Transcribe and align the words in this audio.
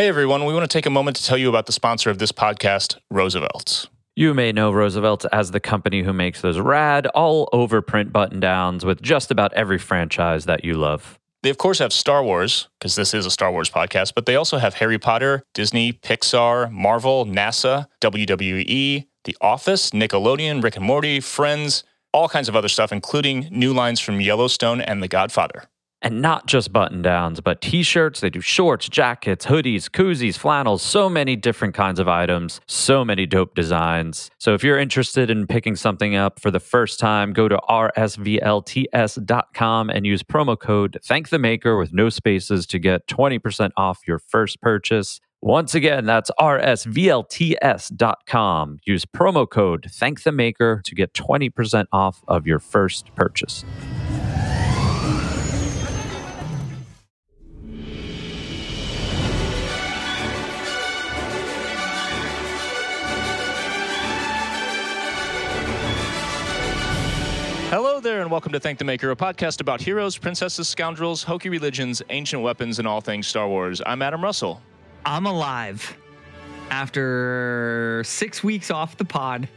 Hey 0.00 0.08
everyone, 0.08 0.46
we 0.46 0.54
want 0.54 0.64
to 0.64 0.74
take 0.74 0.86
a 0.86 0.90
moment 0.90 1.18
to 1.18 1.24
tell 1.26 1.36
you 1.36 1.50
about 1.50 1.66
the 1.66 1.72
sponsor 1.72 2.08
of 2.08 2.16
this 2.16 2.32
podcast, 2.32 2.96
Roosevelt's. 3.10 3.86
You 4.16 4.32
may 4.32 4.50
know 4.50 4.70
Roosevelt's 4.70 5.26
as 5.26 5.50
the 5.50 5.60
company 5.60 6.02
who 6.02 6.14
makes 6.14 6.40
those 6.40 6.58
rad, 6.58 7.06
all 7.08 7.50
over 7.52 7.82
print 7.82 8.10
button 8.10 8.40
downs 8.40 8.82
with 8.82 9.02
just 9.02 9.30
about 9.30 9.52
every 9.52 9.76
franchise 9.76 10.46
that 10.46 10.64
you 10.64 10.72
love. 10.72 11.18
They, 11.42 11.50
of 11.50 11.58
course, 11.58 11.80
have 11.80 11.92
Star 11.92 12.24
Wars, 12.24 12.70
because 12.78 12.96
this 12.96 13.12
is 13.12 13.26
a 13.26 13.30
Star 13.30 13.52
Wars 13.52 13.68
podcast, 13.68 14.14
but 14.14 14.24
they 14.24 14.36
also 14.36 14.56
have 14.56 14.72
Harry 14.72 14.98
Potter, 14.98 15.42
Disney, 15.52 15.92
Pixar, 15.92 16.72
Marvel, 16.72 17.26
NASA, 17.26 17.86
WWE, 18.00 19.06
The 19.24 19.36
Office, 19.42 19.90
Nickelodeon, 19.90 20.62
Rick 20.62 20.76
and 20.76 20.84
Morty, 20.86 21.20
Friends, 21.20 21.84
all 22.14 22.26
kinds 22.26 22.48
of 22.48 22.56
other 22.56 22.68
stuff, 22.68 22.90
including 22.90 23.48
new 23.50 23.74
lines 23.74 24.00
from 24.00 24.22
Yellowstone 24.22 24.80
and 24.80 25.02
The 25.02 25.08
Godfather. 25.08 25.64
And 26.02 26.22
not 26.22 26.46
just 26.46 26.72
button 26.72 27.02
downs, 27.02 27.40
but 27.40 27.60
t 27.60 27.82
shirts. 27.82 28.20
They 28.20 28.30
do 28.30 28.40
shorts, 28.40 28.88
jackets, 28.88 29.44
hoodies, 29.46 29.90
koozies, 29.90 30.38
flannels, 30.38 30.82
so 30.82 31.10
many 31.10 31.36
different 31.36 31.74
kinds 31.74 32.00
of 32.00 32.08
items, 32.08 32.60
so 32.66 33.04
many 33.04 33.26
dope 33.26 33.54
designs. 33.54 34.30
So 34.38 34.54
if 34.54 34.64
you're 34.64 34.78
interested 34.78 35.30
in 35.30 35.46
picking 35.46 35.76
something 35.76 36.14
up 36.14 36.40
for 36.40 36.50
the 36.50 36.60
first 36.60 36.98
time, 36.98 37.34
go 37.34 37.48
to 37.48 37.58
rsvlts.com 37.68 38.30
and 39.90 40.06
use 40.06 40.22
promo 40.22 40.58
code 40.58 40.98
Thank 41.04 41.28
the 41.28 41.38
Maker 41.38 41.76
with 41.76 41.92
no 41.92 42.08
spaces 42.08 42.66
to 42.66 42.78
get 42.78 43.06
20% 43.06 43.70
off 43.76 44.00
your 44.06 44.18
first 44.18 44.62
purchase. 44.62 45.20
Once 45.42 45.74
again, 45.74 46.04
that's 46.04 46.30
rsvlts.com. 46.38 47.20
Use 48.84 49.04
promo 49.06 49.48
code 49.48 49.86
Thank 49.90 50.22
the 50.22 50.32
Maker 50.32 50.82
to 50.84 50.94
get 50.94 51.14
20% 51.14 51.86
off 51.92 52.22
of 52.28 52.46
your 52.46 52.58
first 52.58 53.14
purchase. 53.14 53.64
Hello 67.70 68.00
there, 68.00 68.20
and 68.20 68.32
welcome 68.32 68.50
to 68.50 68.58
Thank 68.58 68.80
the 68.80 68.84
Maker, 68.84 69.12
a 69.12 69.16
podcast 69.16 69.60
about 69.60 69.80
heroes, 69.80 70.18
princesses, 70.18 70.68
scoundrels, 70.68 71.22
hokey 71.22 71.48
religions, 71.48 72.02
ancient 72.10 72.42
weapons, 72.42 72.80
and 72.80 72.88
all 72.88 73.00
things 73.00 73.28
Star 73.28 73.46
Wars. 73.46 73.80
I'm 73.86 74.02
Adam 74.02 74.24
Russell. 74.24 74.60
I'm 75.06 75.24
alive 75.24 75.96
after 76.72 78.02
six 78.04 78.42
weeks 78.42 78.72
off 78.72 78.96
the 78.96 79.04
pod, 79.04 79.48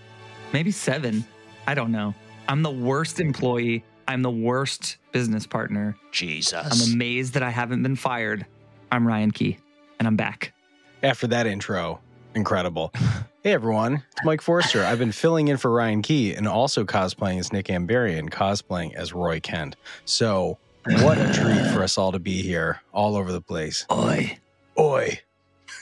maybe 0.54 0.70
seven. 0.70 1.26
I 1.66 1.74
don't 1.74 1.92
know. 1.92 2.14
I'm 2.48 2.62
the 2.62 2.70
worst 2.70 3.20
employee. 3.20 3.84
I'm 4.08 4.22
the 4.22 4.30
worst 4.30 4.98
business 5.12 5.48
partner. 5.48 5.98
Jesus. 6.12 6.54
I'm 6.54 6.94
amazed 6.94 7.34
that 7.34 7.42
I 7.42 7.50
haven't 7.50 7.82
been 7.82 7.96
fired. 7.96 8.46
I'm 8.92 9.08
Ryan 9.08 9.32
Key, 9.32 9.58
and 9.98 10.08
I'm 10.08 10.18
back. 10.18 10.54
After 11.02 11.26
that 11.26 11.48
intro, 11.48 12.00
incredible. 12.36 12.94
hey 13.44 13.54
everyone, 13.54 13.96
it's 14.12 14.26
Mike 14.26 14.42
Forster. 14.42 14.84
I've 14.84 15.00
been 15.00 15.12
filling 15.12 15.48
in 15.50 15.58
for 15.58 15.72
Ryan 15.72 16.02
Key 16.02 16.34
and 16.34 16.48
also 16.48 16.84
cosplaying 16.86 17.40
as 17.40 17.52
Nick 17.54 17.68
Ambarian, 17.68 18.30
cosplaying 18.30 18.94
as 18.96 19.14
Roy 19.14 19.40
Kent. 19.40 19.76
So, 20.06 20.58
what 20.86 21.18
a 21.18 21.32
treat 21.34 21.72
for 21.74 21.84
us 21.84 21.98
all 21.98 22.12
to 22.12 22.20
be 22.20 22.42
here, 22.42 22.82
all 22.94 23.16
over 23.16 23.32
the 23.32 23.42
place. 23.42 23.86
Oi, 23.92 24.38
Oi. 24.80 25.20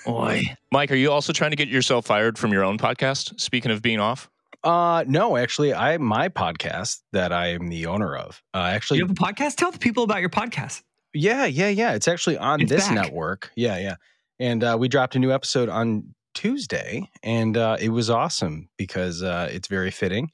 oi. 0.08 0.42
Mike, 0.72 0.92
are 0.92 0.96
you 0.96 1.12
also 1.12 1.34
trying 1.34 1.52
to 1.52 1.58
get 1.58 1.68
yourself 1.68 2.06
fired 2.06 2.38
from 2.38 2.52
your 2.52 2.64
own 2.64 2.78
podcast? 2.78 3.40
Speaking 3.40 3.72
of 3.72 3.82
being 3.82 4.00
off, 4.00 4.30
Uh, 4.64 5.04
no, 5.08 5.38
actually, 5.38 5.74
I 5.74 5.98
my 5.98 6.30
podcast 6.30 7.02
that 7.14 7.32
I 7.34 7.48
am 7.48 7.70
the 7.70 7.88
owner 7.88 8.16
of. 8.16 8.42
Uh, 8.54 8.60
actually, 8.60 9.00
You 9.00 9.06
have 9.08 9.12
a 9.12 9.16
podcast? 9.16 9.56
Tell 9.56 9.72
the 9.72 9.80
people 9.80 10.04
about 10.04 10.20
your 10.22 10.30
podcast. 10.30 10.82
Yeah, 11.14 11.46
yeah, 11.46 11.68
yeah. 11.70 11.94
It's 11.94 12.08
actually 12.08 12.38
on 12.38 12.62
It's 12.62 12.70
this 12.72 12.86
back. 12.86 12.96
network. 12.96 13.52
Yeah, 13.56 13.78
yeah. 13.80 13.96
And 14.40 14.64
uh, 14.64 14.78
we 14.80 14.88
dropped 14.88 15.16
a 15.16 15.20
new 15.20 15.32
episode 15.32 15.68
on 15.68 16.14
Tuesday, 16.34 17.10
and 17.24 17.58
uh, 17.58 17.78
it 17.80 17.90
was 17.90 18.10
awesome 18.10 18.70
because 18.78 19.22
uh, 19.24 19.50
it's 19.52 19.68
very 19.68 19.92
fitting. 19.92 20.32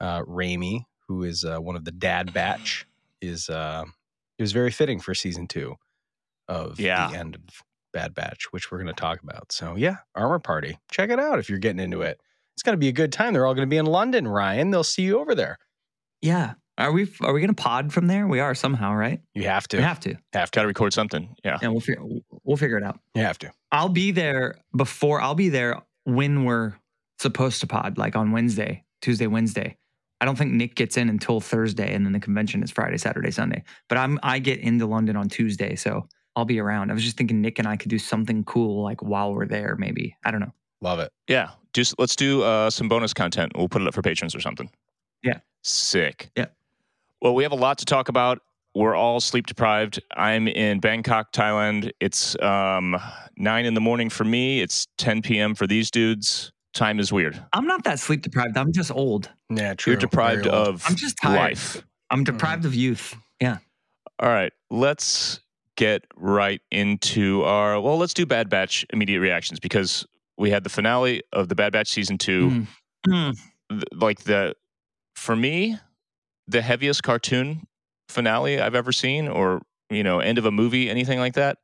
Uh, 0.00 0.22
Raimi, 0.22 0.84
who 1.08 1.22
is 1.22 1.44
uh, 1.44 1.58
one 1.58 1.76
of 1.76 1.84
the 1.84 1.92
dad 1.92 2.32
batch, 2.32 2.86
is 3.20 3.48
uh, 3.48 3.84
it 4.38 4.42
was 4.42 4.52
very 4.52 4.70
fitting 4.70 5.00
for 5.00 5.14
season 5.14 5.46
two 5.46 5.74
of 6.48 6.78
Yeah. 6.78 7.10
the 7.10 7.16
end 7.18 7.34
of 7.34 7.42
Bad 7.92 8.14
Batch, 8.14 8.52
which 8.52 8.70
we're 8.70 8.78
going 8.78 8.94
to 8.94 9.00
talk 9.00 9.22
about. 9.22 9.50
So 9.52 9.74
yeah, 9.76 9.96
Armor 10.14 10.38
Party, 10.38 10.78
check 10.90 11.10
it 11.10 11.18
out 11.18 11.38
if 11.38 11.48
you're 11.48 11.58
getting 11.58 11.80
into 11.80 12.02
it. 12.02 12.20
It's 12.54 12.62
going 12.62 12.74
to 12.74 12.78
be 12.80 12.88
a 12.88 12.92
good 12.92 13.12
time. 13.12 13.32
They're 13.32 13.46
all 13.46 13.54
going 13.54 13.66
to 13.66 13.70
be 13.70 13.76
in 13.78 13.86
London, 13.86 14.28
Ryan. 14.28 14.70
They'll 14.70 14.84
see 14.84 15.02
you 15.02 15.18
over 15.18 15.34
there. 15.34 15.58
Yeah. 16.22 16.54
Are 16.78 16.92
we 16.92 17.10
are 17.22 17.32
we 17.32 17.40
gonna 17.40 17.54
pod 17.54 17.92
from 17.92 18.06
there? 18.06 18.26
We 18.26 18.40
are 18.40 18.54
somehow, 18.54 18.94
right? 18.94 19.20
You 19.34 19.44
have 19.44 19.66
to. 19.68 19.78
We 19.78 19.82
have 19.82 20.00
to. 20.00 20.10
have 20.32 20.50
got 20.50 20.52
to. 20.52 20.60
to 20.60 20.66
record 20.66 20.92
something. 20.92 21.34
Yeah. 21.44 21.58
And 21.62 21.72
we'll 21.72 21.80
figure 21.80 22.02
we'll 22.44 22.56
figure 22.56 22.76
it 22.76 22.84
out. 22.84 22.98
You 23.14 23.22
have 23.22 23.38
to. 23.38 23.52
I'll 23.72 23.88
be 23.88 24.10
there 24.10 24.56
before 24.76 25.20
I'll 25.20 25.34
be 25.34 25.48
there 25.48 25.80
when 26.04 26.44
we're 26.44 26.74
supposed 27.18 27.60
to 27.60 27.66
pod, 27.66 27.98
like 27.98 28.14
on 28.14 28.32
Wednesday, 28.32 28.84
Tuesday, 29.00 29.26
Wednesday. 29.26 29.76
I 30.20 30.24
don't 30.24 30.36
think 30.36 30.52
Nick 30.52 30.74
gets 30.74 30.96
in 30.96 31.08
until 31.08 31.40
Thursday, 31.40 31.94
and 31.94 32.04
then 32.04 32.12
the 32.12 32.20
convention 32.20 32.62
is 32.62 32.70
Friday, 32.70 32.96
Saturday, 32.96 33.30
Sunday. 33.30 33.64
But 33.88 33.98
I'm 33.98 34.18
I 34.22 34.38
get 34.38 34.60
into 34.60 34.86
London 34.86 35.16
on 35.16 35.28
Tuesday, 35.28 35.76
so 35.76 36.06
I'll 36.36 36.44
be 36.44 36.60
around. 36.60 36.90
I 36.90 36.94
was 36.94 37.02
just 37.02 37.16
thinking 37.16 37.40
Nick 37.40 37.58
and 37.58 37.66
I 37.66 37.76
could 37.76 37.90
do 37.90 37.98
something 37.98 38.44
cool 38.44 38.82
like 38.82 39.02
while 39.02 39.34
we're 39.34 39.46
there, 39.46 39.76
maybe. 39.78 40.14
I 40.24 40.30
don't 40.30 40.40
know. 40.40 40.52
Love 40.82 40.98
it. 40.98 41.10
Yeah. 41.28 41.50
Just 41.72 41.94
let's 41.98 42.14
do 42.14 42.42
uh, 42.42 42.68
some 42.68 42.88
bonus 42.88 43.14
content. 43.14 43.52
We'll 43.56 43.68
put 43.68 43.80
it 43.82 43.88
up 43.88 43.94
for 43.94 44.02
patrons 44.02 44.34
or 44.34 44.40
something. 44.40 44.70
Yeah. 45.22 45.38
Sick. 45.62 46.30
Yeah. 46.36 46.46
Well, 47.20 47.34
we 47.34 47.42
have 47.42 47.52
a 47.52 47.56
lot 47.56 47.78
to 47.78 47.84
talk 47.84 48.08
about. 48.08 48.40
We're 48.74 48.94
all 48.94 49.20
sleep 49.20 49.46
deprived. 49.46 50.02
I'm 50.16 50.48
in 50.48 50.80
Bangkok, 50.80 51.32
Thailand. 51.32 51.92
It's 51.98 52.38
um, 52.42 52.96
nine 53.38 53.64
in 53.64 53.72
the 53.74 53.80
morning 53.80 54.10
for 54.10 54.24
me. 54.24 54.60
It's 54.60 54.86
10 54.98 55.22
p.m. 55.22 55.54
for 55.54 55.66
these 55.66 55.90
dudes. 55.90 56.52
Time 56.74 57.00
is 57.00 57.10
weird. 57.10 57.42
I'm 57.54 57.66
not 57.66 57.84
that 57.84 57.98
sleep 57.98 58.20
deprived. 58.20 58.58
I'm 58.58 58.70
just 58.72 58.90
old. 58.90 59.30
Yeah, 59.48 59.72
true. 59.72 59.92
You're 59.92 60.00
deprived 60.00 60.46
of 60.46 60.84
I'm 60.86 60.94
just 60.94 61.16
tired. 61.16 61.36
life. 61.36 61.82
I'm 62.10 62.22
deprived 62.22 62.66
of 62.66 62.74
youth. 62.74 63.16
Yeah. 63.40 63.58
All 64.18 64.28
right, 64.28 64.52
let's 64.70 65.40
get 65.76 66.02
right 66.16 66.60
into 66.70 67.44
our. 67.44 67.80
Well, 67.80 67.96
let's 67.96 68.12
do 68.12 68.26
Bad 68.26 68.50
Batch 68.50 68.84
immediate 68.92 69.20
reactions 69.20 69.58
because 69.58 70.06
we 70.36 70.50
had 70.50 70.64
the 70.64 70.70
finale 70.70 71.22
of 71.32 71.48
the 71.48 71.54
Bad 71.54 71.72
Batch 71.72 71.88
season 71.88 72.18
two. 72.18 72.50
Mm. 72.50 72.66
Mm. 73.08 73.82
like 73.94 74.24
the 74.24 74.54
for 75.14 75.36
me 75.36 75.78
the 76.48 76.62
heaviest 76.62 77.02
cartoon 77.02 77.66
finale 78.08 78.60
i've 78.60 78.74
ever 78.74 78.92
seen 78.92 79.26
or 79.26 79.60
you 79.90 80.02
know 80.02 80.20
end 80.20 80.38
of 80.38 80.46
a 80.46 80.50
movie 80.50 80.88
anything 80.88 81.18
like 81.18 81.34
that? 81.34 81.58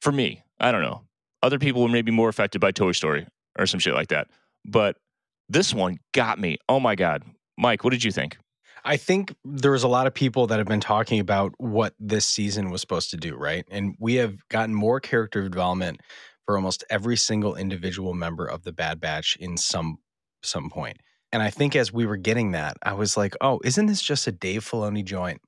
For 0.00 0.12
me 0.12 0.42
i 0.60 0.72
don't 0.72 0.82
know. 0.82 1.02
Other 1.42 1.58
people 1.58 1.82
were 1.82 1.88
maybe 1.88 2.12
more 2.12 2.28
affected 2.28 2.60
by 2.60 2.70
toy 2.70 2.92
story 2.92 3.26
or 3.58 3.66
some 3.66 3.80
shit 3.80 3.94
like 3.94 4.08
that. 4.08 4.28
But 4.64 4.96
this 5.48 5.74
one 5.74 5.98
got 6.14 6.38
me. 6.38 6.58
Oh 6.68 6.80
my 6.80 6.94
god. 6.94 7.24
Mike 7.58 7.84
what 7.84 7.90
did 7.90 8.04
you 8.04 8.12
think? 8.12 8.38
I 8.84 8.96
think 8.96 9.34
there 9.44 9.70
was 9.70 9.84
a 9.84 9.88
lot 9.88 10.06
of 10.06 10.14
people 10.14 10.48
that 10.48 10.58
have 10.58 10.66
been 10.66 10.80
talking 10.80 11.20
about 11.20 11.52
what 11.58 11.94
this 12.00 12.26
season 12.26 12.70
was 12.70 12.80
supposed 12.80 13.10
to 13.10 13.16
do, 13.16 13.36
right? 13.36 13.64
And 13.70 13.94
we 14.00 14.14
have 14.14 14.36
gotten 14.48 14.74
more 14.74 14.98
character 14.98 15.48
development 15.48 16.00
for 16.46 16.56
almost 16.56 16.82
every 16.90 17.16
single 17.16 17.54
individual 17.54 18.12
member 18.12 18.44
of 18.44 18.64
the 18.64 18.72
Bad 18.72 19.00
Batch 19.00 19.36
in 19.38 19.56
some 19.56 19.98
some 20.42 20.70
point. 20.70 20.98
And 21.32 21.42
I 21.42 21.50
think 21.50 21.74
as 21.76 21.92
we 21.92 22.06
were 22.06 22.16
getting 22.16 22.52
that, 22.52 22.76
I 22.82 22.92
was 22.94 23.16
like, 23.16 23.34
"Oh, 23.40 23.60
isn't 23.64 23.86
this 23.86 24.02
just 24.02 24.26
a 24.26 24.32
Dave 24.32 24.64
Filoni 24.64 25.04
joint 25.04 25.40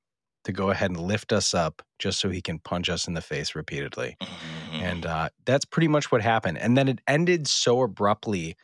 to 0.44 0.52
go 0.52 0.70
ahead 0.70 0.90
and 0.90 1.00
lift 1.00 1.32
us 1.32 1.54
up 1.54 1.82
just 1.98 2.20
so 2.20 2.30
he 2.30 2.42
can 2.42 2.58
punch 2.58 2.88
us 2.88 3.06
in 3.06 3.14
the 3.14 3.20
face 3.20 3.54
repeatedly?" 3.54 4.16
And 4.80 5.06
uh, 5.06 5.28
that's 5.46 5.64
pretty 5.64 5.88
much 5.88 6.10
what 6.10 6.22
happened. 6.22 6.58
And 6.58 6.76
then 6.76 6.88
it 6.88 7.00
ended 7.06 7.46
so 7.48 7.82
abruptly. 7.82 8.56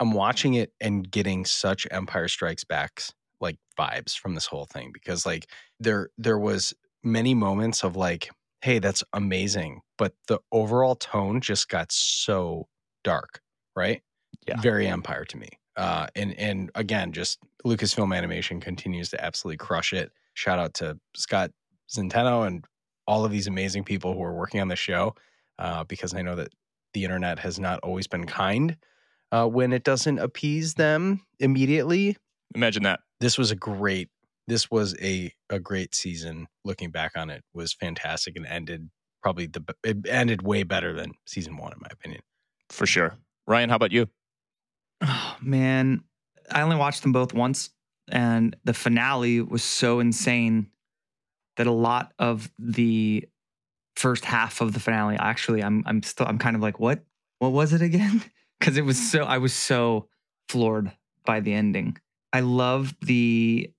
I'm 0.00 0.12
watching 0.12 0.54
it 0.54 0.72
and 0.80 1.10
getting 1.10 1.44
such 1.44 1.86
Empire 1.90 2.28
Strikes 2.28 2.64
Back's 2.64 3.12
like 3.40 3.58
vibes 3.78 4.16
from 4.18 4.34
this 4.34 4.46
whole 4.46 4.66
thing 4.66 4.90
because 4.92 5.26
like 5.26 5.50
there 5.80 6.10
there 6.18 6.38
was 6.38 6.74
many 7.04 7.34
moments 7.34 7.82
of 7.84 7.96
like, 7.96 8.30
hey, 8.62 8.78
that's 8.78 9.02
amazing, 9.12 9.80
but 9.98 10.14
the 10.28 10.38
overall 10.52 10.94
tone 10.96 11.40
just 11.40 11.68
got 11.68 11.92
so 11.92 12.68
dark, 13.04 13.40
right? 13.74 14.02
Yeah. 14.46 14.60
Very 14.60 14.86
Empire 14.88 15.24
to 15.26 15.36
me. 15.38 15.48
Uh, 15.76 16.06
and 16.16 16.32
and 16.38 16.70
again, 16.74 17.12
just 17.12 17.38
Lucasfilm 17.64 18.16
Animation 18.16 18.60
continues 18.60 19.10
to 19.10 19.22
absolutely 19.24 19.58
crush 19.58 19.92
it. 19.92 20.10
Shout 20.34 20.58
out 20.58 20.74
to 20.74 20.98
Scott 21.14 21.50
Zenteno 21.94 22.46
and 22.46 22.64
all 23.06 23.24
of 23.24 23.30
these 23.30 23.46
amazing 23.46 23.84
people 23.84 24.14
who 24.14 24.22
are 24.22 24.34
working 24.34 24.60
on 24.60 24.68
the 24.68 24.76
show, 24.76 25.14
uh, 25.58 25.84
because 25.84 26.14
I 26.14 26.22
know 26.22 26.34
that 26.36 26.48
the 26.94 27.04
internet 27.04 27.38
has 27.40 27.58
not 27.60 27.78
always 27.80 28.06
been 28.06 28.26
kind 28.26 28.76
uh, 29.32 29.46
when 29.46 29.72
it 29.72 29.84
doesn't 29.84 30.18
appease 30.18 30.74
them 30.74 31.20
immediately. 31.38 32.16
imagine 32.54 32.82
that 32.84 33.00
This 33.20 33.36
was 33.38 33.50
a 33.50 33.56
great. 33.56 34.08
This 34.48 34.70
was 34.70 34.94
a 35.02 35.32
a 35.50 35.58
great 35.60 35.94
season. 35.94 36.46
Looking 36.64 36.90
back 36.90 37.12
on 37.16 37.30
it, 37.30 37.42
was 37.52 37.72
fantastic 37.74 38.34
and 38.36 38.46
ended 38.46 38.88
probably 39.22 39.46
the. 39.46 39.60
be- 39.60 39.74
It 39.84 40.06
ended 40.08 40.42
way 40.42 40.62
better 40.62 40.92
than 40.94 41.12
season 41.26 41.56
one, 41.58 41.72
in 41.72 41.78
my 41.80 41.88
opinion. 41.92 42.22
for 42.70 42.86
sure 42.86 43.16
ryan 43.46 43.68
how 43.70 43.76
about 43.76 43.92
you 43.92 44.08
Oh, 45.02 45.25
man, 45.40 46.04
I 46.50 46.62
only 46.62 46.76
watched 46.76 47.02
them 47.02 47.12
both 47.12 47.34
once, 47.34 47.70
and 48.10 48.56
the 48.64 48.74
finale 48.74 49.40
was 49.40 49.62
so 49.62 50.00
insane 50.00 50.68
that 51.56 51.66
a 51.66 51.72
lot 51.72 52.12
of 52.18 52.50
the 52.58 53.28
first 53.96 54.24
half 54.24 54.60
of 54.60 54.72
the 54.72 54.80
finale. 54.80 55.16
Actually, 55.18 55.62
I'm 55.62 55.82
I'm 55.86 56.02
still 56.02 56.26
I'm 56.26 56.38
kind 56.38 56.56
of 56.56 56.62
like, 56.62 56.78
what 56.78 57.04
what 57.38 57.52
was 57.52 57.72
it 57.72 57.82
again? 57.82 58.22
Because 58.58 58.78
it 58.78 58.86
was 58.86 59.10
so 59.10 59.22
I 59.22 59.36
was 59.36 59.52
so 59.52 60.08
floored 60.48 60.90
by 61.26 61.40
the 61.40 61.52
ending. 61.52 61.98
I 62.32 62.40
love 62.40 62.96
the 63.02 63.70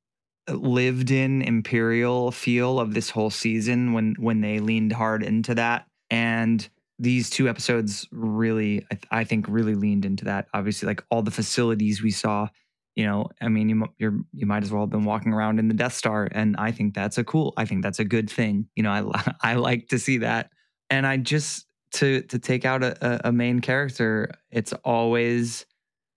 lived 0.47 1.09
in 1.09 1.41
imperial 1.41 2.31
feel 2.31 2.79
of 2.79 2.93
this 2.93 3.09
whole 3.09 3.31
season 3.31 3.93
when 3.93 4.13
when 4.19 4.41
they 4.41 4.59
leaned 4.59 4.93
hard 4.93 5.23
into 5.23 5.55
that 5.55 5.87
and 6.11 6.69
these 6.99 7.29
two 7.29 7.47
episodes 7.47 8.07
really 8.11 8.85
I, 8.91 8.95
th- 8.95 9.07
I 9.11 9.23
think 9.23 9.45
really 9.47 9.75
leaned 9.75 10.05
into 10.05 10.25
that 10.25 10.47
obviously 10.53 10.87
like 10.87 11.03
all 11.09 11.21
the 11.21 11.31
facilities 11.31 12.01
we 12.01 12.11
saw 12.11 12.47
you 12.95 13.05
know 13.05 13.27
i 13.41 13.47
mean 13.47 13.69
you 13.69 13.87
you're 13.97 14.19
you 14.33 14.45
might 14.45 14.63
as 14.63 14.71
well 14.71 14.83
have 14.83 14.89
been 14.89 15.05
walking 15.05 15.33
around 15.33 15.59
in 15.59 15.67
the 15.67 15.73
death 15.73 15.93
star 15.93 16.27
and 16.31 16.55
i 16.57 16.71
think 16.71 16.95
that's 16.95 17.17
a 17.17 17.23
cool 17.23 17.53
i 17.57 17.65
think 17.65 17.83
that's 17.83 17.99
a 17.99 18.05
good 18.05 18.29
thing 18.29 18.67
you 18.75 18.83
know 18.83 18.91
i 18.91 19.33
i 19.51 19.53
like 19.53 19.87
to 19.89 19.99
see 19.99 20.17
that 20.17 20.49
and 20.89 21.05
i 21.05 21.17
just 21.17 21.65
to 21.91 22.21
to 22.23 22.39
take 22.39 22.65
out 22.65 22.83
a, 22.83 23.27
a 23.27 23.31
main 23.31 23.59
character 23.59 24.29
it's 24.51 24.73
always 24.83 25.65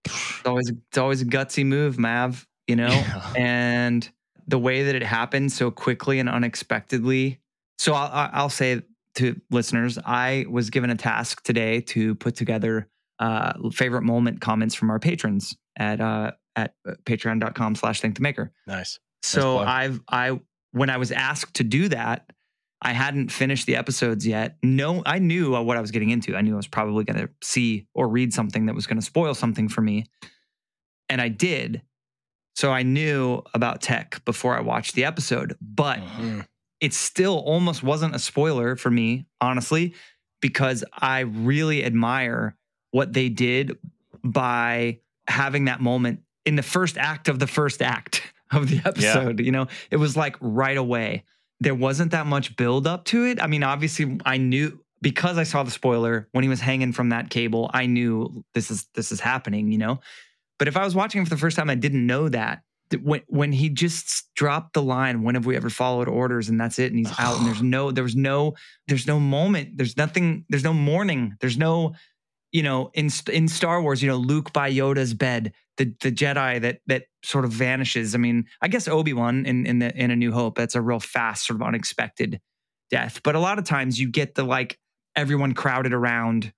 it's 0.04 0.46
always 0.46 0.70
it's 0.70 0.98
always 0.98 1.20
a 1.20 1.26
gutsy 1.26 1.64
move 1.64 1.98
mav 1.98 2.46
you 2.66 2.74
know 2.74 2.88
yeah. 2.88 3.32
and 3.36 4.10
the 4.50 4.58
way 4.58 4.82
that 4.82 4.94
it 4.94 5.02
happened 5.02 5.52
so 5.52 5.70
quickly 5.70 6.18
and 6.18 6.28
unexpectedly. 6.28 7.40
So 7.78 7.94
I'll, 7.94 8.30
I'll 8.32 8.50
say 8.50 8.82
to 9.16 9.40
listeners, 9.50 9.98
I 10.04 10.46
was 10.48 10.70
given 10.70 10.90
a 10.90 10.96
task 10.96 11.42
today 11.42 11.80
to 11.82 12.14
put 12.14 12.36
together 12.36 12.88
uh, 13.18 13.52
favorite 13.72 14.02
moment 14.02 14.40
comments 14.40 14.74
from 14.74 14.90
our 14.90 14.98
patrons 14.98 15.56
at 15.76 16.00
uh, 16.00 16.32
at 16.56 16.74
uh, 16.88 16.92
patreon.com 17.04 17.74
slash 17.74 18.00
thank 18.00 18.16
the 18.16 18.22
maker. 18.22 18.52
Nice. 18.66 18.98
So 19.22 19.56
nice 19.56 19.68
I've 19.68 20.00
I 20.08 20.40
when 20.72 20.90
I 20.90 20.96
was 20.96 21.12
asked 21.12 21.54
to 21.54 21.64
do 21.64 21.88
that, 21.88 22.30
I 22.82 22.92
hadn't 22.92 23.30
finished 23.30 23.66
the 23.66 23.76
episodes 23.76 24.26
yet. 24.26 24.56
No, 24.62 25.02
I 25.04 25.18
knew 25.18 25.52
what 25.62 25.76
I 25.76 25.80
was 25.80 25.90
getting 25.90 26.10
into. 26.10 26.34
I 26.34 26.40
knew 26.40 26.54
I 26.54 26.56
was 26.56 26.68
probably 26.68 27.04
going 27.04 27.18
to 27.18 27.28
see 27.42 27.86
or 27.94 28.08
read 28.08 28.32
something 28.32 28.66
that 28.66 28.74
was 28.74 28.86
going 28.86 28.98
to 28.98 29.04
spoil 29.04 29.34
something 29.34 29.68
for 29.68 29.82
me. 29.82 30.06
And 31.08 31.20
I 31.20 31.28
did. 31.28 31.82
So 32.56 32.72
I 32.72 32.82
knew 32.82 33.42
about 33.54 33.82
tech 33.82 34.24
before 34.24 34.56
I 34.56 34.60
watched 34.60 34.94
the 34.94 35.04
episode, 35.04 35.56
but 35.60 35.98
mm-hmm. 35.98 36.40
It 36.80 36.94
still 36.94 37.38
almost 37.38 37.82
wasn't 37.82 38.14
a 38.14 38.18
spoiler 38.18 38.76
for 38.76 38.90
me, 38.90 39.26
honestly, 39.40 39.94
because 40.40 40.84
I 40.92 41.20
really 41.20 41.84
admire 41.84 42.56
what 42.90 43.12
they 43.12 43.28
did 43.28 43.78
by 44.24 45.00
having 45.28 45.66
that 45.66 45.80
moment 45.80 46.20
in 46.44 46.56
the 46.56 46.62
first 46.62 46.98
act 46.98 47.28
of 47.28 47.38
the 47.38 47.46
first 47.46 47.82
act 47.82 48.22
of 48.50 48.68
the 48.68 48.80
episode. 48.84 49.38
Yeah. 49.38 49.44
You 49.44 49.52
know, 49.52 49.66
it 49.90 49.96
was 49.96 50.16
like 50.16 50.36
right 50.40 50.76
away. 50.76 51.24
There 51.60 51.74
wasn't 51.74 52.12
that 52.12 52.26
much 52.26 52.56
build 52.56 52.86
up 52.86 53.04
to 53.06 53.26
it. 53.26 53.40
I 53.40 53.46
mean, 53.46 53.62
obviously, 53.62 54.18
I 54.24 54.38
knew 54.38 54.82
because 55.02 55.38
I 55.38 55.42
saw 55.44 55.62
the 55.62 55.70
spoiler 55.70 56.28
when 56.32 56.42
he 56.42 56.48
was 56.48 56.60
hanging 56.60 56.92
from 56.92 57.10
that 57.10 57.30
cable. 57.30 57.70
I 57.72 57.86
knew 57.86 58.44
this 58.54 58.70
is 58.70 58.88
this 58.94 59.12
is 59.12 59.20
happening. 59.20 59.70
You 59.70 59.78
know, 59.78 60.00
but 60.58 60.68
if 60.68 60.76
I 60.76 60.84
was 60.84 60.94
watching 60.94 61.22
for 61.24 61.30
the 61.30 61.36
first 61.36 61.58
time, 61.58 61.68
I 61.68 61.74
didn't 61.74 62.06
know 62.06 62.30
that. 62.30 62.62
When 63.02 63.22
when 63.28 63.52
he 63.52 63.68
just 63.68 64.28
dropped 64.34 64.74
the 64.74 64.82
line, 64.82 65.22
when 65.22 65.34
have 65.34 65.46
we 65.46 65.56
ever 65.56 65.70
followed 65.70 66.08
orders? 66.08 66.48
And 66.48 66.60
that's 66.60 66.78
it. 66.78 66.92
And 66.92 66.98
he's 66.98 67.12
out. 67.18 67.38
And 67.38 67.46
there's 67.46 67.62
no, 67.62 67.90
there 67.90 68.04
was 68.04 68.16
no, 68.16 68.54
there's 68.88 69.06
no 69.06 69.20
moment. 69.20 69.76
There's 69.76 69.96
nothing. 69.96 70.44
There's 70.48 70.64
no 70.64 70.72
mourning. 70.72 71.36
There's 71.40 71.56
no, 71.56 71.94
you 72.52 72.62
know, 72.62 72.90
in 72.94 73.10
in 73.30 73.48
Star 73.48 73.80
Wars, 73.82 74.02
you 74.02 74.08
know, 74.08 74.16
Luke 74.16 74.52
by 74.52 74.70
Yoda's 74.70 75.14
bed, 75.14 75.52
the 75.76 75.94
the 76.00 76.10
Jedi 76.10 76.60
that 76.60 76.80
that 76.86 77.04
sort 77.22 77.44
of 77.44 77.52
vanishes. 77.52 78.14
I 78.14 78.18
mean, 78.18 78.46
I 78.60 78.68
guess 78.68 78.88
Obi 78.88 79.12
Wan 79.12 79.46
in 79.46 79.66
in 79.66 79.78
the 79.78 79.96
in 79.96 80.10
A 80.10 80.16
New 80.16 80.32
Hope, 80.32 80.56
that's 80.56 80.74
a 80.74 80.80
real 80.80 81.00
fast, 81.00 81.46
sort 81.46 81.60
of 81.60 81.66
unexpected 81.66 82.40
death. 82.90 83.20
But 83.22 83.36
a 83.36 83.40
lot 83.40 83.58
of 83.58 83.64
times 83.64 84.00
you 84.00 84.10
get 84.10 84.34
the 84.34 84.44
like 84.44 84.78
everyone 85.16 85.54
crowded 85.54 85.92
around 85.92 86.52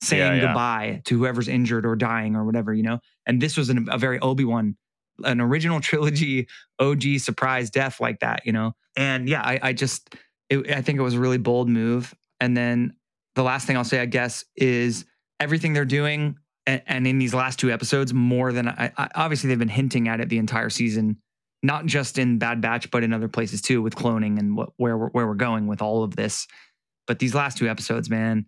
saying 0.00 0.22
yeah, 0.22 0.34
yeah. 0.34 0.40
goodbye 0.40 1.02
to 1.06 1.18
whoever's 1.18 1.48
injured 1.48 1.84
or 1.84 1.96
dying 1.96 2.36
or 2.36 2.44
whatever, 2.44 2.72
you 2.72 2.82
know? 2.82 3.00
And 3.26 3.40
this 3.40 3.56
was 3.56 3.68
an, 3.68 3.88
a 3.90 3.98
very 3.98 4.18
Obi 4.20 4.44
Wan, 4.44 4.76
an 5.24 5.40
original 5.40 5.80
trilogy 5.80 6.48
OG 6.78 7.18
surprise 7.18 7.70
death 7.70 8.00
like 8.00 8.20
that, 8.20 8.44
you 8.44 8.52
know? 8.52 8.72
And 8.96 9.28
yeah, 9.28 9.42
I, 9.42 9.60
I 9.62 9.72
just, 9.72 10.14
it, 10.48 10.70
I 10.70 10.82
think 10.82 10.98
it 10.98 11.02
was 11.02 11.14
a 11.14 11.20
really 11.20 11.38
bold 11.38 11.68
move. 11.68 12.14
And 12.40 12.56
then 12.56 12.94
the 13.34 13.42
last 13.42 13.66
thing 13.66 13.76
I'll 13.76 13.84
say, 13.84 14.00
I 14.00 14.06
guess, 14.06 14.44
is 14.56 15.04
everything 15.40 15.72
they're 15.72 15.84
doing. 15.84 16.36
And, 16.66 16.82
and 16.86 17.06
in 17.06 17.18
these 17.18 17.34
last 17.34 17.58
two 17.58 17.70
episodes, 17.70 18.12
more 18.12 18.52
than 18.52 18.68
I, 18.68 18.92
I, 18.96 19.08
obviously 19.14 19.48
they've 19.48 19.58
been 19.58 19.68
hinting 19.68 20.08
at 20.08 20.20
it 20.20 20.28
the 20.28 20.38
entire 20.38 20.70
season, 20.70 21.18
not 21.62 21.86
just 21.86 22.18
in 22.18 22.38
Bad 22.38 22.60
Batch, 22.60 22.90
but 22.90 23.02
in 23.02 23.12
other 23.12 23.28
places 23.28 23.62
too, 23.62 23.82
with 23.82 23.94
cloning 23.94 24.38
and 24.38 24.56
what, 24.56 24.70
where 24.76 24.96
we're, 24.96 25.08
where 25.10 25.26
we're 25.26 25.34
going 25.34 25.66
with 25.66 25.82
all 25.82 26.02
of 26.02 26.16
this. 26.16 26.46
But 27.06 27.18
these 27.18 27.34
last 27.34 27.58
two 27.58 27.68
episodes, 27.68 28.10
man, 28.10 28.46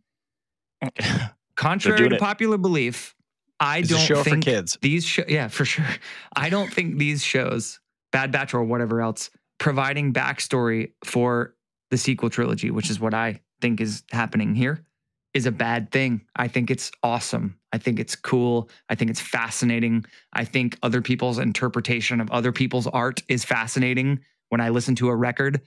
Contrary 1.57 2.09
to 2.09 2.17
popular 2.17 2.57
belief, 2.57 3.15
I 3.61 3.79
it's 3.79 3.91
don't 3.91 4.01
show 4.01 4.23
think 4.23 4.45
for 4.45 4.51
kids. 4.51 4.79
these 4.81 5.05
show 5.05 5.25
yeah, 5.29 5.49
for 5.49 5.65
sure. 5.65 5.87
I 6.35 6.49
don't 6.49 6.73
think 6.73 6.99
these 6.99 7.23
shows, 7.23 7.79
Bad 8.11 8.33
Batch 8.33 8.55
or 8.55 8.65
whatever 8.65 9.03
else, 9.03 9.31
providing 9.59 10.13
backstory 10.13 10.93
for 11.05 11.55
the 11.91 11.99
sequel 11.99 12.31
trilogy, 12.31 12.71
which 12.71 12.91
is 12.91 12.99
what 12.99 13.15
I 13.15 13.41
think 13.61 13.81
is 13.81 14.03
happening 14.11 14.55
here, 14.55 14.85
is 15.35 15.47
a 15.47 15.53
bad 15.53 15.91
thing. 15.91 16.23
I 16.37 16.49
think 16.49 16.71
it's 16.71 16.91
awesome. 17.03 17.59
I 17.73 17.79
think 17.79 18.01
it's 18.01 18.17
cool. 18.17 18.71
I 18.89 18.95
think 18.95 19.11
it's 19.11 19.21
fascinating. 19.21 20.05
I 20.33 20.45
think 20.45 20.79
other 20.83 21.03
people's 21.03 21.39
interpretation 21.39 22.21
of 22.21 22.31
other 22.31 22.53
people's 22.53 22.87
art 22.87 23.23
is 23.29 23.45
fascinating. 23.45 24.21
When 24.49 24.61
I 24.61 24.71
listen 24.71 24.95
to 24.97 25.09
a 25.09 25.15
record, 25.15 25.61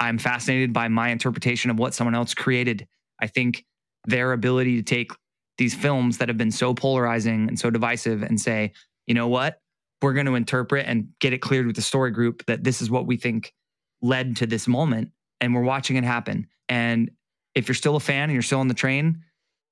I'm 0.00 0.18
fascinated 0.18 0.72
by 0.72 0.88
my 0.88 1.08
interpretation 1.10 1.70
of 1.70 1.78
what 1.78 1.94
someone 1.94 2.14
else 2.14 2.34
created. 2.34 2.86
I 3.20 3.28
think 3.28 3.64
their 4.06 4.32
ability 4.32 4.76
to 4.76 4.82
take 4.82 5.12
these 5.58 5.74
films 5.74 6.18
that 6.18 6.28
have 6.28 6.38
been 6.38 6.52
so 6.52 6.72
polarizing 6.72 7.48
and 7.48 7.58
so 7.58 7.68
divisive 7.68 8.22
and 8.22 8.40
say, 8.40 8.72
you 9.06 9.14
know 9.14 9.28
what? 9.28 9.60
We're 10.00 10.12
going 10.12 10.26
to 10.26 10.36
interpret 10.36 10.86
and 10.86 11.08
get 11.20 11.32
it 11.32 11.38
cleared 11.38 11.66
with 11.66 11.76
the 11.76 11.82
story 11.82 12.12
group 12.12 12.46
that 12.46 12.64
this 12.64 12.80
is 12.80 12.90
what 12.90 13.06
we 13.06 13.16
think 13.16 13.52
led 14.00 14.36
to 14.36 14.46
this 14.46 14.68
moment. 14.68 15.10
And 15.40 15.54
we're 15.54 15.62
watching 15.62 15.96
it 15.96 16.04
happen. 16.04 16.46
And 16.68 17.10
if 17.54 17.68
you're 17.68 17.74
still 17.74 17.96
a 17.96 18.00
fan 18.00 18.24
and 18.24 18.32
you're 18.32 18.42
still 18.42 18.60
on 18.60 18.68
the 18.68 18.74
train, 18.74 19.24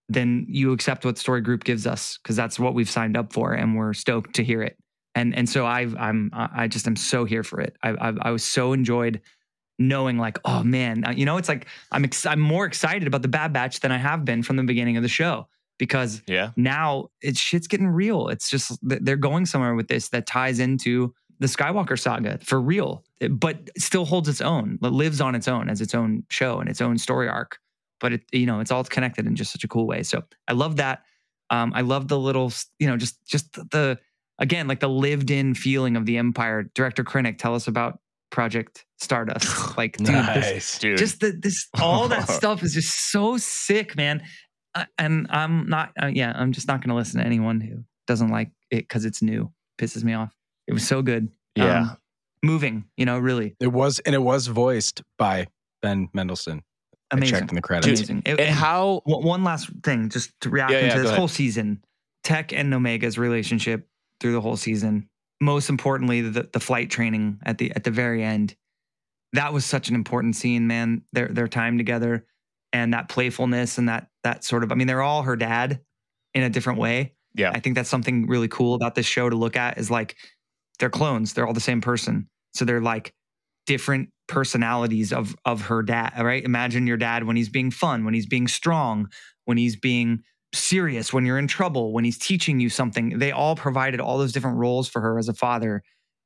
then 0.09 0.47
you 0.49 0.73
accept 0.73 1.05
what 1.05 1.15
the 1.15 1.21
story 1.21 1.41
group 1.41 1.65
gives 1.65 1.87
us 1.87 2.19
because 2.19 2.37
that's 2.37 2.59
what 2.59 2.75
we've 2.75 2.91
signed 2.91 3.17
up 3.17 3.33
for 3.33 3.53
and 3.53 3.77
we're 3.77 3.93
stoked 3.93 4.35
to 4.37 4.45
hear 4.45 4.63
it. 4.63 4.77
And 5.15 5.35
and 5.35 5.49
so 5.49 5.65
I've 5.65 5.97
I'm 5.97 6.31
I 6.33 6.69
just 6.69 6.87
am 6.87 6.95
so 6.95 7.25
here 7.25 7.43
for 7.43 7.61
it. 7.61 7.77
I 7.83 7.91
I, 7.91 8.13
I 8.21 8.31
was 8.31 8.45
so 8.45 8.73
enjoyed 8.73 9.21
knowing 9.79 10.19
like 10.19 10.39
oh 10.45 10.63
man 10.63 11.05
uh, 11.05 11.11
you 11.11 11.27
know 11.27 11.37
it's 11.37 11.51
like 11.51 11.67
I'm 11.93 12.05
ex- 12.05 12.25
I'm 12.25 12.41
more 12.41 12.65
excited 12.65 13.07
about 13.07 13.23
the 13.23 13.29
Bad 13.29 13.53
Batch 13.53 13.81
than 13.81 13.93
I 13.93 13.99
have 13.99 14.25
been 14.25 14.43
from 14.43 14.57
the 14.57 14.63
beginning 14.63 14.97
of 14.97 15.03
the 15.03 15.09
show 15.09 15.49
because 15.79 16.23
yeah. 16.27 16.51
now 16.57 17.09
it's 17.21 17.39
shit's 17.39 17.67
getting 17.67 17.89
real. 17.89 18.29
It's 18.29 18.51
just 18.51 18.79
they're 18.83 19.17
going 19.17 19.47
somewhere 19.47 19.75
with 19.75 19.89
this 19.89 20.09
that 20.11 20.27
ties 20.27 20.59
into 20.59 21.15
the 21.39 21.47
Skywalker 21.47 21.99
saga 21.99 22.39
for 22.39 22.61
real, 22.61 23.05
but 23.31 23.71
still 23.77 24.05
holds 24.05 24.29
its 24.29 24.41
own, 24.41 24.79
lives 24.81 25.21
on 25.21 25.35
its 25.35 25.49
own 25.49 25.69
as 25.69 25.81
its 25.81 25.95
own 25.95 26.25
show 26.31 26.61
and 26.61 26.69
its 26.69 26.81
own 26.81 26.99
story 26.99 27.29
arc. 27.29 27.59
But 28.01 28.13
it, 28.15 28.23
you 28.33 28.47
know, 28.47 28.61
it's 28.61 28.71
all 28.71 28.85
connected 28.85 29.27
in 29.27 29.37
just 29.37 29.53
such 29.53 29.65
a 29.65 29.69
cool 29.69 29.87
way. 29.87 30.03
So 30.03 30.23
I 30.49 30.53
love 30.53 30.77
that. 30.77 31.03
Um, 31.51 31.73
I 31.75 31.83
love 31.83 32.09
the 32.09 32.19
little, 32.19 32.53
you 32.79 32.87
know, 32.87 32.97
just 32.97 33.25
just 33.27 33.53
the 33.71 33.99
again 34.39 34.67
like 34.69 34.81
the 34.81 34.89
lived-in 34.89 35.55
feeling 35.55 35.97
of 35.97 36.07
the 36.07 36.19
Empire. 36.19 36.71
Director 36.75 37.05
Krennic, 37.05 37.39
tell 37.39 37.55
us 37.55 37.69
about 37.69 38.01
Project 38.31 38.85
Stardust. 38.99 39.47
Like, 39.77 39.99
dude, 39.99 40.09
nice, 40.09 40.53
this, 40.53 40.79
dude. 40.79 40.97
just 40.97 41.21
the, 41.21 41.33
this 41.39 41.69
all 41.79 42.09
that 42.09 42.29
stuff 42.31 42.63
is 42.63 42.73
just 42.73 43.11
so 43.11 43.37
sick, 43.37 43.95
man 43.95 44.23
and 44.99 45.27
I'm 45.31 45.69
not. 45.69 45.93
Uh, 46.01 46.07
yeah, 46.07 46.33
I'm 46.35 46.53
just 46.53 46.69
not 46.69 46.81
going 46.81 46.91
to 46.91 46.95
listen 46.95 47.21
to 47.21 47.27
anyone 47.27 47.61
who 47.61 47.85
doesn't 48.07 48.29
like 48.29 48.51
it 48.71 48.89
because 48.89 49.05
it's 49.05 49.23
new. 49.23 49.53
Pisses 49.79 50.05
me 50.05 50.15
off. 50.15 50.35
It 50.67 50.73
was 50.73 50.87
so 50.87 51.03
good. 51.03 51.29
Yeah, 51.55 51.81
um, 51.81 51.97
moving. 52.43 52.85
You 52.97 53.07
know, 53.07 53.19
really. 53.19 53.57
It 53.61 53.69
was, 53.69 53.99
and 54.01 54.15
it 54.15 54.23
was 54.23 54.47
voiced 54.47 55.03
by 55.19 55.47
Ben 55.83 56.09
Mendelsohn. 56.13 56.63
Amazing. 57.11 57.35
I 57.35 57.39
checked 57.39 57.51
in 57.51 57.57
the 57.57 57.63
credits. 57.63 58.01
Amazing. 58.01 58.23
It, 58.27 58.41
and 58.41 58.55
how? 58.55 59.03
One 59.05 59.45
last 59.45 59.71
thing, 59.83 60.09
just 60.09 60.33
to 60.41 60.51
react 60.51 60.73
yeah, 60.73 60.87
yeah, 60.87 60.99
this 60.99 61.11
whole 61.11 61.29
season, 61.29 61.83
Tech 62.25 62.53
and 62.53 62.73
Omega's 62.75 63.19
relationship 63.19 63.87
through 64.21 64.33
the 64.33 64.41
whole 64.41 64.57
season. 64.57 65.09
Most 65.41 65.69
importantly, 65.69 66.23
the 66.23 66.49
the 66.53 66.61
flight 66.61 66.91
training 66.91 67.41
at 67.45 67.59
the 67.59 67.73
at 67.73 67.85
the 67.85 67.91
very 67.91 68.25
end. 68.25 68.57
That 69.33 69.53
was 69.53 69.65
such 69.65 69.89
an 69.89 69.95
important 69.95 70.35
scene, 70.35 70.67
man. 70.67 71.03
Their 71.13 71.29
their 71.29 71.49
time 71.49 71.79
together 71.79 72.25
and 72.77 72.93
that 72.93 73.09
playfulness 73.09 73.79
and 73.79 73.89
that 73.89 74.09
that 74.23 74.45
sort 74.45 74.63
of 74.63 74.71
I 74.71 74.75
mean 74.75 74.87
they're 74.87 75.03
all 75.03 75.23
her 75.23 75.37
dad 75.37 75.81
in 76.35 76.43
a 76.43 76.51
different 76.51 76.79
way. 76.79 77.15
Yeah. 77.35 77.51
I 77.55 77.61
think 77.61 77.75
that's 77.75 77.89
something 77.89 78.27
really 78.27 78.49
cool 78.49 78.75
about 78.75 78.95
this 78.95 79.07
show 79.07 79.31
to 79.31 79.37
look 79.37 79.57
at 79.57 79.79
is 79.79 79.91
like 79.91 80.17
they're 80.79 80.91
clones. 80.91 81.33
They're 81.33 81.47
all 81.47 81.55
the 81.55 81.61
same 81.61 81.81
person. 81.81 82.29
So 82.55 82.65
they're 82.65 82.83
like 82.83 83.15
different 83.67 84.11
personalities 84.29 85.13
of 85.13 85.35
of 85.47 85.63
her 85.63 85.83
dad, 85.83 86.13
right? 86.19 86.45
Imagine 86.45 86.87
your 86.87 86.99
dad 86.99 87.25
when 87.25 87.37
he's 87.37 87.49
being 87.49 87.71
fun, 87.71 88.05
when 88.05 88.15
he's 88.15 88.27
being 88.27 88.47
strong, 88.47 89.09
when 89.47 89.57
he's 89.57 89.77
being 89.77 90.21
serious, 90.55 91.13
when 91.13 91.25
you're 91.25 91.39
in 91.39 91.49
trouble, 91.49 91.93
when 91.95 92.05
he's 92.05 92.19
teaching 92.19 92.61
you 92.61 92.69
something. 92.69 93.19
They 93.19 93.33
all 93.33 93.57
provided 93.57 94.01
all 94.01 94.19
those 94.19 94.33
different 94.33 94.59
roles 94.59 94.89
for 94.89 95.01
her 95.01 95.19
as 95.19 95.29
a 95.29 95.35
father. 95.35 95.83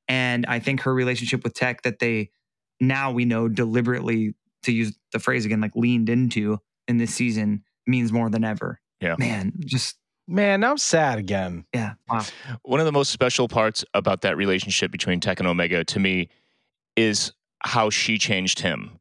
And 0.09 0.45
I 0.47 0.59
think 0.59 0.81
her 0.81 0.93
relationship 0.93 1.45
with 1.45 1.55
Tech 1.55 1.83
that 1.83 2.01
they 2.01 2.31
now 2.81 3.13
we 3.13 3.25
know 3.25 3.49
deliberately 3.49 4.35
to 4.63 4.73
use 4.73 4.97
the 5.13 5.19
phrase 5.19 5.45
again, 5.45 5.61
like 5.61 5.75
leaned 5.75 6.09
into 6.09 6.59
in 6.89 6.99
this 6.99 7.15
season 7.15 7.65
means 7.87 8.13
more 8.13 8.31
than 8.31 8.45
ever. 8.45 8.81
Yeah. 9.01 9.17
Man, 9.19 9.53
just 9.61 9.97
Man, 10.29 10.63
I'm 10.63 10.79
sad 10.79 11.19
again. 11.19 11.65
yeah. 11.75 11.95
Wow. 12.09 12.25
One 12.63 12.79
of 12.79 12.87
the 12.87 12.93
most 12.93 13.11
special 13.11 13.49
parts 13.49 13.85
about 13.95 14.21
that 14.23 14.37
relationship 14.37 14.93
between 14.93 15.19
Tech 15.19 15.41
and 15.41 15.49
Omega 15.49 15.85
to 15.85 15.99
me 15.99 16.29
is 16.97 17.33
how 17.65 17.91
she 17.91 18.17
changed 18.17 18.61
him 18.61 19.01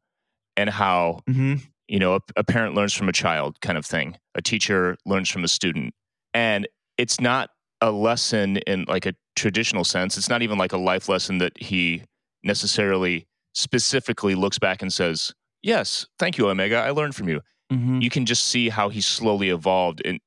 and 0.57 0.69
how, 0.69 1.19
hmm 1.27 1.55
you 1.87 1.97
know, 1.97 2.13
a, 2.13 2.19
a 2.35 2.43
parent 2.43 2.75
learns 2.75 2.93
from 2.93 3.09
a 3.09 3.11
child 3.11 3.59
kind 3.61 3.75
of 3.75 3.83
thing. 3.83 4.15
A 4.35 4.43
teacher 4.43 4.95
learns 5.07 5.27
from 5.27 5.43
a 5.43 5.47
student. 5.47 5.95
And 6.35 6.67
it's 6.99 7.19
not 7.19 7.49
a 7.81 7.89
lesson 7.89 8.57
in 8.57 8.85
like 8.87 9.07
a 9.07 9.15
traditional 9.35 9.83
sense. 9.83 10.15
It's 10.15 10.29
not 10.29 10.43
even 10.43 10.59
like 10.59 10.71
a 10.71 10.77
life 10.77 11.09
lesson 11.09 11.39
that 11.39 11.53
he 11.57 12.03
necessarily 12.43 13.27
specifically 13.53 14.35
looks 14.35 14.59
back 14.59 14.83
and 14.83 14.93
says, 14.93 15.33
Yes, 15.61 16.07
thank 16.17 16.37
you, 16.37 16.49
Omega. 16.49 16.77
I 16.77 16.91
learned 16.91 17.15
from 17.15 17.27
you. 17.29 17.41
hmm 17.71 17.99
you 18.01 18.09
can 18.09 18.25
just 18.25 18.45
see 18.45 18.69
how 18.69 18.89
he 18.89 19.01
slowly 19.01 19.49
evolved 19.49 20.01
and 20.05 20.19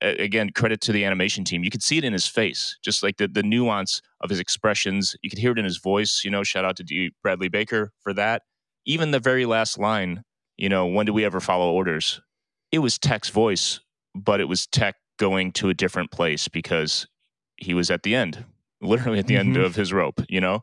again 0.00 0.50
credit 0.54 0.80
to 0.80 0.92
the 0.92 1.04
animation 1.04 1.44
team 1.44 1.62
you 1.64 1.70
could 1.70 1.82
see 1.82 1.98
it 1.98 2.04
in 2.04 2.12
his 2.12 2.26
face 2.26 2.76
just 2.84 3.02
like 3.02 3.16
the, 3.18 3.26
the 3.28 3.42
nuance 3.42 4.00
of 4.20 4.30
his 4.30 4.38
expressions 4.40 5.14
you 5.22 5.28
could 5.30 5.38
hear 5.40 5.50
it 5.52 5.58
in 5.58 5.64
his 5.64 5.78
voice 5.78 6.22
you 6.24 6.30
know 6.30 6.42
shout 6.44 6.64
out 6.64 6.76
to 6.76 6.84
D- 6.84 7.12
bradley 7.22 7.48
baker 7.48 7.92
for 8.00 8.12
that 8.14 8.42
even 8.86 9.10
the 9.10 9.18
very 9.18 9.44
last 9.44 9.76
line 9.78 10.22
you 10.56 10.68
know 10.68 10.86
when 10.86 11.04
do 11.06 11.12
we 11.12 11.24
ever 11.24 11.40
follow 11.40 11.72
orders 11.72 12.20
it 12.72 12.78
was 12.78 12.96
tech's 12.98 13.28
voice 13.28 13.80
but 14.14 14.40
it 14.40 14.48
was 14.48 14.66
tech 14.68 14.94
going 15.18 15.50
to 15.52 15.68
a 15.68 15.74
different 15.74 16.10
place 16.12 16.46
because 16.48 17.06
he 17.56 17.74
was 17.74 17.90
at 17.90 18.02
the 18.04 18.14
end 18.14 18.44
literally 18.80 19.18
at 19.18 19.26
the 19.26 19.36
end 19.36 19.56
Mhm. 19.56 19.64
of 19.64 19.74
his 19.74 19.92
rope 19.92 20.20
you 20.28 20.40
know 20.40 20.62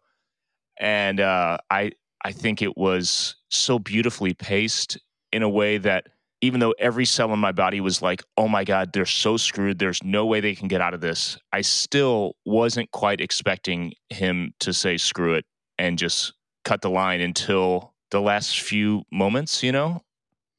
and 0.80 1.20
uh, 1.20 1.58
i 1.70 1.92
i 2.26 2.32
think 2.32 2.62
it 2.62 2.76
was 2.76 3.36
so 3.50 3.80
beautifully 3.80 4.34
paced 4.34 4.98
in 5.32 5.44
a 5.44 5.50
way 5.50 5.78
that 5.78 6.08
even 6.42 6.60
though 6.60 6.74
every 6.78 7.06
cell 7.06 7.34
in 7.34 7.40
my 7.40 7.52
body 7.52 7.82
was 7.82 8.02
like, 8.02 8.24
oh 8.38 8.48
my 8.48 8.64
God, 8.64 8.94
they're 8.94 9.06
so 9.06 9.36
screwed. 9.36 9.80
There's 9.80 10.04
no 10.04 10.26
way 10.26 10.42
they 10.42 10.54
can 10.54 10.68
get 10.68 10.80
out 10.82 10.94
of 10.94 11.02
this. 11.02 11.38
I 11.52 11.62
still 11.62 12.36
wasn't 12.46 12.92
quite 12.92 13.20
expecting 13.20 13.94
him 14.10 14.54
to 14.60 14.74
say 14.74 14.98
screw 14.98 15.34
it 15.34 15.46
and 15.80 15.98
just 15.98 16.34
cut 16.64 16.82
the 16.82 16.90
line 16.90 17.22
until 17.22 17.94
the 18.12 18.22
last 18.22 18.60
few 18.60 19.04
moments, 19.12 19.64
you 19.64 19.72
know? 19.72 20.04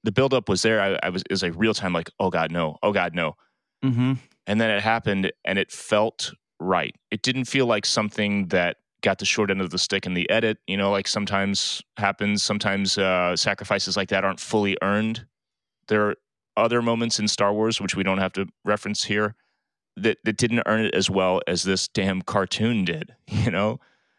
The 0.03 0.13
buildup 0.13 0.49
was 0.49 0.63
there. 0.63 0.81
I, 0.81 0.99
I 1.03 1.11
was, 1.11 1.23
it 1.23 1.31
was 1.31 1.43
like 1.43 1.53
real 1.57 1.75
time, 1.75 1.93
like, 1.93 2.11
oh 2.19 2.31
God, 2.31 2.51
no. 2.51 2.79
Oh 2.83 2.93
God, 2.93 3.15
no. 3.15 3.37
hmm 3.83 4.15
And 4.47 4.61
then 4.61 4.71
it 4.71 4.83
happened 4.83 5.31
and 5.45 5.59
it 5.59 5.71
felt 5.71 6.33
right. 6.59 6.95
It 7.11 7.23
didn't 7.23 7.45
feel 7.45 7.67
like 7.67 7.87
something 7.87 8.49
that 8.49 8.79
got 9.07 9.19
the 9.19 9.25
short 9.25 9.53
end 9.53 9.61
of 9.61 9.71
the 9.71 9.79
stick 9.79 10.05
in 10.05 10.15
the 10.15 10.29
edit, 10.29 10.59
you 10.67 10.77
know, 10.77 10.91
like 10.91 11.07
sometimes 11.07 11.81
happens. 11.97 12.43
Sometimes 12.43 12.99
uh, 12.99 13.37
sacrifices 13.37 13.97
like 13.97 14.09
that 14.09 14.25
aren't 14.25 14.41
fully 14.41 14.77
earned. 14.83 15.25
There 15.87 16.09
are 16.09 16.17
other 16.57 16.83
moments 16.83 17.21
in 17.21 17.29
Star 17.29 17.53
Wars, 17.53 17.81
which 17.81 17.95
we 17.95 18.03
don't 18.03 18.19
have 18.19 18.33
to 18.33 18.47
reference 18.65 19.05
here, 19.05 19.37
that, 19.97 20.19
that 20.25 20.37
didn't 20.37 20.65
earn 20.67 20.85
it 20.85 20.95
as 20.95 21.09
well 21.09 21.41
as 21.47 21.63
this 21.63 21.87
damn 21.87 22.21
cartoon 22.21 22.85
did, 22.85 23.15
you 23.29 23.51
know? 23.51 23.79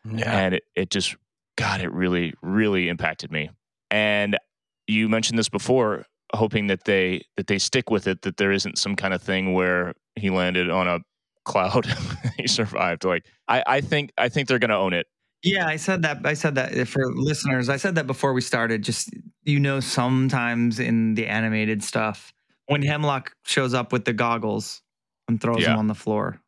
Yeah. 0.09 0.31
and 0.31 0.55
it, 0.55 0.63
it 0.73 0.89
just 0.89 1.17
god 1.57 1.81
it 1.81 1.91
really 1.91 2.33
really 2.41 2.87
impacted 2.87 3.29
me 3.29 3.49
and 3.91 4.37
you 4.85 5.09
mentioned 5.09 5.37
this 5.37 5.49
before 5.49 6.05
hoping 6.33 6.67
that 6.67 6.85
they 6.85 7.25
that 7.35 7.47
they 7.47 7.57
stick 7.57 7.89
with 7.89 8.07
it 8.07 8.21
that 8.21 8.37
there 8.37 8.53
isn't 8.53 8.77
some 8.77 8.95
kind 8.95 9.13
of 9.13 9.21
thing 9.21 9.53
where 9.53 9.93
he 10.15 10.29
landed 10.29 10.69
on 10.69 10.87
a 10.87 10.99
cloud 11.47 11.85
he 12.37 12.47
survived 12.47 13.03
like 13.05 13.23
i 13.47 13.63
i 13.65 13.81
think 13.81 14.11
i 14.17 14.27
think 14.29 14.47
they're 14.47 14.59
gonna 14.59 14.77
own 14.77 14.93
it 14.93 15.07
Yeah, 15.43 15.67
I 15.69 15.77
said 15.77 16.01
that. 16.01 16.25
I 16.25 16.33
said 16.33 16.55
that 16.55 16.73
for 16.87 17.03
listeners. 17.13 17.69
I 17.69 17.77
said 17.77 17.93
that 17.95 18.07
before 18.07 18.33
we 18.33 18.41
started. 18.41 18.81
Just 18.83 19.13
you 19.45 19.59
know, 19.59 19.79
sometimes 19.79 20.79
in 20.79 21.13
the 21.15 21.27
animated 21.27 21.83
stuff, 21.83 22.33
when 22.65 22.81
Hemlock 22.81 23.31
shows 23.45 23.73
up 23.79 23.93
with 23.93 24.03
the 24.03 24.13
goggles 24.13 24.81
and 25.29 25.39
throws 25.39 25.61
Yeah. 25.61 25.73
him 25.73 25.77
on 25.77 25.87
the 25.87 25.95
floor, 25.95 26.41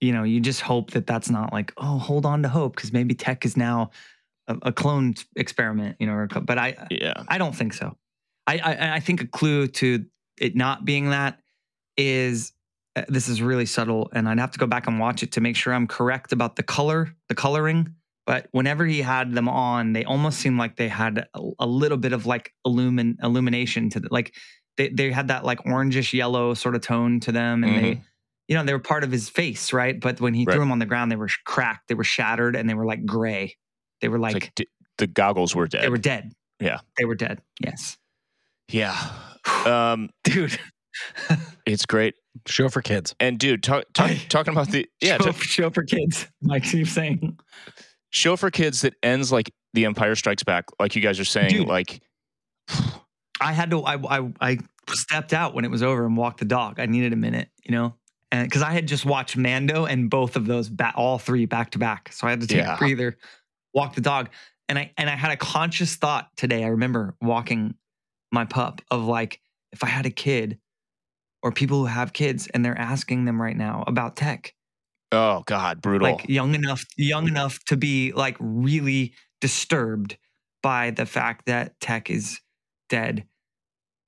you 0.00 0.12
know, 0.14 0.22
you 0.22 0.38
just 0.40 0.60
hope 0.62 0.92
that 0.92 1.04
that's 1.04 1.28
not 1.28 1.52
like, 1.52 1.72
oh, 1.76 1.98
hold 1.98 2.24
on 2.24 2.42
to 2.44 2.48
hope 2.48 2.76
because 2.76 2.92
maybe 2.92 3.12
Tech 3.14 3.44
is 3.44 3.56
now 3.56 3.90
a, 4.46 4.70
a 4.70 4.72
clone 4.72 5.14
experiment. 5.34 5.96
You 5.98 6.06
know, 6.06 6.14
or, 6.14 6.26
but 6.28 6.58
I 6.58 6.86
yeah 6.90 7.24
I 7.28 7.38
don't 7.42 7.56
think 7.56 7.74
so. 7.74 7.98
I, 8.46 8.54
I 8.70 8.94
I 8.98 9.00
think 9.00 9.20
a 9.20 9.26
clue 9.26 9.66
to 9.82 10.06
it 10.38 10.54
not 10.54 10.84
being 10.84 11.10
that 11.10 11.40
is 11.96 12.52
this 13.08 13.28
is 13.28 13.40
really 13.42 13.66
subtle, 13.66 14.08
and 14.12 14.28
I'd 14.28 14.38
have 14.38 14.50
to 14.52 14.58
go 14.58 14.66
back 14.66 14.86
and 14.86 14.98
watch 14.98 15.22
it 15.22 15.32
to 15.32 15.40
make 15.40 15.56
sure 15.56 15.72
I'm 15.74 15.86
correct 15.86 16.32
about 16.32 16.56
the 16.56 16.62
color, 16.62 17.14
the 17.28 17.34
coloring. 17.34 17.94
But 18.26 18.46
whenever 18.52 18.84
he 18.84 19.00
had 19.00 19.32
them 19.34 19.48
on, 19.48 19.94
they 19.94 20.04
almost 20.04 20.38
seemed 20.40 20.58
like 20.58 20.76
they 20.76 20.88
had 20.88 21.26
a, 21.34 21.40
a 21.60 21.66
little 21.66 21.96
bit 21.98 22.12
of 22.12 22.26
like 22.26 22.52
illumin 22.66 23.14
illumination 23.22 23.88
to 23.90 24.00
the, 24.00 24.08
like 24.10 24.34
they 24.76 24.88
they 24.90 25.10
had 25.10 25.28
that 25.28 25.44
like 25.44 25.60
orangish 25.64 26.12
yellow 26.12 26.54
sort 26.54 26.74
of 26.74 26.82
tone 26.82 27.20
to 27.20 27.32
them, 27.32 27.64
and 27.64 27.78
they 27.84 28.02
you 28.48 28.54
know 28.56 28.64
they 28.64 28.72
were 28.74 28.78
part 28.78 29.02
of 29.04 29.10
his 29.10 29.28
face, 29.28 29.72
right? 29.72 29.98
But 29.98 30.20
when 30.20 30.34
he 30.34 30.44
Right. 30.44 30.52
threw 30.54 30.60
them 30.62 30.72
on 30.72 30.78
the 30.78 30.86
ground, 30.86 31.10
they 31.10 31.16
were 31.16 31.28
cracked, 31.44 31.88
they 31.88 31.94
were 31.94 32.04
shattered, 32.04 32.54
and 32.54 32.68
they 32.68 32.74
were 32.74 32.84
like 32.86 33.04
gray. 33.06 33.56
They 34.00 34.08
were 34.08 34.18
like, 34.18 34.34
like, 34.34 34.52
d- 34.54 34.68
the 34.98 35.06
goggles 35.06 35.54
were 35.56 35.66
dead 35.66 35.82
they 35.84 35.88
were 35.88 35.96
dead. 35.98 36.32
Yeah. 36.60 36.80
they 36.98 37.04
were 37.06 37.14
dead. 37.14 37.40
Yes, 37.64 37.96
yeah 38.70 38.94
um 39.64 40.10
dude. 40.24 40.58
it's 41.72 41.86
great 41.86 42.14
Show 42.46 42.68
for 42.68 42.82
kids. 42.82 43.14
and 43.20 43.38
dude 43.38 43.62
talk, 43.62 43.84
talk, 43.94 44.10
talking 44.28 44.52
about 44.52 44.70
the 44.70 44.88
yeah 45.00 45.18
show, 45.18 45.32
ta- 45.32 45.38
show 45.38 45.70
for 45.70 45.82
kids. 45.84 46.26
Mike 46.42 46.62
keeps 46.64 46.90
saying. 46.92 47.38
show 48.10 48.36
for 48.36 48.50
kids 48.50 48.82
that 48.82 48.94
ends 49.02 49.30
like 49.32 49.52
the 49.74 49.84
empire 49.84 50.14
strikes 50.14 50.42
back 50.42 50.64
like 50.80 50.94
you 50.96 51.02
guys 51.02 51.18
are 51.20 51.24
saying 51.24 51.50
Dude. 51.50 51.68
like 51.68 52.00
I 53.40 53.52
had 53.52 53.70
to. 53.70 53.82
I, 53.82 54.18
I 54.18 54.32
I 54.40 54.58
stepped 54.90 55.32
out 55.32 55.54
when 55.54 55.64
it 55.64 55.70
was 55.70 55.82
over 55.82 56.04
and 56.06 56.16
walked 56.16 56.40
the 56.40 56.44
dog. 56.44 56.80
I 56.80 56.86
needed 56.86 57.12
a 57.12 57.16
minute, 57.16 57.48
you 57.64 57.70
know, 57.72 57.94
and 58.32 58.46
because 58.48 58.62
I 58.62 58.72
had 58.72 58.88
just 58.88 59.04
watched 59.04 59.36
Mando 59.36 59.84
and 59.84 60.10
both 60.10 60.34
of 60.36 60.46
those, 60.46 60.68
ba- 60.68 60.92
all 60.96 61.18
three 61.18 61.46
back 61.46 61.70
to 61.72 61.78
back, 61.78 62.12
so 62.12 62.26
I 62.26 62.30
had 62.30 62.40
to 62.40 62.46
take 62.46 62.58
Yeah. 62.58 62.74
a 62.74 62.78
breather, 62.78 63.16
walk 63.74 63.94
the 63.94 64.00
dog, 64.00 64.30
and 64.68 64.78
I 64.78 64.92
and 64.96 65.08
I 65.08 65.14
had 65.16 65.30
a 65.30 65.36
conscious 65.36 65.94
thought 65.96 66.28
today. 66.36 66.64
I 66.64 66.68
remember 66.68 67.14
walking 67.20 67.74
my 68.32 68.44
pup 68.44 68.82
of 68.90 69.04
like, 69.04 69.40
if 69.72 69.84
I 69.84 69.88
had 69.88 70.04
a 70.06 70.10
kid, 70.10 70.58
or 71.42 71.52
people 71.52 71.80
who 71.80 71.86
have 71.86 72.12
kids 72.12 72.48
and 72.48 72.64
they're 72.64 72.78
asking 72.78 73.24
them 73.24 73.40
right 73.40 73.56
now 73.56 73.84
about 73.86 74.16
tech, 74.16 74.54
oh 75.12 75.42
god 75.46 75.80
brutal. 75.80 76.10
Like 76.10 76.28
young 76.28 76.54
enough 76.54 76.84
young 76.96 77.28
enough 77.28 77.58
to 77.66 77.76
be 77.76 78.12
like 78.12 78.36
really 78.40 79.14
disturbed 79.40 80.16
by 80.62 80.90
the 80.90 81.06
fact 81.06 81.46
that 81.46 81.78
tech 81.80 82.10
is 82.10 82.40
dead 82.88 83.24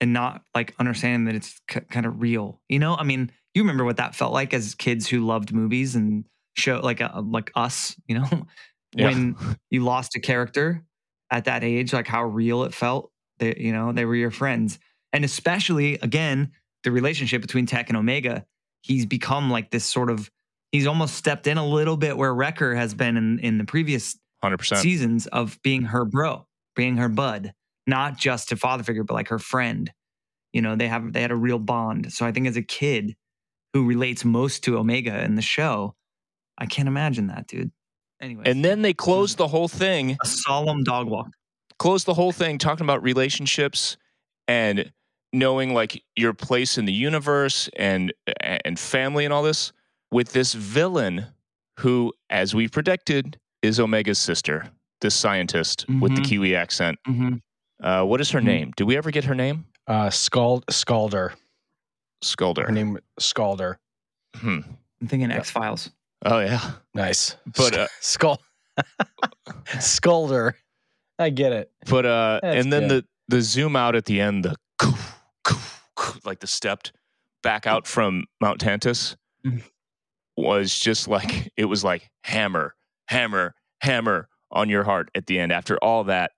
and 0.00 0.12
not 0.12 0.42
like 0.54 0.74
understanding 0.78 1.26
that 1.26 1.34
it's 1.34 1.60
k- 1.68 1.80
kind 1.90 2.06
of 2.06 2.20
real 2.20 2.60
you 2.68 2.78
know? 2.78 2.94
I 2.96 3.04
mean 3.04 3.30
you 3.54 3.62
remember 3.62 3.84
what 3.84 3.98
that 3.98 4.14
felt 4.14 4.32
like 4.32 4.54
as 4.54 4.74
kids 4.74 5.06
who 5.06 5.24
loved 5.26 5.52
movies 5.52 5.94
and 5.94 6.24
show 6.56 6.80
like 6.80 7.00
uh, 7.00 7.22
like 7.22 7.50
us 7.54 7.96
you 8.06 8.18
know? 8.18 8.28
Yeah. 8.92 9.06
when 9.06 9.36
you 9.70 9.84
lost 9.84 10.16
a 10.16 10.20
character 10.20 10.82
at 11.30 11.44
that 11.44 11.62
age 11.62 11.92
like 11.92 12.08
how 12.08 12.24
real 12.24 12.64
it 12.64 12.74
felt 12.74 13.12
they 13.38 13.54
you 13.56 13.72
know 13.72 13.92
they 13.92 14.04
were 14.04 14.16
your 14.16 14.32
friends. 14.32 14.80
And 15.12 15.24
especially 15.24 15.94
again 16.02 16.50
the 16.84 16.90
relationship 16.90 17.42
between 17.42 17.66
tech 17.66 17.88
and 17.88 17.96
omega 17.96 18.44
he's 18.82 19.06
become 19.06 19.50
like 19.50 19.70
this 19.70 19.84
sort 19.84 20.10
of 20.10 20.30
he's 20.72 20.86
almost 20.86 21.14
stepped 21.14 21.46
in 21.46 21.58
a 21.58 21.66
little 21.66 21.96
bit 21.96 22.16
where 22.16 22.34
wrecker 22.34 22.74
has 22.74 22.94
been 22.94 23.16
in 23.16 23.38
in 23.40 23.58
the 23.58 23.64
previous 23.64 24.18
100% 24.44 24.76
seasons 24.78 25.26
of 25.26 25.58
being 25.62 25.82
her 25.82 26.04
bro 26.04 26.46
being 26.74 26.96
her 26.96 27.08
bud 27.08 27.52
not 27.86 28.16
just 28.16 28.52
a 28.52 28.56
father 28.56 28.82
figure 28.82 29.04
but 29.04 29.14
like 29.14 29.28
her 29.28 29.38
friend. 29.38 29.92
You 30.52 30.62
know 30.62 30.76
they 30.76 30.88
have 30.88 31.12
they 31.12 31.22
had 31.22 31.30
a 31.30 31.36
real 31.36 31.58
bond. 31.58 32.12
So 32.12 32.26
i 32.26 32.32
think 32.32 32.46
as 32.46 32.56
a 32.56 32.62
kid 32.62 33.14
who 33.72 33.86
relates 33.86 34.24
most 34.24 34.64
to 34.64 34.78
omega 34.78 35.22
in 35.22 35.36
the 35.36 35.42
show 35.42 35.94
i 36.58 36.66
can't 36.66 36.88
imagine 36.88 37.28
that 37.28 37.46
dude. 37.46 37.70
Anyway 38.20 38.42
and 38.46 38.64
then 38.64 38.82
they 38.82 38.92
closed 38.92 39.36
the 39.38 39.48
whole 39.48 39.68
thing 39.68 40.16
a 40.22 40.26
solemn 40.26 40.82
dog 40.82 41.08
walk. 41.08 41.28
Closed 41.78 42.06
the 42.06 42.14
whole 42.14 42.32
thing 42.32 42.58
talking 42.58 42.84
about 42.84 43.02
relationships 43.02 43.96
and 44.48 44.92
knowing 45.32 45.74
like 45.74 46.02
your 46.16 46.32
place 46.34 46.76
in 46.78 46.84
the 46.86 46.92
universe 46.92 47.68
and 47.76 48.12
and 48.40 48.78
family 48.78 49.24
and 49.24 49.32
all 49.32 49.42
this 49.42 49.72
with 50.10 50.32
this 50.32 50.54
villain 50.54 51.26
who 51.78 52.12
as 52.30 52.54
we 52.54 52.66
predicted 52.68 53.38
is 53.62 53.78
omega's 53.78 54.18
sister 54.18 54.68
this 55.00 55.14
scientist 55.14 55.86
with 56.00 56.14
the 56.14 56.20
Mhm. 56.20 56.24
kiwi 56.28 56.56
accent 56.56 56.98
mm-hmm. 57.08 57.34
uh, 57.82 58.04
what 58.04 58.20
is 58.20 58.30
her 58.30 58.40
Mhm. 58.40 58.44
name 58.44 58.72
did 58.76 58.84
we 58.84 58.96
ever 58.96 59.10
get 59.10 59.24
her 59.24 59.34
name 59.34 59.64
Uh, 59.86 60.10
Scald 60.10 60.64
Scalder. 60.66 61.32
scolder 62.22 62.66
Her 62.66 62.72
name 62.72 62.98
Scalder. 63.20 63.76
hmm. 64.36 64.60
i'm 65.00 65.06
thinking 65.08 65.30
Yeah. 65.30 65.36
x-files 65.38 65.90
oh 66.26 66.40
yeah 66.40 66.72
Nice. 66.94 67.36
But, 67.56 67.76
uh, 67.76 67.86
Skull 68.00 68.40
Scolder. 69.78 70.54
I 71.18 71.30
get 71.30 71.52
it. 71.52 71.70
but 71.88 72.06
uh 72.06 72.40
That's 72.42 72.56
and 72.64 72.72
then 72.72 72.88
good. 72.88 73.04
the 73.28 73.36
the 73.36 73.42
zoom 73.42 73.76
out 73.76 73.94
at 73.94 74.06
the 74.06 74.20
end 74.20 74.44
the 74.44 74.56
like 76.24 76.40
the 76.40 76.46
stepped 76.46 76.92
back 77.42 77.66
out 77.66 77.86
from 77.86 78.24
mount 78.40 78.60
Tantiss 78.60 79.16
Mhm. 79.46 79.62
was 80.36 80.78
just 80.78 81.08
like 81.08 81.50
it 81.56 81.64
was 81.64 81.82
like 81.84 82.10
hammer 82.24 82.74
hammer 83.08 83.54
hammer 83.80 84.28
on 84.50 84.68
your 84.68 84.84
heart 84.84 85.10
at 85.14 85.26
the 85.26 85.38
end 85.38 85.50
after 85.52 85.76
all 85.78 86.04
that 86.04 86.32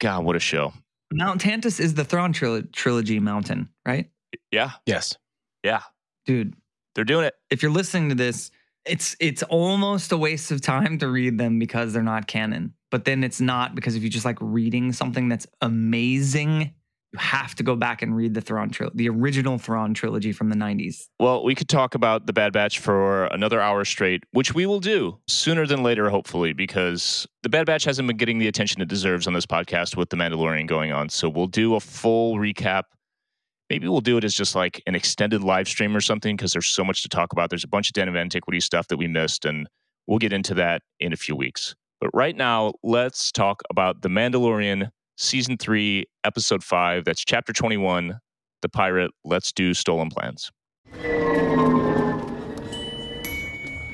god 0.00 0.24
what 0.24 0.36
a 0.36 0.40
show 0.40 0.72
Mount 1.10 1.40
Tantiss 1.40 1.80
is 1.80 1.94
the 1.94 2.04
Thrawn 2.04 2.34
trilo- 2.34 2.70
trilogy 2.70 3.18
mountain, 3.18 3.70
right? 3.86 4.10
Yeah, 4.52 4.72
Yes. 4.84 5.16
yeah, 5.64 5.80
Dude, 6.26 6.52
they're 6.94 7.04
doing 7.04 7.24
it. 7.24 7.32
if 7.48 7.62
you're 7.62 7.70
listening 7.72 8.10
to 8.10 8.14
this, 8.14 8.50
it's 8.84 9.16
it's 9.18 9.42
almost 9.44 10.12
a 10.12 10.18
waste 10.18 10.50
of 10.50 10.60
time 10.60 10.98
to 10.98 11.08
read 11.08 11.38
them 11.38 11.58
because 11.58 11.94
they're 11.94 12.02
not 12.02 12.26
canon. 12.26 12.74
But 12.90 13.06
then 13.06 13.24
it's 13.24 13.40
not 13.40 13.74
because 13.74 13.94
if 13.96 14.02
you're 14.02 14.10
just 14.10 14.26
like 14.26 14.36
reading 14.42 14.92
something 14.92 15.30
that's 15.30 15.46
amazing, 15.62 16.60
you 16.60 16.70
have 17.16 17.54
to 17.54 17.62
go 17.62 17.74
back 17.74 18.02
and 18.02 18.14
read 18.14 18.34
the 18.34 18.40
Thrawn 18.40 18.70
trilogy, 18.70 18.96
the 18.96 19.08
original 19.08 19.56
Thrawn 19.56 19.94
trilogy 19.94 20.32
from 20.32 20.50
the 20.50 20.56
90s. 20.56 21.06
Well, 21.18 21.42
we 21.42 21.54
could 21.54 21.68
talk 21.68 21.94
about 21.94 22.26
the 22.26 22.32
Bad 22.32 22.52
Batch 22.52 22.78
for 22.78 23.24
another 23.26 23.60
hour 23.60 23.84
straight, 23.84 24.24
which 24.32 24.54
we 24.54 24.66
will 24.66 24.80
do 24.80 25.18
sooner 25.26 25.66
than 25.66 25.82
later, 25.82 26.10
hopefully, 26.10 26.52
because 26.52 27.26
the 27.42 27.48
Bad 27.48 27.66
Batch 27.66 27.84
hasn't 27.84 28.06
been 28.06 28.18
getting 28.18 28.38
the 28.38 28.48
attention 28.48 28.82
it 28.82 28.88
deserves 28.88 29.26
on 29.26 29.32
this 29.32 29.46
podcast 29.46 29.96
with 29.96 30.10
The 30.10 30.16
Mandalorian 30.16 30.66
going 30.66 30.92
on. 30.92 31.08
So 31.08 31.28
we'll 31.28 31.46
do 31.46 31.76
a 31.76 31.80
full 31.80 32.36
recap. 32.36 32.84
Maybe 33.70 33.88
we'll 33.88 34.00
do 34.00 34.18
it 34.18 34.24
as 34.24 34.34
just 34.34 34.54
like 34.54 34.82
an 34.86 34.94
extended 34.94 35.42
live 35.42 35.68
stream 35.68 35.96
or 35.96 36.00
something 36.00 36.36
because 36.36 36.52
there's 36.52 36.68
so 36.68 36.84
much 36.84 37.02
to 37.02 37.08
talk 37.08 37.32
about. 37.32 37.50
There's 37.50 37.64
a 37.64 37.68
bunch 37.68 37.88
of 37.88 37.94
Den 37.94 38.08
of 38.08 38.16
Antiquity 38.16 38.60
stuff 38.60 38.88
that 38.88 38.96
we 38.98 39.08
missed, 39.08 39.44
and 39.44 39.66
we'll 40.06 40.18
get 40.18 40.32
into 40.32 40.54
that 40.54 40.82
in 41.00 41.12
a 41.12 41.16
few 41.16 41.36
weeks. 41.36 41.74
But 42.00 42.10
right 42.14 42.36
now, 42.36 42.74
let's 42.82 43.32
talk 43.32 43.62
about 43.70 44.02
The 44.02 44.08
Mandalorian 44.08 44.90
Season 45.20 45.56
3, 45.56 46.04
Episode 46.22 46.62
5. 46.62 47.04
That's 47.04 47.24
Chapter 47.24 47.52
21 47.52 48.20
The 48.62 48.68
Pirate 48.68 49.10
Let's 49.24 49.50
Do 49.50 49.74
Stolen 49.74 50.10
Plans. 50.10 50.52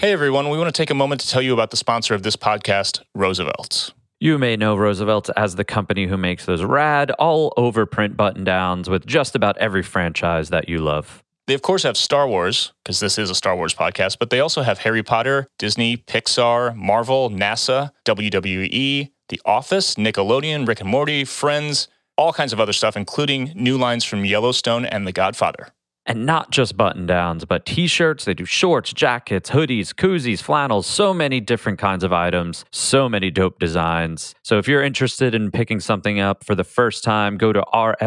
Hey 0.01 0.13
everyone, 0.13 0.51
we 0.51 0.59
want 0.59 0.69
to 0.69 0.79
take 0.79 0.91
a 0.91 0.95
moment 0.95 1.23
to 1.23 1.29
tell 1.29 1.41
you 1.41 1.55
about 1.55 1.71
the 1.71 1.79
sponsor 1.79 2.15
of 2.15 2.25
this 2.25 2.37
podcast, 2.37 3.01
Roosevelt's. 3.15 3.95
You 4.21 4.37
may 4.37 4.55
know 4.55 4.77
Roosevelt's 4.77 5.31
as 5.31 5.57
the 5.57 5.65
company 5.65 6.07
who 6.07 6.19
makes 6.19 6.45
those 6.45 6.63
rad, 6.63 7.11
all 7.13 7.55
over 7.57 7.87
print 7.87 8.19
button 8.19 8.45
downs 8.45 8.91
with 8.91 9.07
just 9.07 9.35
about 9.35 9.57
every 9.57 9.83
franchise 9.83 10.51
that 10.51 10.69
you 10.69 10.81
love. 10.81 11.23
They, 11.47 11.55
of 11.55 11.63
course, 11.63 11.85
have 11.85 11.97
Star 11.97 12.29
Wars, 12.29 12.73
because 12.85 13.01
this 13.01 13.19
is 13.19 13.31
a 13.31 13.35
Star 13.35 13.57
Wars 13.57 13.75
podcast, 13.75 14.19
but 14.19 14.29
they 14.29 14.41
also 14.41 14.61
have 14.61 14.79
Harry 14.79 15.03
Potter, 15.03 15.47
Disney, 15.59 15.97
Pixar, 15.97 16.75
Marvel, 16.77 17.31
NASA, 17.31 17.93
WWE, 18.07 19.11
The 19.35 19.41
Office, 19.45 19.97
Nickelodeon, 19.97 20.65
Rick 20.65 20.81
and 20.81 20.89
Morty, 20.89 21.25
Friends, 21.25 21.89
all 22.17 22.33
kinds 22.33 22.53
of 22.53 22.61
other 22.61 22.73
stuff, 22.73 22.97
including 22.97 23.51
new 23.57 23.77
lines 23.77 24.05
from 24.05 24.25
Yellowstone 24.25 24.85
and 24.85 25.09
The 25.09 25.13
Godfather. 25.13 25.71
And 26.07 26.25
not 26.25 26.53
just 26.53 26.77
button 26.77 27.05
downs, 27.07 27.45
but 27.45 27.67
t 27.67 27.89
shirts. 27.89 28.25
They 28.27 28.35
do 28.35 28.45
shorts, 28.45 28.93
jackets, 28.93 29.51
hoodies, 29.51 29.89
koozies, 29.89 30.41
flannels, 30.41 30.87
so 30.87 31.13
many 31.13 31.41
different 31.41 31.81
kinds 31.81 32.05
of 32.05 32.13
items, 32.13 32.65
so 32.71 33.09
many 33.09 33.33
dope 33.33 33.59
designs. 33.59 34.37
So 34.45 34.59
if 34.59 34.69
you're 34.69 34.85
interested 34.85 35.35
in 35.35 35.51
picking 35.51 35.81
something 35.81 36.21
up 36.21 36.45
for 36.45 36.55
the 36.55 36.63
first 36.63 37.03
time, 37.03 37.37
go 37.37 37.53
to 37.53 37.65
rsvlts.com 37.75 38.05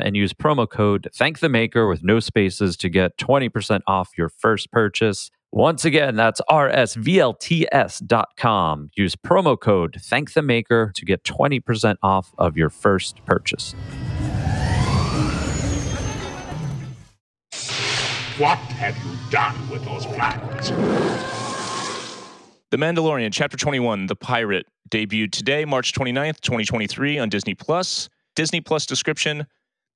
and 0.00 0.16
use 0.16 0.34
promo 0.34 0.68
code 0.68 1.08
Thank 1.14 1.38
the 1.38 1.48
Maker 1.48 1.88
with 1.88 2.04
no 2.04 2.20
spaces 2.20 2.76
to 2.76 2.90
get 2.90 3.16
20% 3.16 3.80
off 3.86 4.10
your 4.18 4.28
first 4.28 4.70
purchase. 4.70 5.30
Once 5.52 5.84
again, 5.84 6.14
that's 6.14 6.40
rsvlts.com. 6.48 6.90
Use 8.94 9.16
promo 9.16 9.58
code 9.58 9.96
Thank 10.00 10.32
the 10.34 10.42
Maker 10.42 10.92
to 10.94 11.04
get 11.04 11.24
20% 11.24 11.96
off 12.04 12.32
of 12.38 12.56
your 12.56 12.70
first 12.70 13.24
purchase. 13.24 13.74
What 18.38 18.58
have 18.58 18.96
you 19.04 19.18
done 19.30 19.68
with 19.68 19.84
those 19.84 20.06
plans? 20.06 20.70
The 22.70 22.76
Mandalorian, 22.76 23.32
Chapter 23.32 23.56
21, 23.56 24.06
The 24.06 24.14
Pirate, 24.14 24.66
debuted 24.88 25.32
today, 25.32 25.64
March 25.64 25.92
29th, 25.92 26.40
2023, 26.40 27.18
on 27.18 27.28
Disney 27.28 27.56
Plus. 27.56 28.08
Disney 28.36 28.60
Plus 28.60 28.86
description 28.86 29.48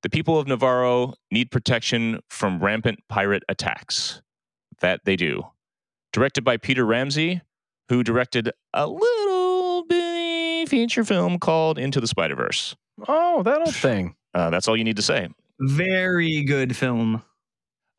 The 0.02 0.10
people 0.10 0.36
of 0.36 0.48
Nevarro 0.48 1.14
need 1.30 1.52
protection 1.52 2.18
from 2.28 2.58
rampant 2.58 2.98
pirate 3.08 3.44
attacks. 3.48 4.20
That 4.80 5.00
they 5.04 5.16
do. 5.16 5.42
Directed 6.12 6.44
by 6.44 6.56
Peter 6.56 6.84
Ramsey, 6.84 7.42
who 7.88 8.02
directed 8.02 8.50
a 8.72 8.86
little 8.86 9.84
bitty 9.86 10.66
feature 10.66 11.04
film 11.04 11.38
called 11.38 11.78
Into 11.78 12.00
the 12.00 12.06
Spider 12.06 12.36
Verse. 12.36 12.76
Oh, 13.08 13.42
that 13.42 13.58
old 13.58 13.74
thing. 13.74 14.14
Uh, 14.32 14.50
that's 14.50 14.68
all 14.68 14.76
you 14.76 14.84
need 14.84 14.96
to 14.96 15.02
say. 15.02 15.28
Very 15.60 16.42
good 16.42 16.76
film. 16.76 17.22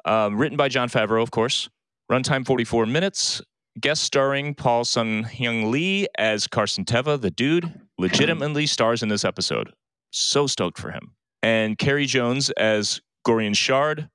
Um, 0.06 0.38
written 0.38 0.58
by 0.58 0.70
Jon 0.70 0.90
Favreau, 0.90 1.22
of 1.22 1.32
course. 1.32 1.70
Runtime 2.12 2.46
44 2.46 2.86
minutes. 2.86 3.42
Guest 3.80 4.04
starring 4.04 4.54
Paul 4.56 4.86
Sun 4.86 5.26
Hyung 5.26 5.70
Lee 5.70 6.08
as 6.18 6.48
Carson 6.48 6.86
Teva, 6.86 7.20
the 7.20 7.32
dude. 7.32 7.74
Legitimately 7.98 8.68
stars 8.68 9.04
in 9.04 9.10
this 9.10 9.26
episode. 9.26 9.74
So 10.12 10.48
stoked 10.48 10.78
for 10.78 10.92
him. 10.92 11.12
And 11.44 11.78
Carey 11.78 12.06
Jones 12.06 12.50
as 12.52 13.02
Gorian 13.28 13.56
Shard. 13.56 14.10